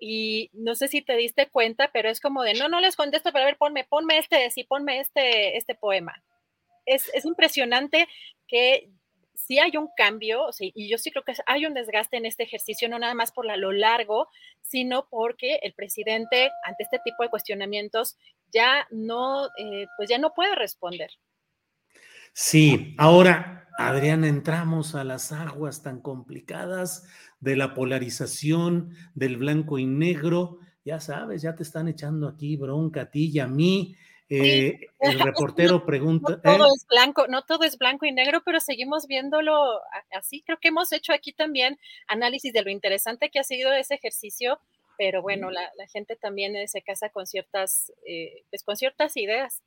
[0.00, 3.32] y no sé si te diste cuenta, pero es como de, no, no les contesto,
[3.32, 6.22] pero a ver, ponme, ponme este, sí, ponme este, este poema.
[6.84, 8.06] Es, es impresionante
[8.46, 8.90] que
[9.34, 12.88] sí hay un cambio, y yo sí creo que hay un desgaste en este ejercicio,
[12.88, 14.28] no nada más por lo largo,
[14.62, 18.16] sino porque el presidente ante este tipo de cuestionamientos
[18.52, 21.10] ya no, eh, pues ya no puede responder.
[22.32, 27.06] Sí, ahora, Adriana, entramos a las aguas tan complicadas
[27.40, 30.58] de la polarización del blanco y negro.
[30.84, 33.96] Ya sabes, ya te están echando aquí bronca a ti y a mí.
[34.28, 36.40] Eh, el reportero pregunta.
[36.42, 39.80] No todo es blanco, no todo es blanco y negro, pero seguimos viéndolo
[40.12, 40.42] así.
[40.42, 41.78] Creo que hemos hecho aquí también
[42.08, 44.58] análisis de lo interesante que ha sido ese ejercicio,
[44.96, 49.62] pero bueno, la, gente también se casa con ciertas, eh, pues con ciertas ideas.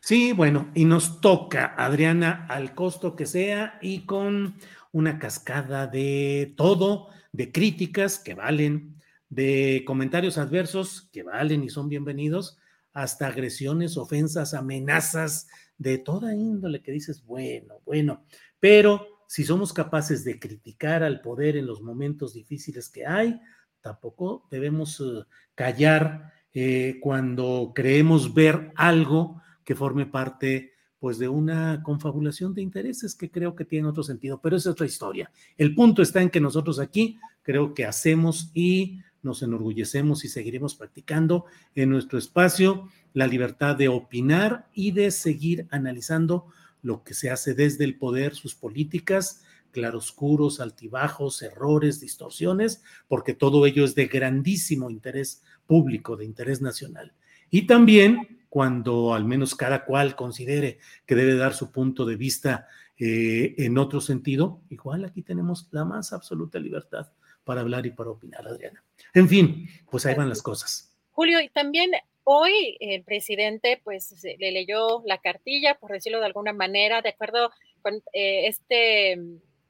[0.00, 4.56] Sí, bueno, y nos toca, Adriana, al costo que sea y con
[4.92, 8.96] una cascada de todo, de críticas que valen,
[9.28, 12.58] de comentarios adversos que valen y son bienvenidos,
[12.96, 18.24] hasta agresiones, ofensas, amenazas de toda índole que dices, bueno, bueno,
[18.58, 23.38] pero si somos capaces de criticar al poder en los momentos difíciles que hay,
[23.82, 25.24] tampoco debemos eh,
[25.54, 33.14] callar eh, cuando creemos ver algo que forme parte pues de una confabulación de intereses
[33.14, 35.30] que creo que tiene otro sentido, pero es otra historia.
[35.58, 40.74] El punto está en que nosotros aquí creo que hacemos y nos enorgullecemos y seguiremos
[40.74, 41.44] practicando
[41.74, 46.46] en nuestro espacio la libertad de opinar y de seguir analizando
[46.82, 49.42] lo que se hace desde el poder, sus políticas,
[49.72, 57.12] claroscuros, altibajos, errores, distorsiones, porque todo ello es de grandísimo interés público, de interés nacional.
[57.50, 62.68] Y también cuando al menos cada cual considere que debe dar su punto de vista
[62.96, 67.08] eh, en otro sentido, igual aquí tenemos la más absoluta libertad
[67.46, 68.82] para hablar y para opinar, Adriana.
[69.14, 70.92] En fin, pues ahí van las cosas.
[71.12, 71.92] Julio, y también
[72.24, 77.52] hoy el presidente pues le leyó la cartilla, por decirlo de alguna manera, de acuerdo
[77.82, 79.16] con eh, este,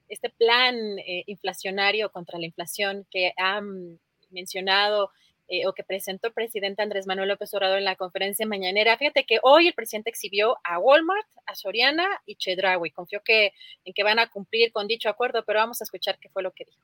[0.08, 4.00] este plan eh, inflacionario contra la inflación que han
[4.30, 5.10] mencionado
[5.46, 8.96] eh, o que presentó el presidente Andrés Manuel López Obrador en la conferencia mañanera.
[8.96, 12.90] Fíjate que hoy el presidente exhibió a Walmart, a Soriana y Chedraui.
[12.90, 13.52] Confió que,
[13.84, 16.52] en que van a cumplir con dicho acuerdo, pero vamos a escuchar qué fue lo
[16.52, 16.80] que dijo.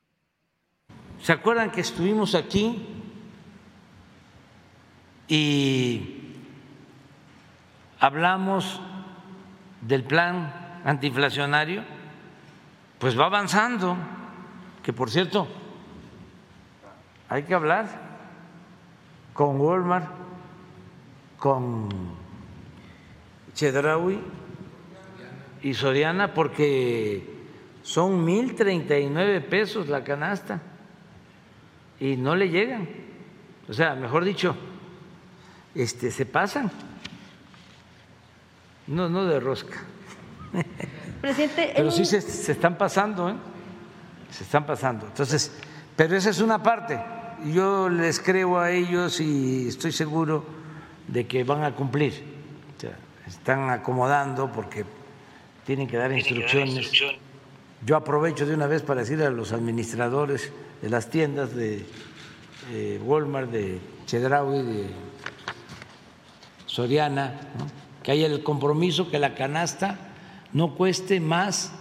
[1.22, 2.84] ¿Se acuerdan que estuvimos aquí
[5.28, 6.34] y
[8.00, 8.80] hablamos
[9.82, 11.84] del plan antiinflacionario?
[12.98, 13.96] Pues va avanzando,
[14.82, 15.46] que por cierto,
[17.28, 17.86] hay que hablar
[19.32, 20.10] con Walmart,
[21.38, 21.88] con
[23.54, 24.20] Chedraui
[25.62, 27.46] y Soriana porque
[27.84, 30.60] son mil treinta y nueve pesos la canasta
[32.02, 32.88] y no le llegan.
[33.68, 34.56] O sea, mejor dicho,
[35.74, 36.70] este, se pasan.
[38.86, 39.78] No, no de rosca.
[41.20, 43.34] Presidente, pero sí se, se están pasando, ¿eh?
[44.30, 45.06] Se están pasando.
[45.06, 45.52] Entonces,
[45.96, 46.98] pero esa es una parte
[47.50, 50.44] yo les creo a ellos y estoy seguro
[51.08, 52.32] de que van a cumplir.
[53.26, 54.84] están acomodando porque
[55.64, 56.90] tienen que dar instrucciones.
[57.84, 60.52] Yo aprovecho de una vez para decir a los administradores
[60.82, 61.86] de las tiendas de
[63.04, 64.90] Walmart, de Chedraui, de
[66.66, 67.40] Soriana,
[68.02, 69.98] que haya el compromiso que la canasta
[70.52, 71.72] no cueste más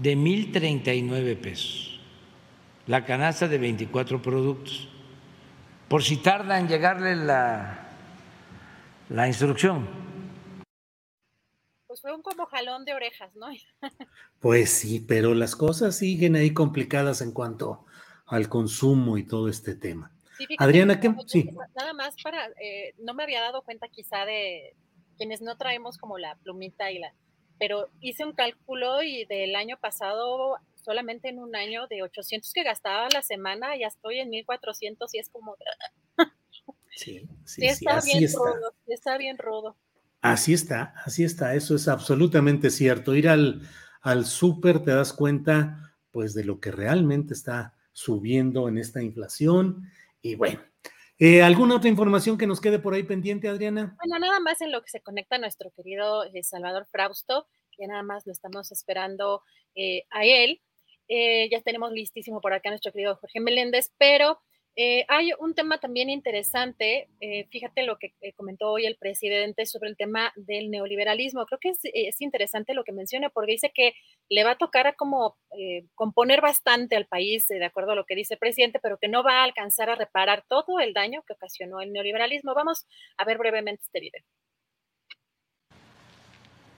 [0.00, 2.00] de mil treinta y nueve pesos.
[2.86, 4.88] La canasta de 24 productos
[5.88, 7.88] por si tarda en llegarle la,
[9.08, 9.86] la instrucción.
[11.86, 13.46] Pues fue un como jalón de orejas, ¿no?
[14.40, 17.84] pues sí, pero las cosas siguen ahí complicadas en cuanto
[18.26, 20.10] al consumo y todo este tema.
[20.58, 21.14] Adriana, ¿qué?
[21.26, 21.50] Sí.
[21.76, 24.74] Nada más para, eh, no me había dado cuenta quizá de
[25.16, 27.14] quienes no traemos como la plumita y la,
[27.58, 32.62] pero hice un cálculo y del año pasado solamente en un año de 800 que
[32.62, 35.56] gastaba la semana, ya estoy en 1400 y es como...
[36.96, 38.38] Sí, sí, está bien está.
[38.38, 39.76] Rodo, está bien rodo.
[40.20, 43.16] Así está, así está, eso es absolutamente cierto.
[43.16, 43.68] Ir al,
[44.00, 49.90] al súper te das cuenta pues de lo que realmente está subiendo en esta inflación
[50.20, 50.60] y bueno.
[51.18, 53.96] Eh, ¿Alguna otra información que nos quede por ahí pendiente, Adriana?
[53.98, 58.02] Bueno, nada más en lo que se conecta nuestro querido eh, Salvador Frausto, que nada
[58.02, 59.42] más lo estamos esperando
[59.76, 60.60] eh, a él.
[61.08, 64.40] Ya tenemos listísimo por acá nuestro querido Jorge Meléndez, pero
[64.76, 69.66] Eh, hay un tema también interesante, eh, fíjate lo que eh, comentó hoy el presidente
[69.66, 71.46] sobre el tema del neoliberalismo.
[71.46, 73.92] Creo que es, interesante lo que menciona porque dice que
[74.28, 75.36] le va a tocar a como
[75.94, 79.22] componer bastante al país, de acuerdo a lo que dice el presidente, pero que no
[79.22, 82.54] va a alcanzar a reparar todo el daño que ocasionó el neoliberalismo.
[82.54, 82.86] Vamos
[83.16, 84.22] a ver brevemente este video.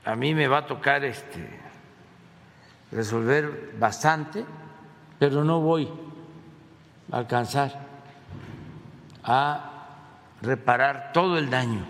[0.04, 1.48] A mí me va a tocar este,
[2.92, 4.44] resolver bastante,
[5.18, 5.88] pero no voy
[7.10, 7.85] a alcanzar
[9.26, 9.72] a
[10.40, 11.84] reparar todo el daño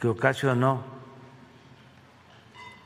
[0.00, 0.84] que ocasionó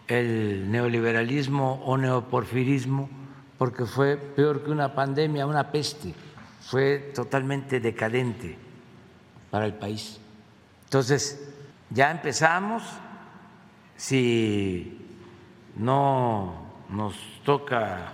[0.09, 3.09] el neoliberalismo o neoporfirismo,
[3.59, 6.14] porque fue peor que una pandemia, una peste,
[6.62, 8.59] fue totalmente decadente
[9.51, 10.20] para el país.
[10.84, 11.52] Entonces,
[11.90, 12.82] ya empezamos,
[13.97, 15.06] si
[15.76, 16.55] no
[16.88, 17.14] nos
[17.44, 18.12] toca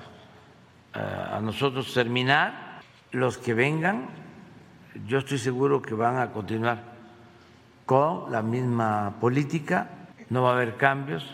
[0.95, 0.99] eh,
[1.33, 2.81] a nosotros terminar,
[3.13, 4.26] los que vengan
[5.07, 6.97] yo estoy seguro que van a continuar
[7.85, 11.25] con la misma política, no va a haber cambios.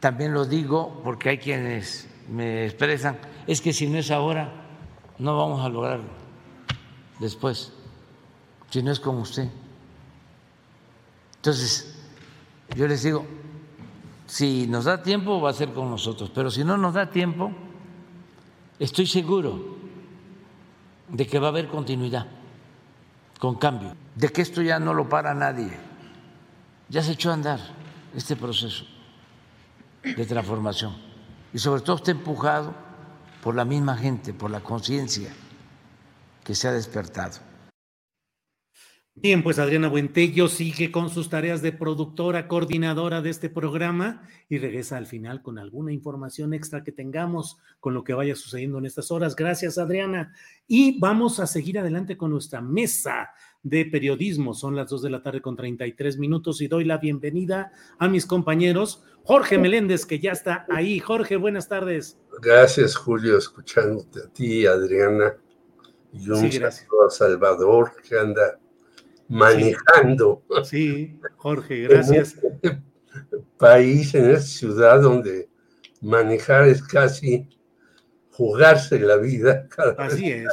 [0.00, 4.52] También lo digo porque hay quienes me expresan, es que si no es ahora,
[5.18, 6.08] no vamos a lograrlo
[7.18, 7.72] después,
[8.70, 9.48] si no es con usted.
[11.36, 11.98] Entonces,
[12.76, 13.24] yo les digo,
[14.26, 17.50] si nos da tiempo va a ser con nosotros, pero si no nos da tiempo,
[18.78, 19.78] estoy seguro
[21.08, 22.37] de que va a haber continuidad
[23.38, 25.70] con cambio, de que esto ya no lo para nadie.
[26.88, 27.60] Ya se echó a andar
[28.14, 28.84] este proceso
[30.02, 30.96] de transformación
[31.52, 32.74] y sobre todo está empujado
[33.42, 35.30] por la misma gente, por la conciencia
[36.44, 37.47] que se ha despertado.
[39.20, 44.58] Bien, pues Adriana Buentello sigue con sus tareas de productora, coordinadora de este programa y
[44.58, 48.86] regresa al final con alguna información extra que tengamos con lo que vaya sucediendo en
[48.86, 49.34] estas horas.
[49.34, 50.32] Gracias, Adriana.
[50.68, 53.30] Y vamos a seguir adelante con nuestra mesa
[53.64, 54.54] de periodismo.
[54.54, 58.24] Son las dos de la tarde con 33 minutos y doy la bienvenida a mis
[58.24, 59.02] compañeros.
[59.24, 61.00] Jorge Meléndez, que ya está ahí.
[61.00, 62.18] Jorge, buenas tardes.
[62.40, 65.34] Gracias, Julio, escuchándote a ti, Adriana.
[66.12, 68.60] Y un saludo a Salvador, que anda
[69.28, 70.42] manejando.
[70.64, 72.36] Sí, Jorge, gracias.
[72.42, 72.82] En este
[73.56, 75.48] país, en esta ciudad donde
[76.00, 77.48] manejar es casi
[78.30, 80.46] jugarse la vida cada Así es.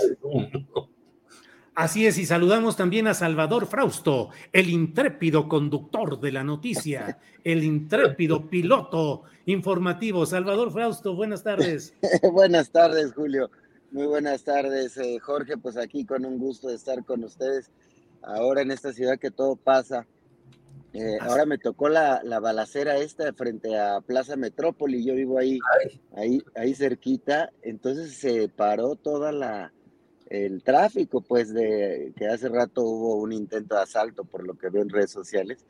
[1.76, 7.66] Así es, y saludamos también a Salvador Frausto, el intrépido conductor de la noticia, el
[7.66, 10.26] intrépido piloto informativo.
[10.26, 11.94] Salvador Frausto, buenas tardes.
[12.34, 13.52] buenas tardes, Julio.
[13.92, 15.58] Muy buenas tardes, eh, Jorge.
[15.58, 17.70] Pues aquí con un gusto de estar con ustedes
[18.26, 20.08] ahora en esta ciudad que todo pasa.
[20.94, 25.60] Eh, ahora me tocó la, la, balacera esta frente a Plaza Metrópoli, yo vivo ahí,
[26.16, 29.74] ahí, ahí cerquita, entonces se paró toda la
[30.28, 34.70] el tráfico, pues de que hace rato hubo un intento de asalto, por lo que
[34.70, 35.66] veo en redes sociales,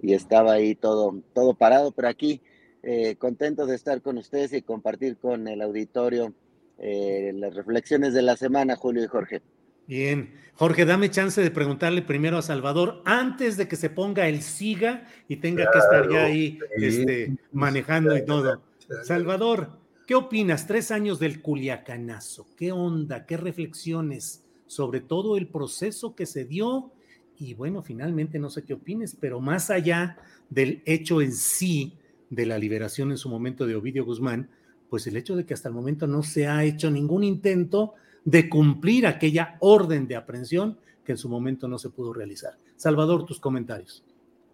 [0.00, 2.40] y estaba ahí todo, todo parado, pero aquí
[2.82, 6.32] eh, contento de estar con ustedes y compartir con el auditorio
[6.78, 9.42] eh, las reflexiones de la semana, Julio y Jorge.
[9.88, 14.42] Bien, Jorge, dame chance de preguntarle primero a Salvador, antes de que se ponga el
[14.42, 18.60] SIGA y tenga que estar ya ahí este, manejando y todo.
[19.04, 19.70] Salvador,
[20.06, 20.66] ¿qué opinas?
[20.66, 23.24] Tres años del Culiacanazo, ¿qué onda?
[23.24, 26.92] ¿Qué reflexiones sobre todo el proceso que se dio?
[27.38, 30.18] Y bueno, finalmente no sé qué opines, pero más allá
[30.50, 31.94] del hecho en sí
[32.28, 34.50] de la liberación en su momento de Ovidio Guzmán,
[34.90, 37.94] pues el hecho de que hasta el momento no se ha hecho ningún intento
[38.28, 42.58] de cumplir aquella orden de aprehensión que en su momento no se pudo realizar.
[42.76, 44.04] Salvador, tus comentarios.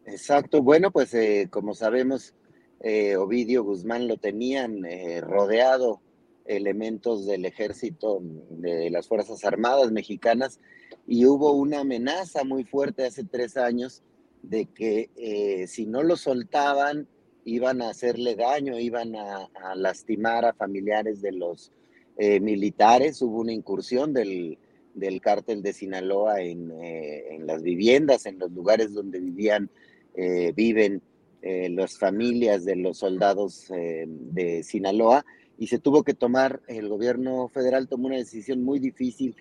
[0.06, 2.34] Exacto, bueno, pues eh, como sabemos,
[2.78, 6.00] eh, Ovidio Guzmán lo tenían eh, rodeado
[6.44, 8.20] elementos del ejército
[8.50, 10.60] de las Fuerzas Armadas mexicanas
[11.08, 14.04] y hubo una amenaza muy fuerte hace tres años
[14.42, 17.08] de que si no lo soltaban
[17.44, 21.72] iban a hacerle daño, iban a lastimar a familiares de los
[22.16, 24.58] eh, militares, hubo una incursión del,
[24.94, 29.70] del cártel de Sinaloa en, eh, en, las viviendas, en los lugares donde vivían,
[30.14, 31.02] eh, viven
[31.46, 35.26] las familias de los soldados de Sinaloa,
[35.58, 39.36] y se tuvo que tomar, el gobierno federal tomó una decisión muy difícil,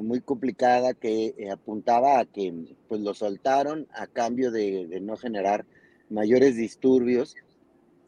[0.00, 2.54] muy complicada, que apuntaba a que
[2.88, 5.66] pues lo soltaron a cambio de, de no generar
[6.08, 7.34] mayores disturbios,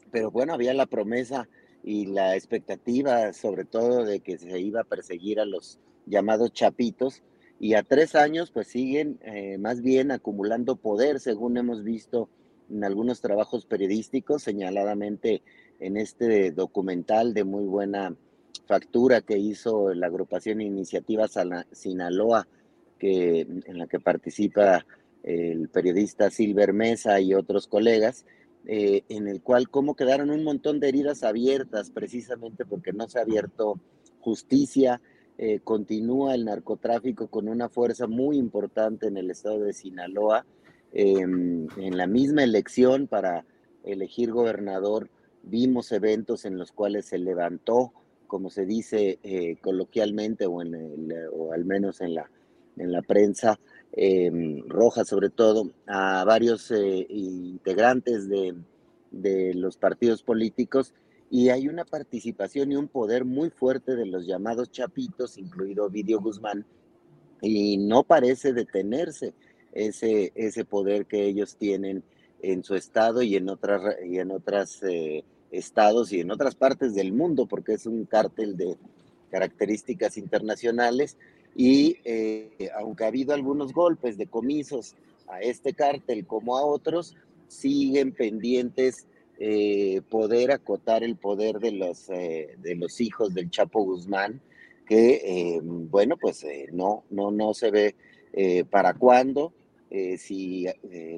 [0.09, 1.47] pero bueno, había la promesa
[1.83, 7.23] y la expectativa sobre todo de que se iba a perseguir a los llamados chapitos
[7.59, 12.29] y a tres años pues siguen eh, más bien acumulando poder según hemos visto
[12.69, 15.41] en algunos trabajos periodísticos señaladamente
[15.79, 18.15] en este documental de muy buena
[18.69, 21.27] factura que hizo la agrupación Iniciativa
[21.71, 22.47] Sinaloa,
[22.99, 24.85] que, en la que participa
[25.23, 28.25] el periodista Silver Mesa y otros colegas,
[28.65, 33.19] eh, en el cual cómo quedaron un montón de heridas abiertas precisamente porque no se
[33.19, 33.79] ha abierto
[34.19, 35.01] justicia,
[35.37, 40.45] eh, continúa el narcotráfico con una fuerza muy importante en el estado de Sinaloa.
[40.91, 43.45] Em, en la misma elección para
[43.83, 45.09] elegir gobernador
[45.43, 47.93] vimos eventos en los cuales se levantó,
[48.27, 50.61] como se dice eh, coloquialmente o,
[51.33, 52.29] o al menos en la,
[52.77, 53.59] en la prensa,
[53.93, 58.55] Em, roja sobre todo, a varios eh, integrantes de,
[59.55, 60.93] los partidos políticos
[61.31, 66.21] y hay una participación y un poder muy fuerte de los llamados chapitos, incluido Vidio
[66.21, 66.65] Guzmán,
[67.41, 69.33] y no parece detenerse
[69.73, 72.03] ese, ese poder que ellos tienen
[72.43, 76.93] en su estado y en otras y en otras eh, estados y en otras partes
[76.93, 78.77] del mundo, porque es un cártel de
[79.31, 81.17] características internacionales
[81.55, 84.95] y eh, aunque ha habido algunos golpes de comisos
[85.27, 87.15] a este cártel como a otros,
[87.47, 89.07] siguen pendientes
[89.39, 94.41] eh, poder acotar el poder de los, eh, de los hijos del Chapo Guzmán,
[94.87, 96.43] que bueno, pues
[96.73, 97.95] no, no, no se ve
[98.71, 99.53] para cuándo,
[100.17, 100.65] si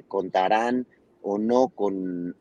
[0.10, 0.86] contarán
[1.22, 2.36] o no con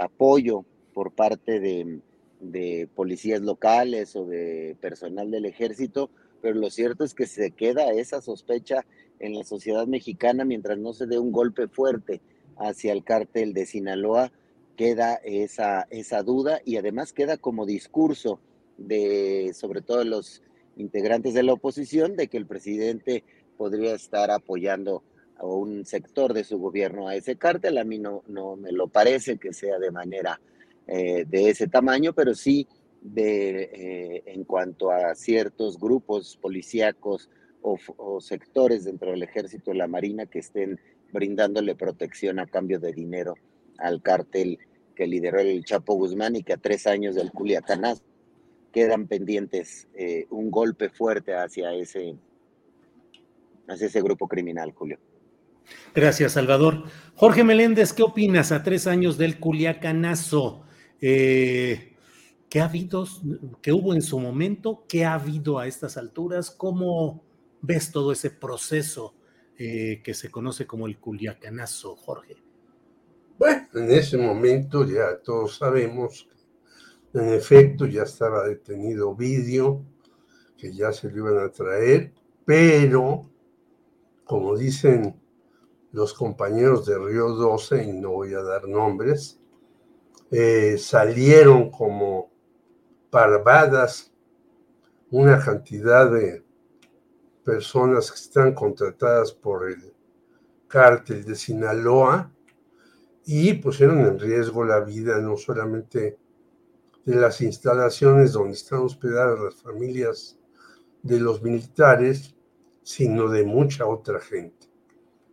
[0.00, 2.00] apoyo por parte de,
[2.40, 6.10] de policías locales o de personal del ejército
[6.42, 8.84] pero lo cierto es que se queda esa sospecha
[9.20, 12.20] en la sociedad mexicana mientras no se dé un golpe fuerte
[12.58, 14.32] hacia el cártel de Sinaloa,
[14.76, 18.40] queda esa, esa duda y además queda como discurso
[18.76, 20.42] de sobre todo los
[20.76, 23.22] integrantes de la oposición de que el presidente
[23.56, 25.04] podría estar apoyando
[25.36, 27.78] a un sector de su gobierno a ese cártel.
[27.78, 30.40] A mí no, no me lo parece que sea de manera
[30.86, 32.66] eh, de ese tamaño, pero sí
[33.02, 37.28] de, eh, en cuanto a ciertos grupos policíacos
[37.60, 40.80] o, sectores dentro del ejército y la marina que estén
[41.12, 43.34] brindándole protección a cambio de dinero
[43.78, 44.58] al cártel
[44.96, 48.02] que lideró el Chapo Guzmán y que a tres años del Culiacanazo
[48.72, 52.16] quedan pendientes eh, un golpe fuerte hacia ese,
[53.68, 54.98] hacia ese grupo criminal, Julio.
[55.94, 56.84] Gracias, Salvador.
[57.14, 60.64] Jorge Meléndez, ¿qué opinas a tres años del Culiacanazo?
[61.00, 61.91] Eh,
[62.52, 63.06] ¿Qué ha habido,
[63.62, 64.84] qué hubo en su momento?
[64.86, 66.50] ¿Qué ha habido a estas alturas?
[66.50, 67.24] ¿Cómo
[67.62, 69.14] ves todo ese proceso
[69.56, 72.36] eh, que se conoce como el culiacanazo, Jorge?
[73.38, 76.28] Bueno, en ese momento ya todos sabemos,
[77.14, 79.82] en efecto ya estaba detenido vídeo,
[80.58, 82.12] que ya se lo iban a traer,
[82.44, 83.30] pero
[84.24, 85.18] como dicen
[85.92, 89.40] los compañeros de Río 12, y no voy a dar nombres,
[90.30, 92.31] eh, salieron como
[93.12, 94.10] parvadas
[95.10, 96.42] una cantidad de
[97.44, 99.92] personas que están contratadas por el
[100.66, 102.32] cártel de Sinaloa
[103.26, 106.18] y pusieron en riesgo la vida no solamente
[107.04, 110.38] de las instalaciones donde están hospedadas las familias
[111.02, 112.34] de los militares,
[112.82, 114.68] sino de mucha otra gente.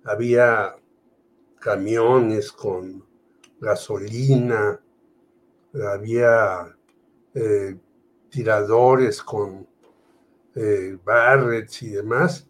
[0.04, 0.76] Había
[1.62, 3.06] camiones con
[3.62, 4.82] gasolina,
[5.74, 6.76] había
[7.42, 7.80] eh,
[8.30, 9.66] tiradores con
[10.56, 12.50] eh, barrets y demás,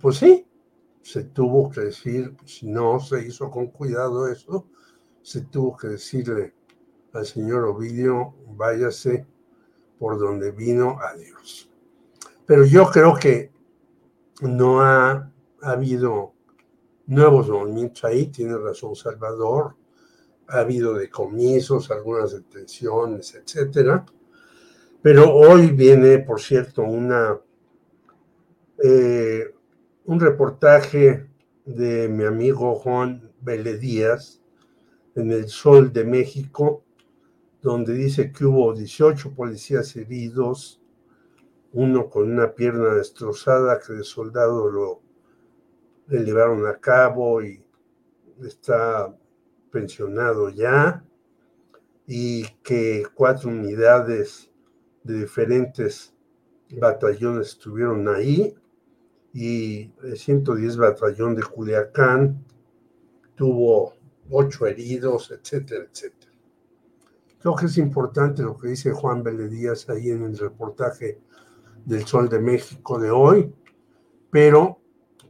[0.00, 0.46] pues sí,
[1.02, 4.68] se tuvo que decir, si no se hizo con cuidado eso,
[5.22, 6.54] se tuvo que decirle
[7.12, 9.26] al señor Ovidio, váyase
[9.98, 11.68] por donde vino, adiós.
[12.46, 13.50] Pero yo creo que
[14.40, 16.32] no ha, ha habido
[17.06, 19.74] nuevos movimientos ahí, tiene razón Salvador,
[20.48, 24.04] ha habido decomisos, algunas detenciones, etcétera.
[25.02, 27.38] Pero hoy viene, por cierto, una,
[28.82, 29.54] eh,
[30.04, 31.26] un reportaje
[31.64, 34.42] de mi amigo Juan Vélez Díaz
[35.14, 36.84] en El Sol de México,
[37.62, 40.80] donde dice que hubo 18 policías heridos,
[41.72, 45.06] uno con una pierna destrozada que el soldado lo
[46.08, 47.64] le llevaron a cabo y
[48.44, 49.14] está
[49.76, 51.04] pensionado ya
[52.06, 54.50] y que cuatro unidades
[55.04, 56.14] de diferentes
[56.70, 58.54] batallones estuvieron ahí
[59.34, 62.42] y el 110 batallón de Culiacán
[63.34, 63.92] tuvo
[64.30, 66.32] ocho heridos, etcétera, etcétera.
[67.38, 71.20] Creo que es importante lo que dice Juan Díaz ahí en el reportaje
[71.84, 73.52] del Sol de México de hoy,
[74.30, 74.80] pero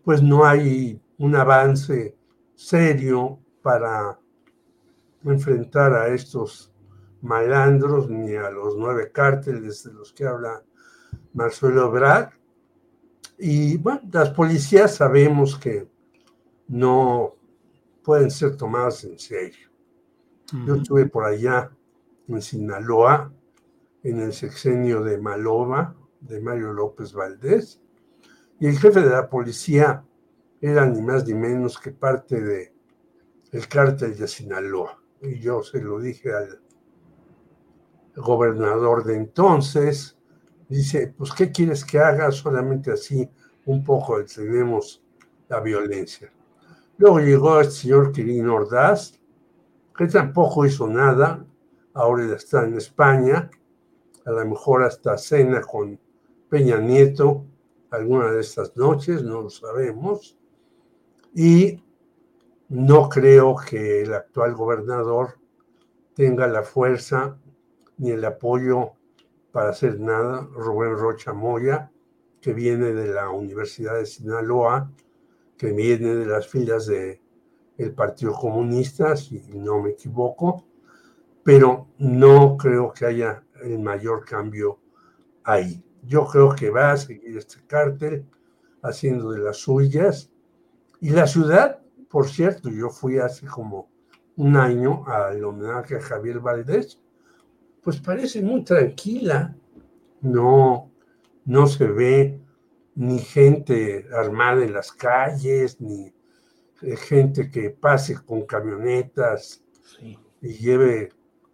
[0.04, 2.16] pues no hay un avance
[2.54, 4.20] serio para
[5.32, 6.72] enfrentar a estos
[7.22, 10.62] malandros ni a los nueve cárteles de los que habla
[11.34, 12.30] Marcelo Ebrard.
[13.38, 15.88] Y bueno, las policías sabemos que
[16.68, 17.34] no
[18.02, 19.68] pueden ser tomadas en serio.
[20.64, 21.70] Yo estuve por allá
[22.28, 23.32] en Sinaloa,
[24.04, 27.80] en el sexenio de Malova, de Mario López Valdés,
[28.60, 30.04] y el jefe de la policía
[30.60, 32.72] era ni más ni menos que parte de
[33.52, 35.02] el cártel de Sinaloa.
[35.22, 36.60] Y yo se lo dije al
[38.16, 40.16] gobernador de entonces,
[40.68, 42.30] dice, pues ¿qué quieres que haga?
[42.32, 43.28] Solamente así
[43.66, 45.02] un poco detenemos
[45.48, 46.32] la violencia.
[46.98, 49.20] Luego llegó el señor Quirino Ordaz,
[49.96, 51.44] que tampoco hizo nada,
[51.94, 53.50] ahora está en España,
[54.24, 55.98] a lo mejor hasta cena con
[56.48, 57.44] Peña Nieto
[57.90, 60.36] alguna de estas noches, no lo sabemos,
[61.34, 61.82] y
[62.68, 65.38] no creo que el actual gobernador
[66.14, 67.38] tenga la fuerza
[67.98, 68.92] ni el apoyo
[69.52, 70.48] para hacer nada.
[70.52, 71.90] Rubén Rocha Moya,
[72.40, 74.90] que viene de la Universidad de Sinaloa,
[75.56, 77.20] que viene de las filas del
[77.78, 80.64] el Partido Comunista, si no me equivoco,
[81.42, 84.78] pero no creo que haya el mayor cambio
[85.44, 85.84] ahí.
[86.02, 88.26] Yo creo que va a seguir este cártel
[88.82, 90.30] haciendo de las suyas.
[91.00, 91.80] Y la ciudad,
[92.16, 93.90] por cierto, yo fui hace como
[94.36, 96.98] un año al homenaje a Javier Valdés,
[97.82, 99.54] pues parece muy tranquila.
[100.22, 100.90] No,
[101.44, 102.40] no se ve
[102.94, 106.10] ni gente armada en las calles, ni
[106.80, 109.62] eh, gente que pase con camionetas
[110.40, 111.10] y lleve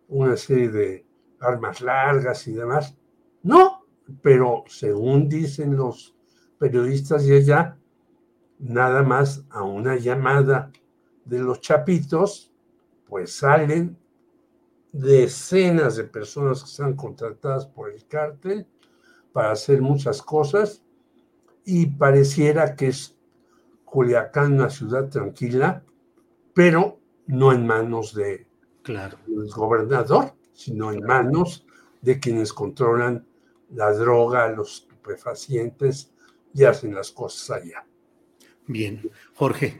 [0.06, 1.06] una serie de
[1.40, 2.96] armas largas y demás.
[3.42, 3.84] No,
[4.22, 6.14] pero según dicen los
[6.56, 7.76] periodistas de allá,
[8.62, 10.70] nada más a una llamada
[11.24, 12.52] de los chapitos,
[13.08, 13.98] pues salen
[14.92, 18.66] decenas de personas que están contratadas por el cártel
[19.32, 20.82] para hacer muchas cosas
[21.64, 23.16] y pareciera que es
[23.84, 25.84] Culiacán una ciudad tranquila,
[26.54, 28.46] pero no en manos de
[28.82, 29.18] claro.
[29.26, 31.66] del gobernador, sino en manos
[32.00, 33.26] de quienes controlan
[33.70, 36.12] la droga, los estupefacientes
[36.54, 37.86] y hacen las cosas allá.
[38.66, 39.00] Bien,
[39.34, 39.78] Jorge.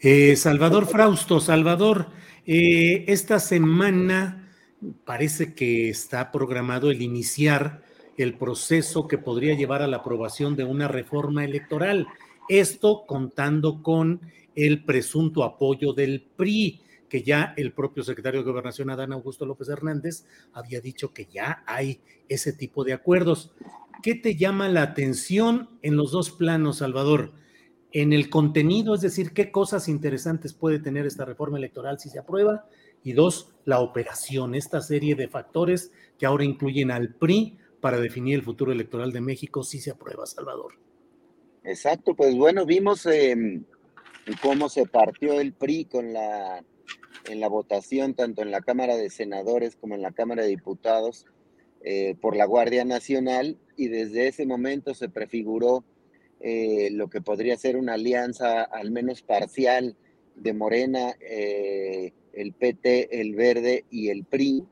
[0.00, 2.08] Eh, Salvador Frausto, Salvador,
[2.46, 4.52] eh, esta semana
[5.04, 7.82] parece que está programado el iniciar
[8.16, 12.08] el proceso que podría llevar a la aprobación de una reforma electoral.
[12.48, 14.20] Esto contando con
[14.54, 19.68] el presunto apoyo del PRI que ya el propio secretario de Gobernación, Adán Augusto López
[19.68, 20.24] Hernández,
[20.54, 23.52] había dicho que ya hay ese tipo de acuerdos.
[24.02, 27.32] ¿Qué te llama la atención en los dos planos, Salvador?
[27.92, 32.18] En el contenido, es decir, qué cosas interesantes puede tener esta reforma electoral si se
[32.18, 32.66] aprueba,
[33.04, 38.36] y dos, la operación, esta serie de factores que ahora incluyen al PRI para definir
[38.36, 40.74] el futuro electoral de México si se aprueba, Salvador.
[41.64, 43.64] Exacto, pues bueno, vimos em,
[44.40, 46.64] cómo se partió el PRI con la
[47.28, 51.26] en la votación, tanto en la Cámara de Senadores como en la Cámara de Diputados,
[51.84, 55.84] eh, por la Guardia Nacional, y desde ese momento se prefiguró
[56.42, 59.96] eh, lo que podría ser una alianza al menos parcial
[60.34, 64.64] de Morena, eh, el PT, el Verde y el PRI.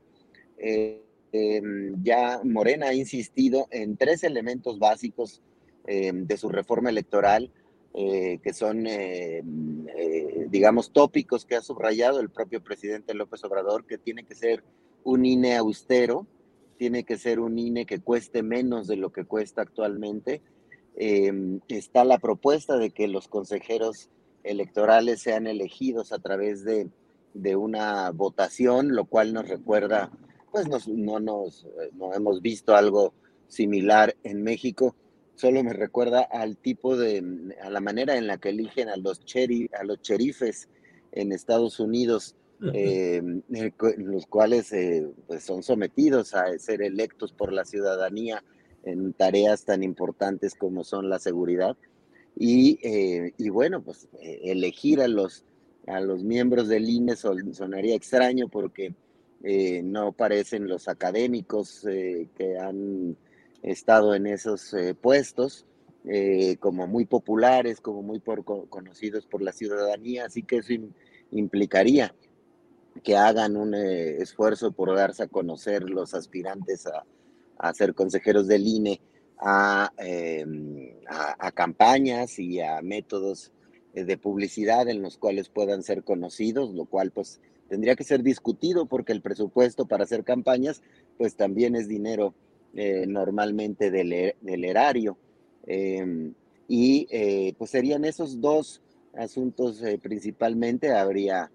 [1.33, 5.41] Em, ya Morena ha insistido en tres elementos básicos
[5.87, 7.51] em, de su reforma electoral
[7.93, 9.43] eh, que son, eh,
[9.97, 14.63] eh, digamos, tópicos que ha subrayado el propio presidente López Obrador, que tiene que ser
[15.03, 16.25] un INE austero,
[16.77, 20.41] tiene que ser un INE que cueste menos de lo que cuesta actualmente.
[20.95, 24.09] Em, está la propuesta de que los consejeros
[24.43, 26.89] electorales sean elegidos a través de,
[27.33, 30.11] de una votación, lo cual nos recuerda,
[30.51, 33.13] pues no, nos, no hemos visto algo
[33.47, 34.95] similar en México.
[35.35, 39.23] Solo me recuerda al tipo de, a la manera en la que eligen a los,
[39.25, 40.67] cheri, a los cherifes
[41.11, 42.35] en Estados Unidos,
[42.73, 48.43] eh, los cuales eh, pues son sometidos a ser electos por la ciudadanía
[48.83, 51.77] en tareas tan importantes como son la seguridad.
[52.35, 55.43] Y, eh, y bueno, pues elegir a los,
[55.87, 58.93] a los miembros del INE sonaría extraño porque
[59.83, 63.17] no parecen los académicos que han
[63.63, 65.65] estado en esos eh, puestos,
[66.05, 70.73] eh, como muy populares, como muy por, conocidos por la ciudadanía, así que eso
[71.31, 72.15] implicaría
[73.03, 77.05] que hagan un eh, esfuerzo por darse a conocer los aspirantes a,
[77.73, 79.01] ser consejeros del INE
[79.97, 83.51] em, a, a, campañas y a métodos
[83.93, 88.85] de publicidad en los cuales puedan ser conocidos, lo cual pues tendría que ser discutido
[88.85, 90.81] porque el presupuesto para hacer campañas,
[91.17, 92.33] pues también es dinero
[92.73, 95.17] eh, normalmente del, e, del erario.
[95.67, 96.33] Em,
[96.67, 98.81] y eh, pues serían esos dos
[99.13, 100.93] asuntos eh, principalmente.
[100.93, 101.51] Habría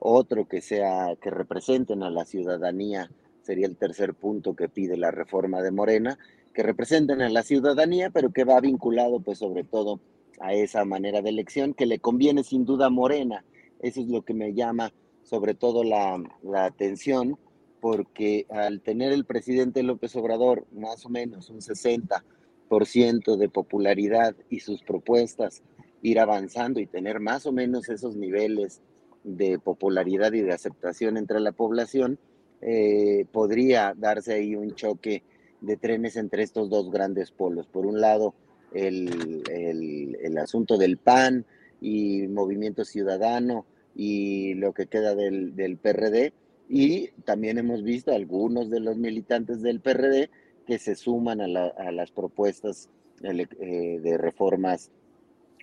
[0.00, 3.08] otro que sea que representen a la ciudadanía,
[3.42, 6.18] sería el tercer punto que pide la reforma de Morena,
[6.54, 10.00] que representen a la ciudadanía, pero que va vinculado pues sobre todo
[10.40, 13.44] a esa manera de elección que le conviene sin duda a Morena.
[13.80, 14.92] Eso es lo que me llama
[15.22, 17.38] sobre todo la, la atención,
[17.80, 24.60] porque al tener el presidente López Obrador más o menos un 60% de popularidad y
[24.60, 25.62] sus propuestas
[26.02, 28.80] ir avanzando y tener más o menos esos niveles
[29.24, 32.18] de popularidad y de aceptación entre la población,
[32.62, 35.22] eh, podría darse ahí un choque
[35.60, 37.66] de trenes entre estos dos grandes polos.
[37.66, 38.34] Por un lado,
[38.72, 39.42] el,
[40.38, 41.44] asunto del PAN
[41.80, 46.32] y Movimiento Ciudadano y lo que queda del, del PRD,
[46.68, 50.30] y también hemos visto algunos de los militantes del PRD
[50.66, 51.48] que se suman a,
[51.90, 52.88] las propuestas
[53.24, 54.92] eh, de reformas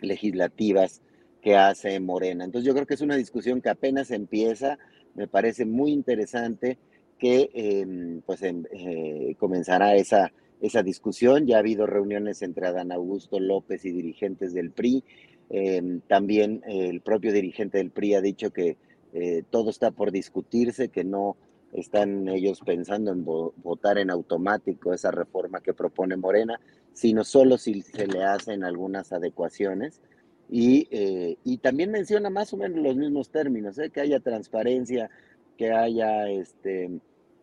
[0.02, 1.02] legislativas
[1.42, 2.44] que hace Morena.
[2.44, 4.78] Entonces yo creo que es una discusión que apenas empieza,
[5.16, 6.78] me parece muy interesante
[7.18, 10.32] que em, pues em, eh, comenzará esa,
[10.62, 11.48] esa discusión.
[11.48, 15.04] Ya ha habido reuniones entre Adán Augusto López y dirigentes del PRI.
[15.50, 18.78] Em, también el propio dirigente del PRI ha dicho que
[19.14, 21.38] eh, todo está por discutirse, que no
[21.74, 26.60] están ellos pensando en votar en automático esa reforma que propone Morena,
[26.94, 30.02] sino solo si se le hacen algunas adecuaciones.
[30.50, 33.90] Y, eh, y también menciona más o menos los mismos términos, ¿eh?
[33.90, 35.10] que haya transparencia,
[35.58, 36.90] que haya este,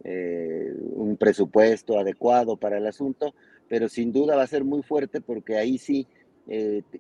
[0.05, 3.35] un presupuesto adecuado para el asunto,
[3.69, 6.07] pero sin duda va a ser muy fuerte porque ahí sí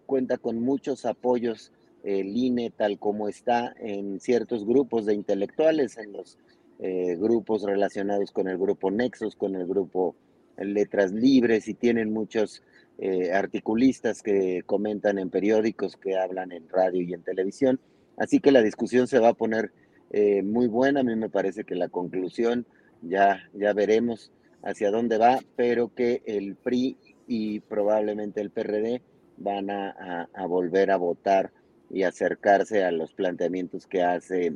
[0.07, 1.71] cuenta con muchos apoyos
[2.05, 6.39] el INE tal como está en ciertos grupos de intelectuales, en los
[6.79, 10.15] eh, grupos relacionados con el grupo Nexos, con el grupo
[10.59, 12.63] Letras Libres y tienen muchos
[12.99, 17.81] eh, articulistas que comentan en periódicos, que hablan en radio y en televisión.
[18.17, 19.73] Así que la discusión se va a poner
[20.11, 21.01] eh, muy buena.
[21.01, 22.67] A mí me parece que la conclusión
[23.09, 24.33] ya, ya veremos
[24.63, 29.03] hacia dónde va, pero que el PRI y probablemente el PRD
[29.37, 31.53] van a volver a votar
[31.91, 34.53] y acercarse a los planteamientos que hace,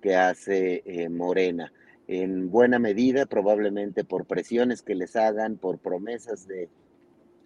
[0.00, 1.72] que hace eh, Morena.
[2.06, 6.68] En buena medida, probablemente por presiones que les hagan, por promesas de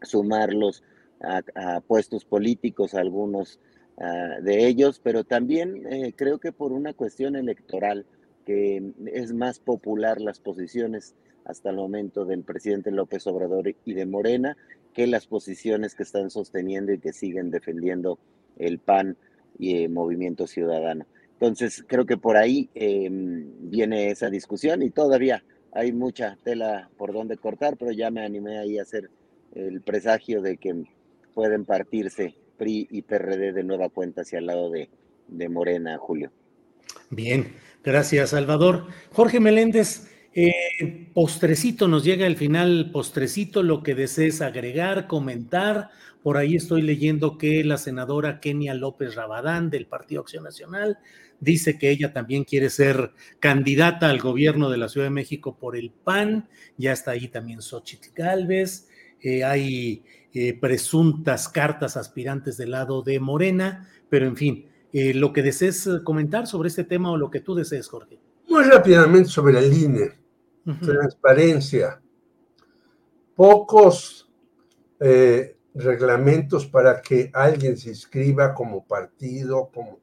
[0.03, 0.83] sumarlos
[1.23, 3.61] a, puestos políticos, algunos
[3.99, 8.05] ah, de ellos, pero también eh, creo que por una cuestión electoral,
[9.07, 11.15] es más popular las posiciones
[11.45, 14.57] hasta el momento del presidente López Obrador y de Morena
[14.95, 18.19] que las posiciones que están sosteniendo y que siguen defendiendo
[18.57, 19.17] el PAN
[19.59, 21.07] y eh, Movimiento Ciudadano.
[21.33, 27.13] Entonces, creo que por ahí em, viene esa discusión y todavía hay mucha tela por
[27.13, 29.11] donde cortar, pero ya me animé ahí a hacer
[29.55, 30.85] el presagio de que
[31.35, 36.31] pueden partirse PRI y PRD de nueva cuenta hacia el lado de Morena, Julio.
[37.11, 38.87] Bien, gracias, Salvador.
[39.13, 45.91] Jorge Meléndez, eh, postrecito, nos llega el final, postrecito, lo que desees agregar, comentar.
[46.23, 50.99] Por ahí estoy leyendo que la senadora Kenia López Rabadán del Partido Acción Nacional
[51.41, 55.77] dice que ella también quiere ser candidata al gobierno de la Ciudad de México por
[55.77, 56.49] el PAN.
[56.77, 58.89] Ya está ahí también Xochitl Galvez.
[59.23, 65.43] Eh, hay eh, presuntas cartas aspirantes del lado de Morena, pero en fin, lo que
[65.43, 68.19] desees comentar sobre este tema o lo que tú desees, Jorge.
[68.49, 70.17] Muy rápidamente sobre la línea
[70.81, 72.01] transparencia,
[73.35, 74.29] pocos
[74.99, 80.01] eh, reglamentos para que alguien se inscriba como partido, como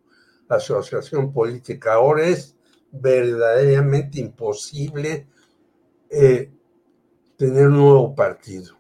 [0.50, 1.94] asociación política.
[1.94, 2.56] Ahora es
[2.92, 5.28] verdaderamente imposible
[6.10, 6.52] eh,
[7.38, 8.76] tener un nuevo partido.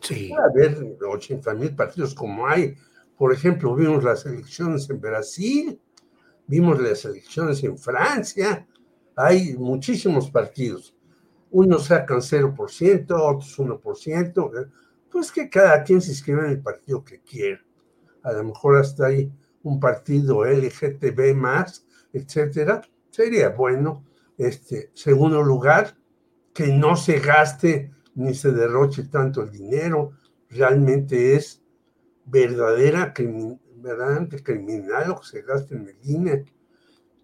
[0.00, 0.30] Sí.
[0.30, 2.74] Puede haber 80 mil partidos como hay.
[3.20, 5.78] Por ejemplo, vimos las elecciones en Brasil,
[6.46, 8.66] vimos las elecciones en Francia,
[9.14, 10.94] hay muchísimos partidos
[11.50, 14.70] unos sacan 0%, otros 1%,
[15.10, 17.60] pues que cada quien se inscriba en el partido que quiera.
[18.22, 19.32] A lo mejor hasta hay
[19.62, 22.82] un partido LGTB más, etcétera.
[23.10, 24.04] Sería bueno,
[24.38, 25.96] este, segundo lugar,
[26.54, 30.12] que no se gaste ni se derroche tanto el dinero,
[30.48, 31.59] realmente es
[32.30, 33.12] verdadera
[33.76, 36.44] verdaderamente criminal lo que se gasta en el INE,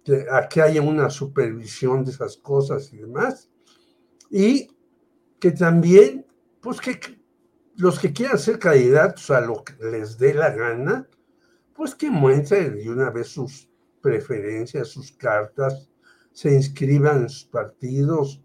[0.04, 3.50] que haya una supervisión de esas cosas y demás.
[4.30, 4.68] Y
[5.38, 6.26] que también,
[6.60, 6.98] pues que
[7.76, 11.08] los que quieran ser candidatos a lo que les dé la gana,
[11.74, 13.68] pues que muestren de una vez sus
[14.00, 15.90] preferencias, sus cartas,
[16.32, 18.42] se inscriban en sus partidos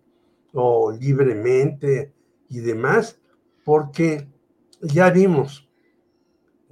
[0.53, 2.13] o libremente
[2.49, 3.19] y demás,
[3.63, 4.27] porque
[4.81, 5.69] ya vimos,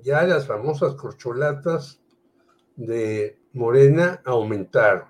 [0.04, 2.02] ya las famosas corcholatas
[2.76, 5.10] de Morena aumentaron.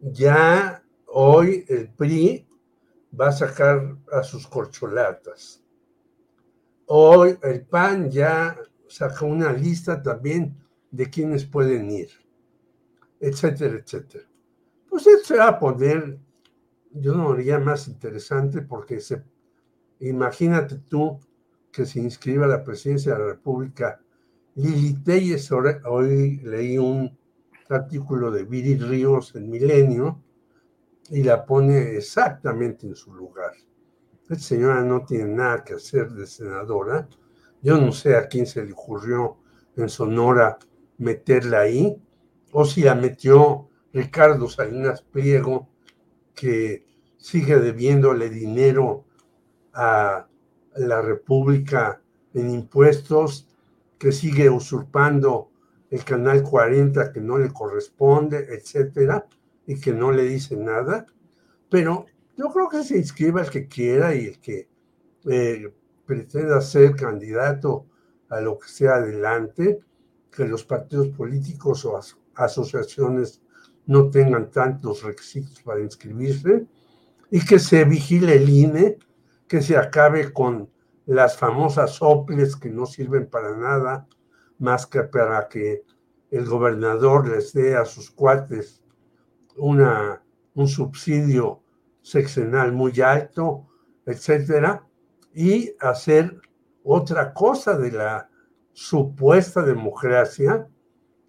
[0.00, 2.46] Ya hoy el PRI
[3.18, 5.62] va a sacar a sus corcholatas.
[6.86, 8.56] Hoy el PAN ya
[8.88, 10.56] sacó una lista también
[10.90, 12.10] de quienes pueden ir,
[13.18, 14.24] etcétera, etcétera.
[14.88, 16.18] Pues esto se va a poner,
[16.92, 19.24] yo no diría más interesante porque se,
[20.00, 21.18] imagínate tú
[21.74, 24.00] que se inscriba a la presidencia de la República
[24.54, 25.50] Lili Telles.
[25.50, 27.18] Hoy leí un
[27.68, 30.22] artículo de Viri Ríos en Milenio
[31.10, 33.52] y la pone exactamente en su lugar.
[34.22, 37.08] Esta señora no tiene nada que hacer de senadora.
[37.60, 39.38] Yo no sé a quién se le ocurrió
[39.76, 40.58] en Sonora
[40.98, 42.00] meterla ahí,
[42.52, 45.68] o si la metió Ricardo Salinas Pliego,
[46.34, 46.86] que
[47.16, 49.06] sigue debiéndole dinero
[49.72, 50.28] a
[50.76, 52.00] la República
[52.32, 53.48] en impuestos,
[53.98, 55.50] que sigue usurpando
[55.90, 59.26] el canal 40 que no le corresponde, etcétera,
[59.66, 61.06] y que no le dice nada.
[61.70, 62.06] Pero
[62.36, 64.68] yo creo que se inscriba el que quiera y el que
[65.26, 65.72] eh,
[66.04, 67.86] pretenda ser candidato
[68.28, 69.80] a lo que sea adelante,
[70.30, 72.00] que los partidos políticos o
[72.34, 73.40] asociaciones
[73.86, 76.66] no tengan tantos requisitos para inscribirse
[77.30, 78.98] y que se vigile el INE,
[79.48, 80.70] que se acabe con
[81.06, 84.08] las famosas soples que no sirven para nada
[84.58, 85.84] más que para que
[86.30, 88.82] el gobernador les dé a sus cuates
[89.56, 90.22] una,
[90.54, 91.62] un subsidio
[92.02, 93.66] seccional muy alto,
[94.04, 94.86] etcétera,
[95.34, 96.40] y hacer
[96.82, 98.28] otra cosa de la
[98.72, 100.68] supuesta democracia,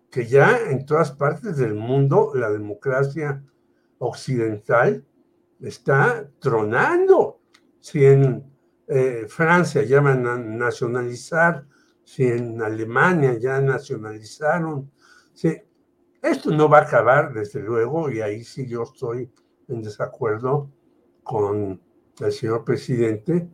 [0.10, 3.44] que ya en todas partes del mundo la democracia
[4.00, 5.06] occidental
[5.60, 7.35] está tronando.
[7.86, 8.44] Si en
[8.88, 11.68] eh, Francia llaman a nacionalizar,
[12.04, 14.90] si en Alemania ya nacionalizaron,
[15.36, 15.56] si,
[16.20, 19.32] esto no va a acabar, desde luego, y ahí sí yo estoy
[19.68, 20.72] en desacuerdo
[21.22, 21.80] con
[22.20, 23.48] el señor presidente,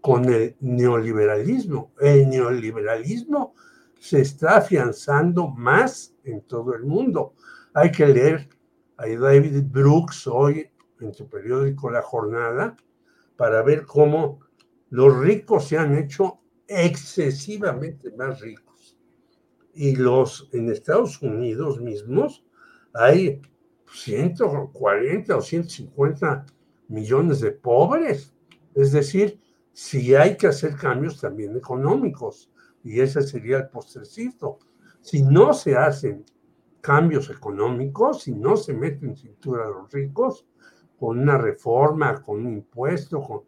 [0.00, 1.92] con el neoliberalismo.
[2.00, 3.54] El neoliberalismo
[4.00, 7.34] se está afianzando más en todo el mundo.
[7.72, 8.48] Hay que leer
[8.96, 10.68] a David Brooks hoy
[10.98, 12.76] en su periódico La Jornada
[13.36, 14.40] para ver cómo
[14.90, 18.98] los ricos se han hecho excesivamente más ricos.
[19.74, 22.44] Y los en Estados Unidos mismos
[22.94, 23.42] hay
[23.92, 26.46] 140 o 150
[26.88, 28.34] millones de pobres.
[28.74, 29.40] Es decir,
[29.72, 32.50] si hay que hacer cambios también económicos.
[32.82, 34.58] Y ese sería el postrecito.
[35.00, 36.24] Si no se hacen
[36.80, 40.46] cambios económicos, si no se meten cintura a los ricos,
[40.98, 43.46] con una reforma, con un impuesto,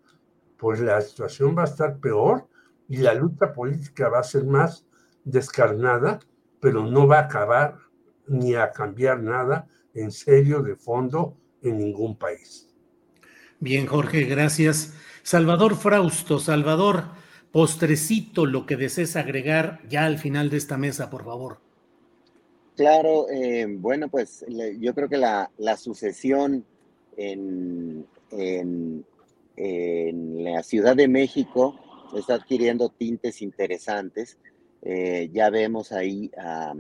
[0.57, 2.47] pues la situación va a estar peor
[2.89, 4.87] y la lucha política va a ser más
[5.25, 6.21] descarnada,
[6.61, 7.77] pero no va a acabar
[8.27, 12.69] ni a cambiar nada en serio de fondo en ningún país.
[13.61, 14.95] Bien, Jorge, gracias.
[15.23, 17.05] Salvador Frausto, Salvador,
[17.51, 21.59] postrecito, lo que desees agregar ya al final de esta mesa, por favor.
[22.77, 24.45] Claro, eh, bueno, pues
[24.79, 26.65] yo creo que la, sucesión
[27.19, 29.05] en, en,
[30.45, 31.79] la Ciudad de México
[32.17, 34.39] está adquiriendo tintes interesantes.
[34.83, 36.75] Eh, ya vemos ahí a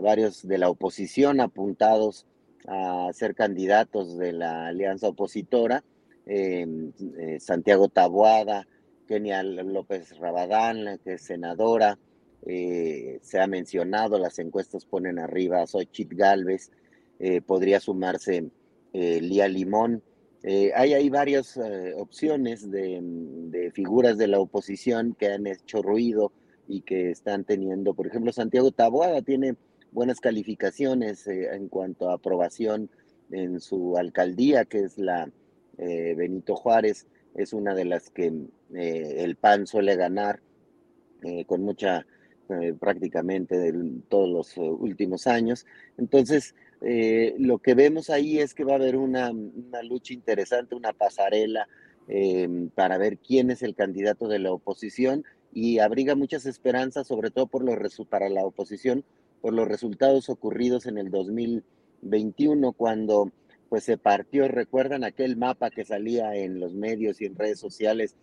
[0.00, 2.26] varios de la oposición apuntados
[2.66, 5.82] a ser candidatos de la alianza opositora,
[6.26, 8.66] em, eh, Santiago Taboada,
[9.06, 11.98] Kenia López Rabadán, que es senadora,
[12.46, 16.70] eh, se ha mencionado, las encuestas ponen arriba a Xochitl Galvez,
[17.44, 18.50] podría sumarse
[18.92, 20.02] Lía Limón.
[20.42, 21.58] hay ahí varias
[21.96, 26.32] opciones de, de, figuras de la oposición que han hecho ruido
[26.70, 29.56] y que están teniendo, por ejemplo, Santiago Taboada tiene
[29.90, 32.90] buenas calificaciones eh, en cuanto a aprobación
[33.30, 35.30] en su alcaldía, que es la
[35.78, 38.26] eh, Benito Juárez, es una de las que
[38.74, 40.40] eh, el PAN suele ganar
[41.46, 42.06] con mucha,
[42.80, 45.66] prácticamente en todos los últimos años.
[45.98, 50.92] Entonces, lo que vemos ahí es que va a haber una, una lucha interesante, una
[50.92, 51.68] pasarela
[52.74, 57.46] para ver quién es el candidato de la oposición y abriga muchas esperanzas, sobre todo
[57.46, 59.04] por los, para la oposición,
[59.40, 63.32] por los resultados ocurridos en el 2021, cuando
[63.68, 68.16] pues se partió, recuerdan aquel mapa que salía en los medios y en redes sociales,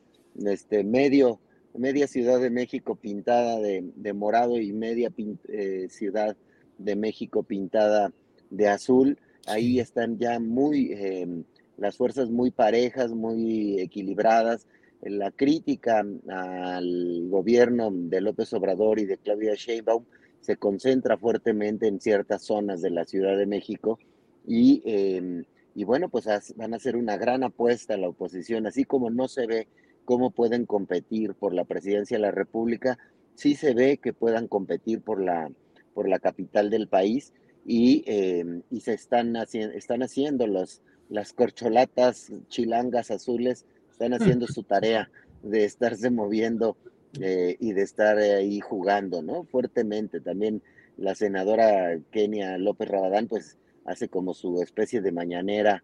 [0.46, 1.40] este medio,
[1.74, 5.12] media Ciudad de México pintada de, morado y media
[5.48, 6.36] eh, ciudad
[6.78, 8.12] de México pintada
[8.50, 9.18] de azul.
[9.46, 11.44] Ahí están ya muy, em,
[11.78, 14.68] las fuerzas muy parejas, muy equilibradas.
[15.02, 20.06] La crítica al gobierno de López Obrador y de Claudia Sheinbaum
[20.42, 24.00] se concentra fuertemente en ciertas zonas de la Ciudad de México
[24.46, 25.44] y, em,
[25.76, 26.26] y bueno, pues
[26.56, 29.68] van a ser una gran apuesta a la oposición, así como no se ve
[30.06, 32.98] cómo pueden competir por la presidencia de la República,
[33.36, 35.52] sí se ve que puedan competir por la,
[35.94, 37.34] por la capital del país
[37.68, 44.48] y, em, y se están, haciendo están haciendo los, las corcholatas chilangas azules, están haciendo
[44.48, 45.12] su tarea
[45.44, 46.78] de estarse moviendo
[47.20, 49.44] eh, y de estar ahí jugando, ¿no?
[49.44, 50.22] Fuertemente.
[50.22, 50.64] También
[50.96, 55.84] la senadora Kenia López Rabadán, pues hace como su especie de mañanera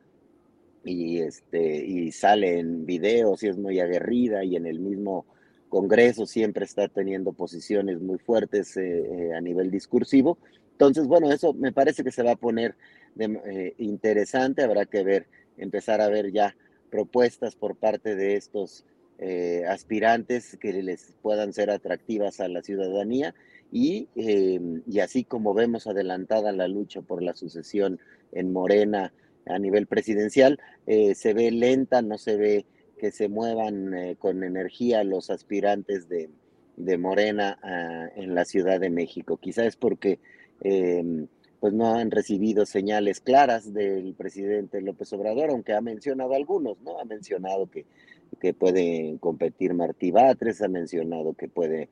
[0.86, 5.26] y este y sale en videos y es muy aguerrida y en el mismo
[5.70, 10.38] Congreso siempre está teniendo posiciones muy fuertes eh, eh, a nivel discursivo.
[10.88, 12.76] Entonces, bueno, eso me parece que se va a poner
[13.16, 15.28] de, interesante, habrá que ver,
[15.58, 16.56] empezar a ver ya
[16.90, 18.86] propuestas por parte de estos
[19.20, 23.34] eh, aspirantes que les puedan ser atractivas a la ciudadanía
[23.72, 28.00] y, em, y, así como vemos adelantada la lucha por la sucesión
[28.32, 29.14] en Morena
[29.46, 32.66] a nivel presidencial, eh, se ve lenta, no se ve
[32.98, 36.30] que se muevan eh, con energía los aspirantes de,
[36.78, 39.38] de Morena ah, en la Ciudad de México.
[39.38, 40.20] Quizás es porque
[40.62, 41.28] em,
[41.60, 47.00] pues no han recibido señales claras del presidente López Obrador, aunque ha mencionado algunos, ¿no?
[47.00, 47.86] Ha mencionado que
[48.40, 51.90] que puede competir Martí Batres, ha mencionado que puede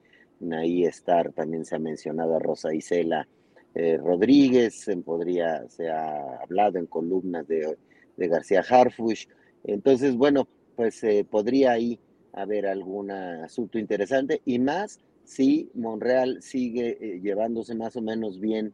[0.51, 3.27] ahí estar, también se ha mencionado a Rosa Isela
[3.75, 7.77] eh, Rodríguez, podría, se ha hablado en columnas de,
[8.17, 9.25] García Harfush.
[9.63, 11.99] Entonces, bueno, pues eh, podría ahí
[12.33, 18.73] haber algún asunto interesante y más si Monreal sigue eh, llevándose más o menos bien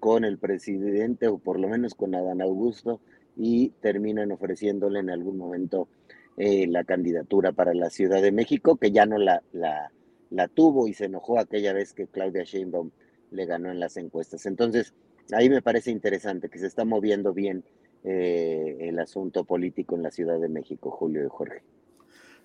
[0.00, 3.00] con el presidente o por lo menos con Adán Augusto
[3.36, 5.88] y terminan ofreciéndole en algún momento
[6.36, 10.94] eh, la candidatura para la Ciudad de México, que ya no la, la, tuvo y
[10.94, 12.90] se enojó aquella vez que Claudia Sheinbaum
[13.30, 14.46] le ganó en las encuestas.
[14.46, 14.94] Entonces,
[15.32, 17.64] ahí me parece interesante que se está moviendo bien
[18.04, 21.62] eh, el asunto político en la Ciudad de México, Julio y Jorge.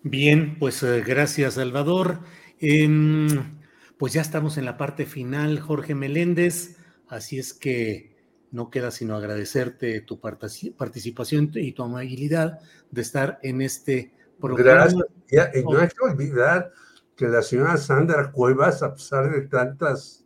[0.04, 2.20] Bien, pues eh, gracias, Salvador.
[2.60, 3.58] Em,
[3.98, 6.78] pues ya estamos en la parte final, Jorge Meléndez,
[7.08, 8.14] así es que
[8.52, 12.60] no queda sino agradecerte tu participación y tu amabilidad
[12.92, 14.88] de estar en este programa.
[15.30, 15.56] Gracias.
[15.56, 16.72] Y no hay que olvidar
[17.16, 20.26] que la señora Sandra Cuevas, a pesar de tantas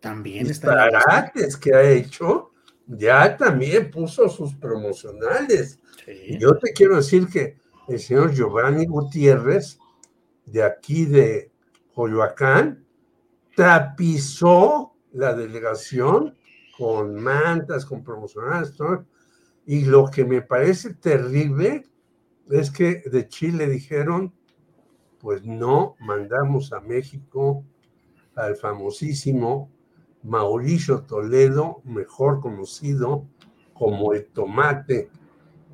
[0.00, 2.50] también disparates que ha hecho,
[2.86, 5.78] ya también puso sus promocionales.
[6.38, 7.56] Yo te quiero decir que
[7.88, 9.78] el señor Giovanni Gutiérrez,
[10.46, 11.50] de aquí de
[11.94, 12.84] Coyoacán,
[13.56, 16.36] tapizó la delegación
[16.76, 18.74] con mantas, con promocionales,
[19.66, 21.84] Y lo que me parece terrible
[22.50, 24.34] es que de Chile dijeron,
[25.20, 27.64] pues no mandamos a México
[28.34, 29.70] al famosísimo
[30.22, 33.26] Mauricio Toledo, mejor conocido
[33.72, 35.10] como el tomate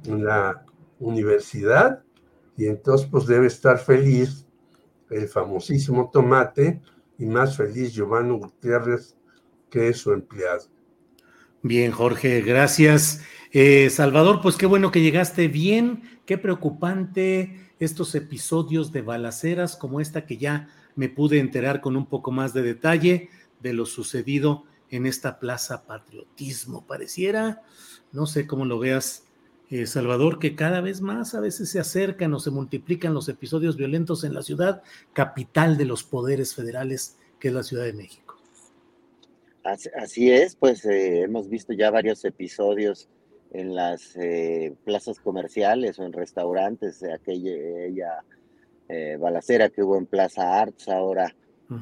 [0.05, 0.65] la
[1.01, 2.05] universidad,
[2.57, 4.47] y entonces pues debe estar feliz
[5.11, 6.81] el famosísimo tomate
[7.19, 9.17] y más feliz Giovanni Gutiérrez
[9.71, 10.65] que es su empleado.
[11.63, 13.23] Bien, Jorge, gracias.
[13.53, 16.21] Eh, Salvador, pues qué bueno que llegaste bien.
[16.27, 22.07] Qué preocupante estos episodios de balaceras como esta que ya me pude enterar con un
[22.07, 26.87] poco más de detalle de lo sucedido en esta Plaza Patriotismo.
[26.87, 27.63] Pareciera,
[28.13, 29.25] no sé cómo lo veas,
[29.71, 33.77] eh, Salvador, que cada vez más a veces se acercan o se multiplican los episodios
[33.77, 34.83] violentos en la ciudad
[35.13, 38.37] capital de los poderes federales, que es la Ciudad de México.
[39.63, 43.09] Así, es, pues eh, hemos visto ya varios episodios
[43.53, 48.25] en las eh, plazas comerciales o en restaurantes, aquella
[49.21, 51.37] balacera que hubo en Plaza Arts, ahora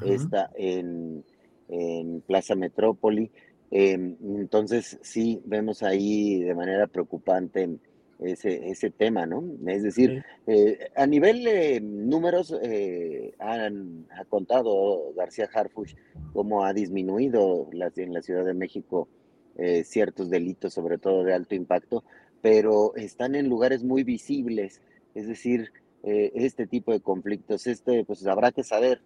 [0.05, 1.25] está en,
[1.69, 3.31] en, Plaza Metrópoli.
[3.71, 7.79] Em, entonces sí, vemos ahí de manera preocupante
[8.19, 9.45] ese, ese tema, ¿no?
[9.67, 15.95] Es decir, eh, a nivel de números, eh, han, ha contado García Harfuch
[16.33, 19.09] cómo ha disminuido en la Ciudad de México
[19.57, 22.05] eh, ciertos delitos, sobre todo de alto impacto,
[22.43, 24.81] pero están en lugares muy visibles,
[25.15, 25.73] es decir,
[26.05, 29.03] este tipo de conflictos, este, pues habrá que saber,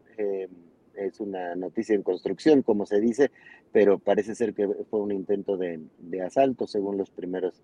[0.97, 3.31] es una noticia en construcción, como se dice,
[3.73, 7.63] pero parece ser que fue un intento de, de asalto, según los primeros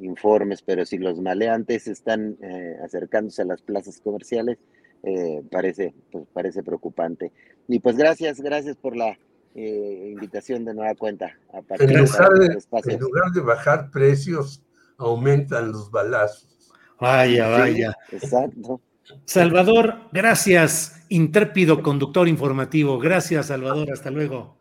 [0.00, 4.58] informes, pero si los maleantes están eh, acercándose a las plazas comerciales,
[5.02, 7.32] eh, parece, pues parece preocupante.
[7.66, 9.18] Y pues gracias, gracias por la
[9.54, 11.38] eh, invitación de nueva cuenta.
[11.52, 14.62] A en, lugar de, en lugar de bajar precios,
[14.96, 16.72] aumentan los balazos.
[17.00, 17.94] Vaya, vaya.
[18.10, 18.80] exacto.
[19.24, 22.98] Salvador, gracias, intrépido conductor informativo.
[22.98, 23.90] Gracias, Salvador.
[23.92, 24.58] Hasta luego.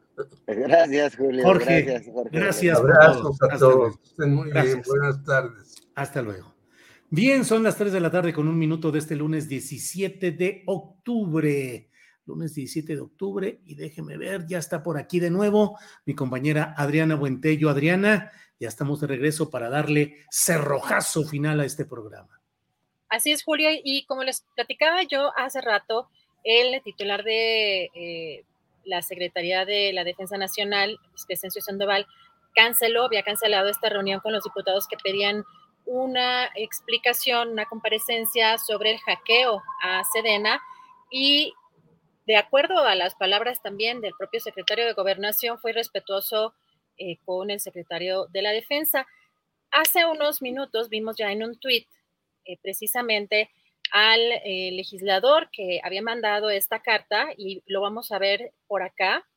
[0.47, 1.43] Gracias, Julio.
[1.43, 2.13] Jorge, gracias.
[2.13, 2.39] Jorge.
[2.39, 3.99] gracias Abrazos a todos.
[4.03, 4.81] Estén muy bien.
[4.85, 5.75] Buenas tardes.
[5.95, 6.55] Hasta luego.
[7.09, 10.63] Bien, son las 3 de la tarde con un minuto de este lunes 17 de
[10.65, 11.89] octubre.
[12.25, 16.73] Lunes 17 de octubre y déjeme ver, ya está por aquí de nuevo mi compañera
[16.75, 17.69] Adriana Buentello.
[17.69, 22.41] Adriana, ya estamos de regreso para darle cerrojazo final a este programa.
[23.09, 26.09] Así es, Julio, y como les platicaba yo hace rato,
[26.43, 28.43] el titular de eh,
[28.83, 32.07] la Secretaría de la Defensa Nacional, Crescencio Sandoval,
[32.55, 35.45] canceló, había cancelado esta reunión con los diputados que pedían
[35.85, 40.61] una explicación, una comparecencia sobre el hackeo a Sedena
[41.09, 41.53] y
[42.25, 46.53] de acuerdo a las palabras también del propio secretario de Gobernación, fue respetuoso
[46.97, 49.07] eh, con el secretario de la Defensa.
[49.71, 51.87] Hace unos minutos vimos ya en un tuit
[52.47, 53.49] eh, precisamente
[53.91, 59.27] al eh, legislador que había mandado esta carta y lo vamos a ver por acá.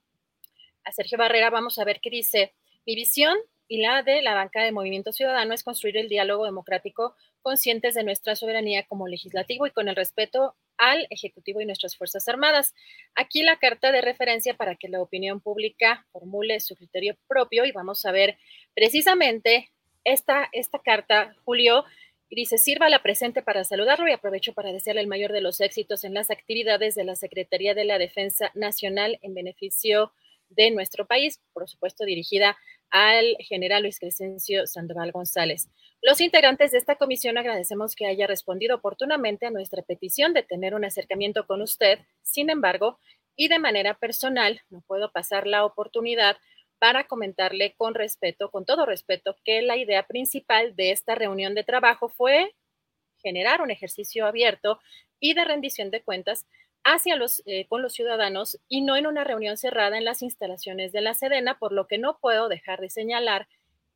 [0.85, 2.55] A Sergio Barrera vamos a ver qué dice.
[2.87, 3.37] Mi visión
[3.69, 8.03] y la de la banca de Movimiento Ciudadano es construir el diálogo democrático conscientes de
[8.03, 12.75] nuestra soberanía como legislativo y con el respeto al Ejecutivo y nuestras Fuerzas Armadas.
[13.15, 17.73] Aquí la carta de referencia para que la opinión pública formule su criterio propio y
[17.73, 18.39] vamos a ver
[18.75, 19.71] precisamente
[20.05, 21.85] esta, esta carta, Julio,
[22.31, 25.61] y dice, sirva la presente para saludarlo y aprovecho para desearle el mayor de los
[25.61, 30.13] éxitos en las actividades de la Secretaría de la Defensa Nacional en beneficio
[30.49, 32.57] de nuestro país, por supuesto dirigida
[32.91, 35.69] al general Luis Crescencio Sandoval González.
[36.03, 40.75] Los integrantes de esta comisión agradecemos que haya respondido oportunamente a nuestra petición de tener
[40.75, 41.99] un acercamiento con usted.
[42.23, 42.99] Sin embargo,
[43.37, 46.37] y de manera personal, no puedo pasar la oportunidad
[46.81, 51.63] para comentarle con respeto, con todo respeto, que la idea principal de esta reunión de
[51.63, 52.57] trabajo fue
[53.23, 54.81] generar un ejercicio abierto
[55.21, 56.47] y de rendición de cuentas
[56.83, 60.91] hacia los, eh, con los ciudadanos y no en una reunión cerrada en las instalaciones
[60.91, 63.47] de la Sedena, por lo que no puedo dejar de señalar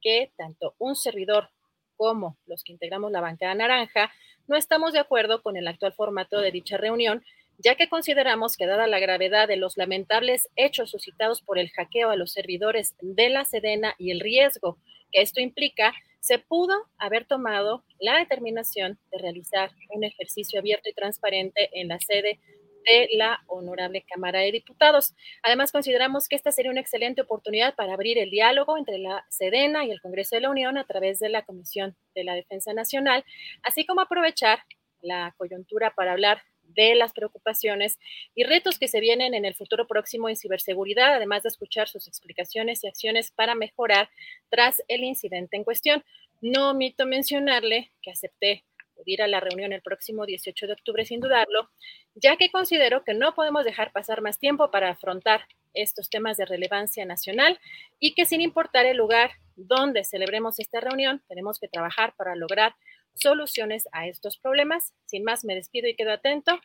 [0.03, 1.49] que tanto un servidor
[1.97, 4.13] como los que integramos la bancada naranja
[4.47, 7.25] no estamos de acuerdo con el actual formato de dicha reunión,
[7.59, 12.11] ya que consideramos que dada la gravedad de los lamentables hechos suscitados por el hackeo
[12.11, 14.79] a los servidores de la Sedena y el riesgo
[15.13, 20.95] que esto implica, se pudo haber tomado la determinación de realizar un ejercicio abierto y
[20.95, 22.41] transparente en la sede
[22.85, 25.15] de la Honorable Cámara de Diputados.
[25.43, 29.85] Además, consideramos que esta sería una excelente oportunidad para abrir el diálogo entre la Sedena
[29.85, 33.25] y el Congreso de la Unión a través de la Comisión de la Defensa Nacional,
[33.63, 34.61] así como aprovechar
[35.01, 36.43] la coyuntura para hablar
[36.75, 37.99] de las preocupaciones
[38.35, 42.09] y retos que se vienen en el futuro próximo en ciberseguridad, además de escuchar sus
[42.09, 44.09] explicaciones y acciones para mejorar
[44.51, 46.05] tras el incidente en cuestión.
[46.41, 48.65] No omito mencionarle que acepté
[48.95, 51.71] acudir a la reunión el próximo 18 de octubre sin dudarlo,
[52.15, 56.45] ya que considero que no podemos dejar pasar más tiempo para afrontar estos temas de
[56.45, 57.59] relevancia nacional
[57.99, 62.75] y que sin importar el lugar donde celebremos esta reunión, tenemos que trabajar para lograr
[63.15, 64.93] soluciones a estos problemas.
[65.07, 66.59] Sin más, me despido y quedo atento.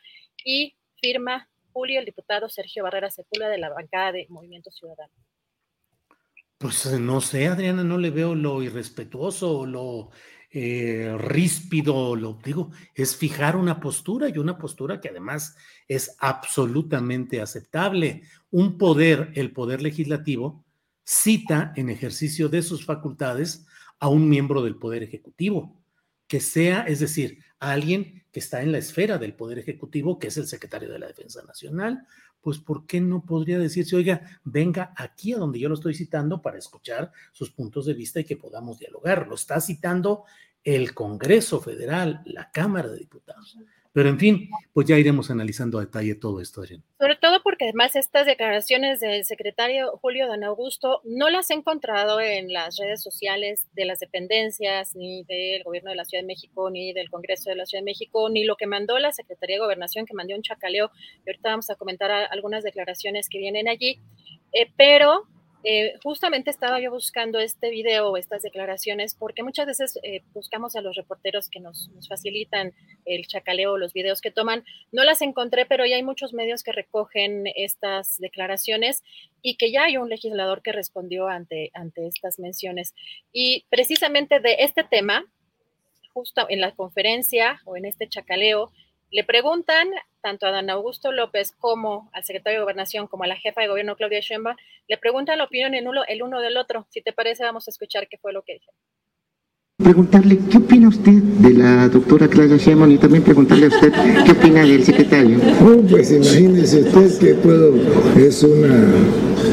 [0.43, 5.13] Y firma Julio, el diputado Sergio Barrera Sepúlveda de la bancada de Movimiento Ciudadano.
[6.57, 10.09] Pues eh, no sé, Adriana, no le veo lo irrespetuoso, lo
[10.51, 15.55] eh, ríspido, lo digo, es fijar una postura y una postura que además
[15.87, 18.23] es absolutamente aceptable.
[18.51, 20.65] Un poder, el poder legislativo,
[21.05, 23.65] cita en ejercicio de sus facultades
[23.99, 25.78] a un miembro del poder ejecutivo
[26.29, 30.37] que sea, es decir, alguien que está en la esfera del Poder Ejecutivo, que es
[30.37, 32.05] el secretario de la Defensa Nacional,
[32.39, 36.39] pues ¿por qué no podría decirse, oiga, venga aquí a donde yo lo estoy citando
[36.39, 39.27] para escuchar sus puntos de vista y que podamos dialogar?
[39.27, 40.23] Lo está citando
[40.63, 43.57] el Congreso Federal, la Cámara de Diputados.
[43.99, 46.81] Pero en fin, pues ya iremos analizando a detalle todo esto, Adrián.
[46.97, 52.21] Sobre todo porque además estas declaraciones del secretario Julio Don Augusto no las he encontrado
[52.21, 56.69] en las redes sociales de las dependencias, ni del gobierno de la Ciudad de México,
[56.69, 59.63] ni del Congreso de la Ciudad de México, ni lo que mandó la Secretaría de
[59.63, 60.91] Gobernación, que mandó un chacaleo.
[61.25, 63.99] Y ahorita vamos a comentar algunas declaraciones que vienen allí.
[64.53, 65.25] Eh, pero
[65.63, 70.81] eh, justamente estaba yo buscando este video estas declaraciones porque muchas veces eh, buscamos a
[70.81, 72.73] los reporteros que nos, facilitan
[73.05, 74.63] el chacaleo, los videos que toman.
[74.91, 79.03] No las encontré, pero ya hay muchos medios que recogen estas declaraciones
[79.41, 82.93] y que ya hay un legislador que respondió ante, ante estas menciones.
[83.33, 85.25] Y precisamente de este tema,
[86.13, 88.71] justo en la conferencia o en este chacaleo,
[89.11, 89.87] Le preguntan
[90.21, 93.67] tanto a Dan Augusto López como al secretario de Gobernación como a la jefa de
[93.67, 94.55] gobierno Claudia Sheinbaum,
[94.87, 96.85] le preguntan la opinión en uno, el uno del otro.
[96.89, 98.75] Si te parece, vamos a escuchar qué fue lo que dijeron
[99.89, 103.91] preguntarle qué opina usted de la doctora Claudia Sheinbaum y también preguntarle a usted
[104.25, 105.39] qué opina del secretario.
[105.61, 107.73] Oh, pues imagínese usted que puedo,
[108.17, 108.85] es una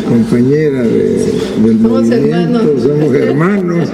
[0.09, 1.33] compañera de,
[1.65, 2.83] del somos movimiento, hermanos.
[2.83, 3.89] somos hermanos,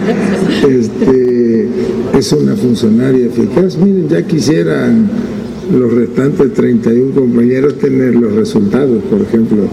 [0.68, 1.68] este,
[2.18, 3.76] es una funcionaria eficaz.
[3.76, 5.10] Miren, ya quisieran
[5.73, 9.65] los restantes 31 compañeros tener los resultados, por ejemplo,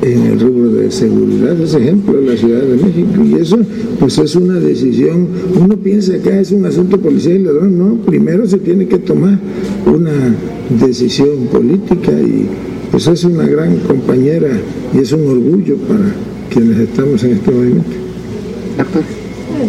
[0.00, 3.22] en el rubro de seguridad, es ejemplo de la Ciudad de México.
[3.24, 3.58] Y eso,
[4.00, 5.28] pues es una decisión,
[5.60, 9.38] uno piensa que es un asunto policial y ladrón, no, primero se tiene que tomar
[9.86, 10.34] una
[10.80, 12.48] decisión política y
[12.90, 14.50] pues es una gran compañera
[14.92, 16.12] y es un orgullo para
[16.50, 17.90] quienes estamos en este movimiento.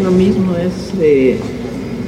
[0.04, 1.00] Lo mismo es...
[1.00, 1.38] Eh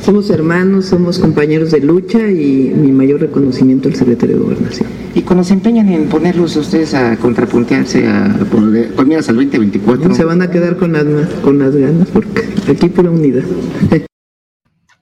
[0.05, 4.87] somos hermanos, somos compañeros de lucha y mi mayor reconocimiento al secretario de Gobernación.
[5.15, 10.13] ¿Y cuando se empeñan en ponerlos ustedes a contrapuntearse a poner, al 2024?
[10.13, 11.05] Se van a quedar con las,
[11.41, 13.45] con las ganas porque aquí pura unidad.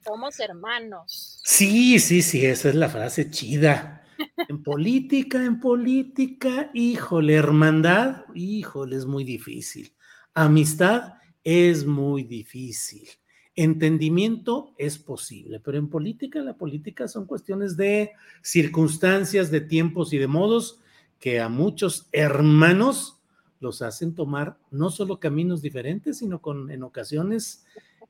[0.05, 1.41] Somos hermanos.
[1.43, 4.03] Sí, sí, sí, esa es la frase chida.
[4.47, 9.93] En política, en política, híjole, hermandad, híjole, es muy difícil.
[10.33, 13.09] Amistad es muy difícil.
[13.55, 18.11] Entendimiento es posible, pero en política, la política son cuestiones de
[18.41, 20.79] circunstancias, de tiempos y de modos
[21.19, 23.19] que a muchos hermanos
[23.59, 27.65] los hacen tomar no solo caminos diferentes, sino con en ocasiones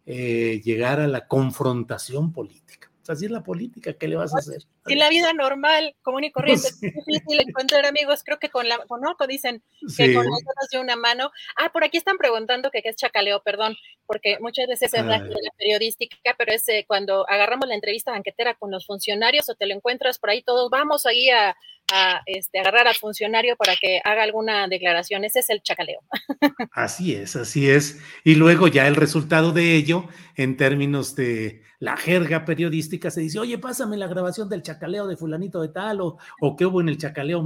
[0.06, 2.63] eh, llegar a la confrontación política
[3.10, 4.64] así es la política, ¿qué le vas a hacer?
[4.86, 8.78] Si la vida normal, común y corriente, es difícil encontrar amigos, creo que con la,
[8.86, 9.16] con, ¿no?
[9.28, 9.62] dicen
[9.98, 11.32] que con las de una mano.
[11.58, 13.76] Ah, por aquí están preguntando que qué es chacaleo, perdón,
[14.06, 18.56] porque muchas veces es la, la periodística, pero es eh, cuando agarramos la entrevista banquetera
[18.56, 21.56] con los funcionarios o te lo encuentras por ahí todos, vamos ahí a,
[21.92, 25.24] a este, agarrar al funcionario para que haga alguna declaración.
[25.24, 26.02] Ese es el chacaleo.
[26.72, 28.02] Así es, así es.
[28.24, 33.40] Y luego ya el resultado de ello, en términos de la jerga periodística, se dice,
[33.40, 36.90] oye, pásame la grabación del chacaleo de fulanito de tal, o, o qué hubo en
[36.90, 37.46] el chacaleo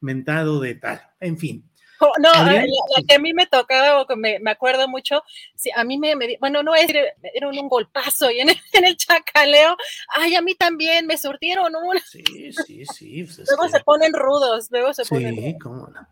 [0.00, 1.02] mentado de tal.
[1.20, 2.64] En fin, no, la,
[3.06, 5.22] que a mí me tocaba, o que me, acuerdo mucho,
[5.54, 8.96] sí, a mí me, bueno, no es, era un, golpazo y en el, en el,
[8.96, 9.76] chacaleo,
[10.16, 12.00] ay, a mí también me surtieron una.
[12.00, 13.24] Sí, sí, sí.
[13.24, 16.06] Pues luego se ponen rudos, luego se ponen Sí, cómo no.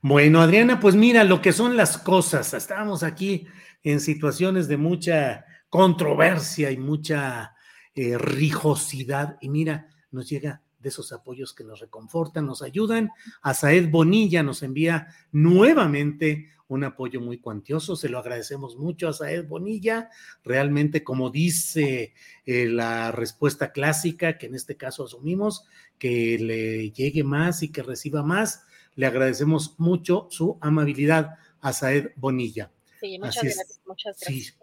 [0.00, 2.52] Bueno, Adriana, pues mira lo que son las cosas.
[2.54, 3.46] Estábamos aquí
[3.82, 7.54] en situaciones de mucha controversia y mucha
[7.94, 13.10] eh, rijosidad y mira, nos llega de esos apoyos que nos reconfortan, nos ayudan.
[13.42, 19.12] A Saed Bonilla nos envía nuevamente un apoyo muy cuantioso, se lo agradecemos mucho a
[19.12, 20.10] Saed Bonilla.
[20.44, 25.64] Realmente, como dice eh, la respuesta clásica, que en este caso asumimos,
[25.98, 28.64] que le llegue más y que reciba más,
[28.96, 32.72] le agradecemos mucho su amabilidad a Saed Bonilla.
[33.00, 34.56] Sí, muchas gracias, muchas gracias.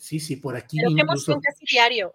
[0.00, 0.78] Sí, sí, por aquí.
[0.78, 1.38] Pero incluso...
[1.40, 2.10] casi diario.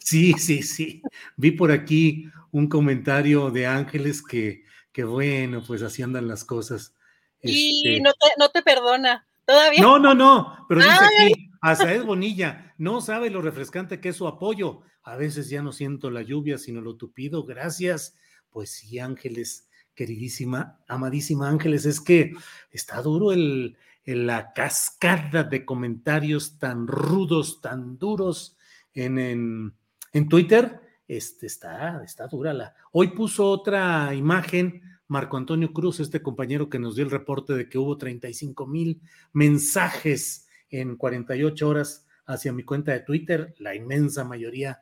[0.00, 1.00] Sí, sí, sí.
[1.36, 6.94] Vi por aquí un comentario de Ángeles que, que bueno, pues así andan las cosas.
[7.42, 9.26] Y este no, te, no te perdona.
[9.44, 9.82] Todavía.
[9.82, 14.16] No, no, no, pero dice aquí, a Saed Bonilla, no sabe lo refrescante que es
[14.16, 14.82] su apoyo.
[15.02, 17.44] A veces ya no siento la lluvia, sino lo tupido.
[17.44, 18.16] Gracias.
[18.50, 22.34] Pues sí, Ángeles, queridísima, amadísima Ángeles, es que
[22.70, 28.56] está duro el, la cascada de comentarios tan rudos, tan duros
[28.94, 29.74] en,
[30.12, 32.74] en, Twitter, este, está, está dura la.
[32.92, 37.68] Hoy puso otra imagen Marco Antonio Cruz, este compañero que nos dio el reporte de
[37.68, 39.02] que hubo 35 mil
[39.32, 44.80] mensajes en 48 horas hacia mi cuenta de Twitter, la inmensa mayoría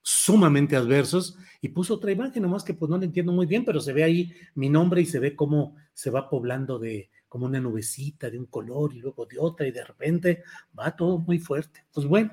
[0.00, 3.80] sumamente adversos, y puso otra imagen, nomás que pues no le entiendo muy bien, pero
[3.80, 7.58] se ve ahí mi nombre y se ve cómo se va poblando de, como una
[7.58, 10.44] nubecita de un color y luego de otra y de repente
[10.78, 11.84] va todo muy fuerte.
[11.92, 12.30] Pues bueno,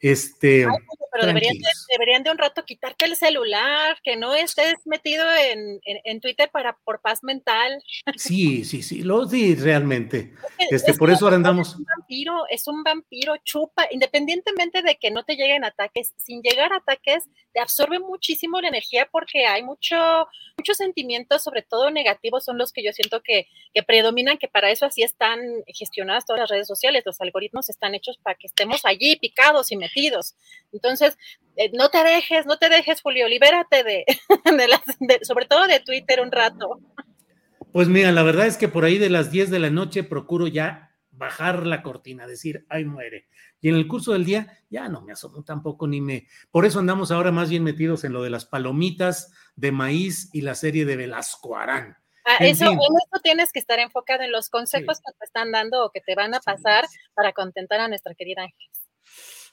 [0.00, 0.66] este,
[1.12, 5.24] pero deberían de, un rato quitarte el celular, que no estés metido
[6.04, 7.82] en, Twitter para por paz mental.
[8.16, 10.34] Sí, sí, sí, lo sí, realmente.
[10.70, 11.68] este, por eso ahora andamos.
[11.68, 16.42] Es un vampiro, es un vampiro, chupa, independientemente de que no te lleguen ataques, sin
[16.42, 19.96] llegar a ataques, te absorbe muchísimo la energía porque hay mucho,
[20.56, 24.70] muchos sentimientos, sobre todo negativos, son los que yo siento que, que predominan, que para
[24.70, 28.84] eso así están gestionadas todas las redes sociales, los algoritmos están hechos para que estemos
[28.84, 30.36] allí picados y metidos.
[30.72, 31.16] Entonces,
[31.56, 34.04] eh, no te dejes, no te dejes, Julio, libérate de,
[35.00, 36.80] de, sobre todo de Twitter un rato.
[37.72, 40.46] Pues mira, la verdad es que por ahí de las 10 de la noche procuro
[40.46, 43.26] ya bajar la cortina, decir, ay muere.
[43.60, 46.26] Y en el curso del día ya no me asomo tampoco ni me...
[46.50, 50.42] Por eso andamos ahora más bien metidos en lo de las palomitas de maíz y
[50.42, 51.96] la serie de Velasco Arán.
[52.24, 55.84] Ah, eso, en eso tienes que estar enfocado en los consejos que te están dando
[55.84, 56.84] o que te van a pasar
[57.14, 58.85] para contentar a nuestra querida Ángeles.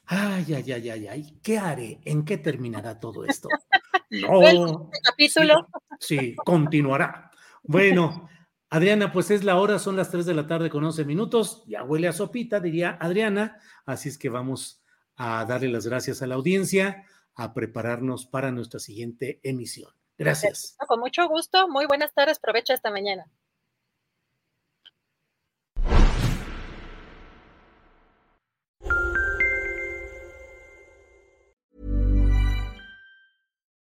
[0.05, 1.99] Ay, ay, ay, ay, ay, ¿qué haré?
[2.05, 3.47] ¿En qué terminará todo esto?
[4.13, 4.43] No.
[4.43, 5.67] Este capítulo.
[5.99, 7.31] Sí, continuará.
[7.63, 8.29] Bueno,
[8.69, 11.83] Adriana, pues es la hora, son las 3 de la tarde con 11 minutos, ya
[11.83, 14.83] huele a sopita, diría Adriana, así es que vamos
[15.15, 17.05] a darle las gracias a la audiencia,
[17.35, 19.91] a prepararnos para nuestra siguiente emisión.
[20.17, 20.75] Gracias.
[20.87, 23.25] Con mucho gusto, muy buenas tardes, provecho esta mañana.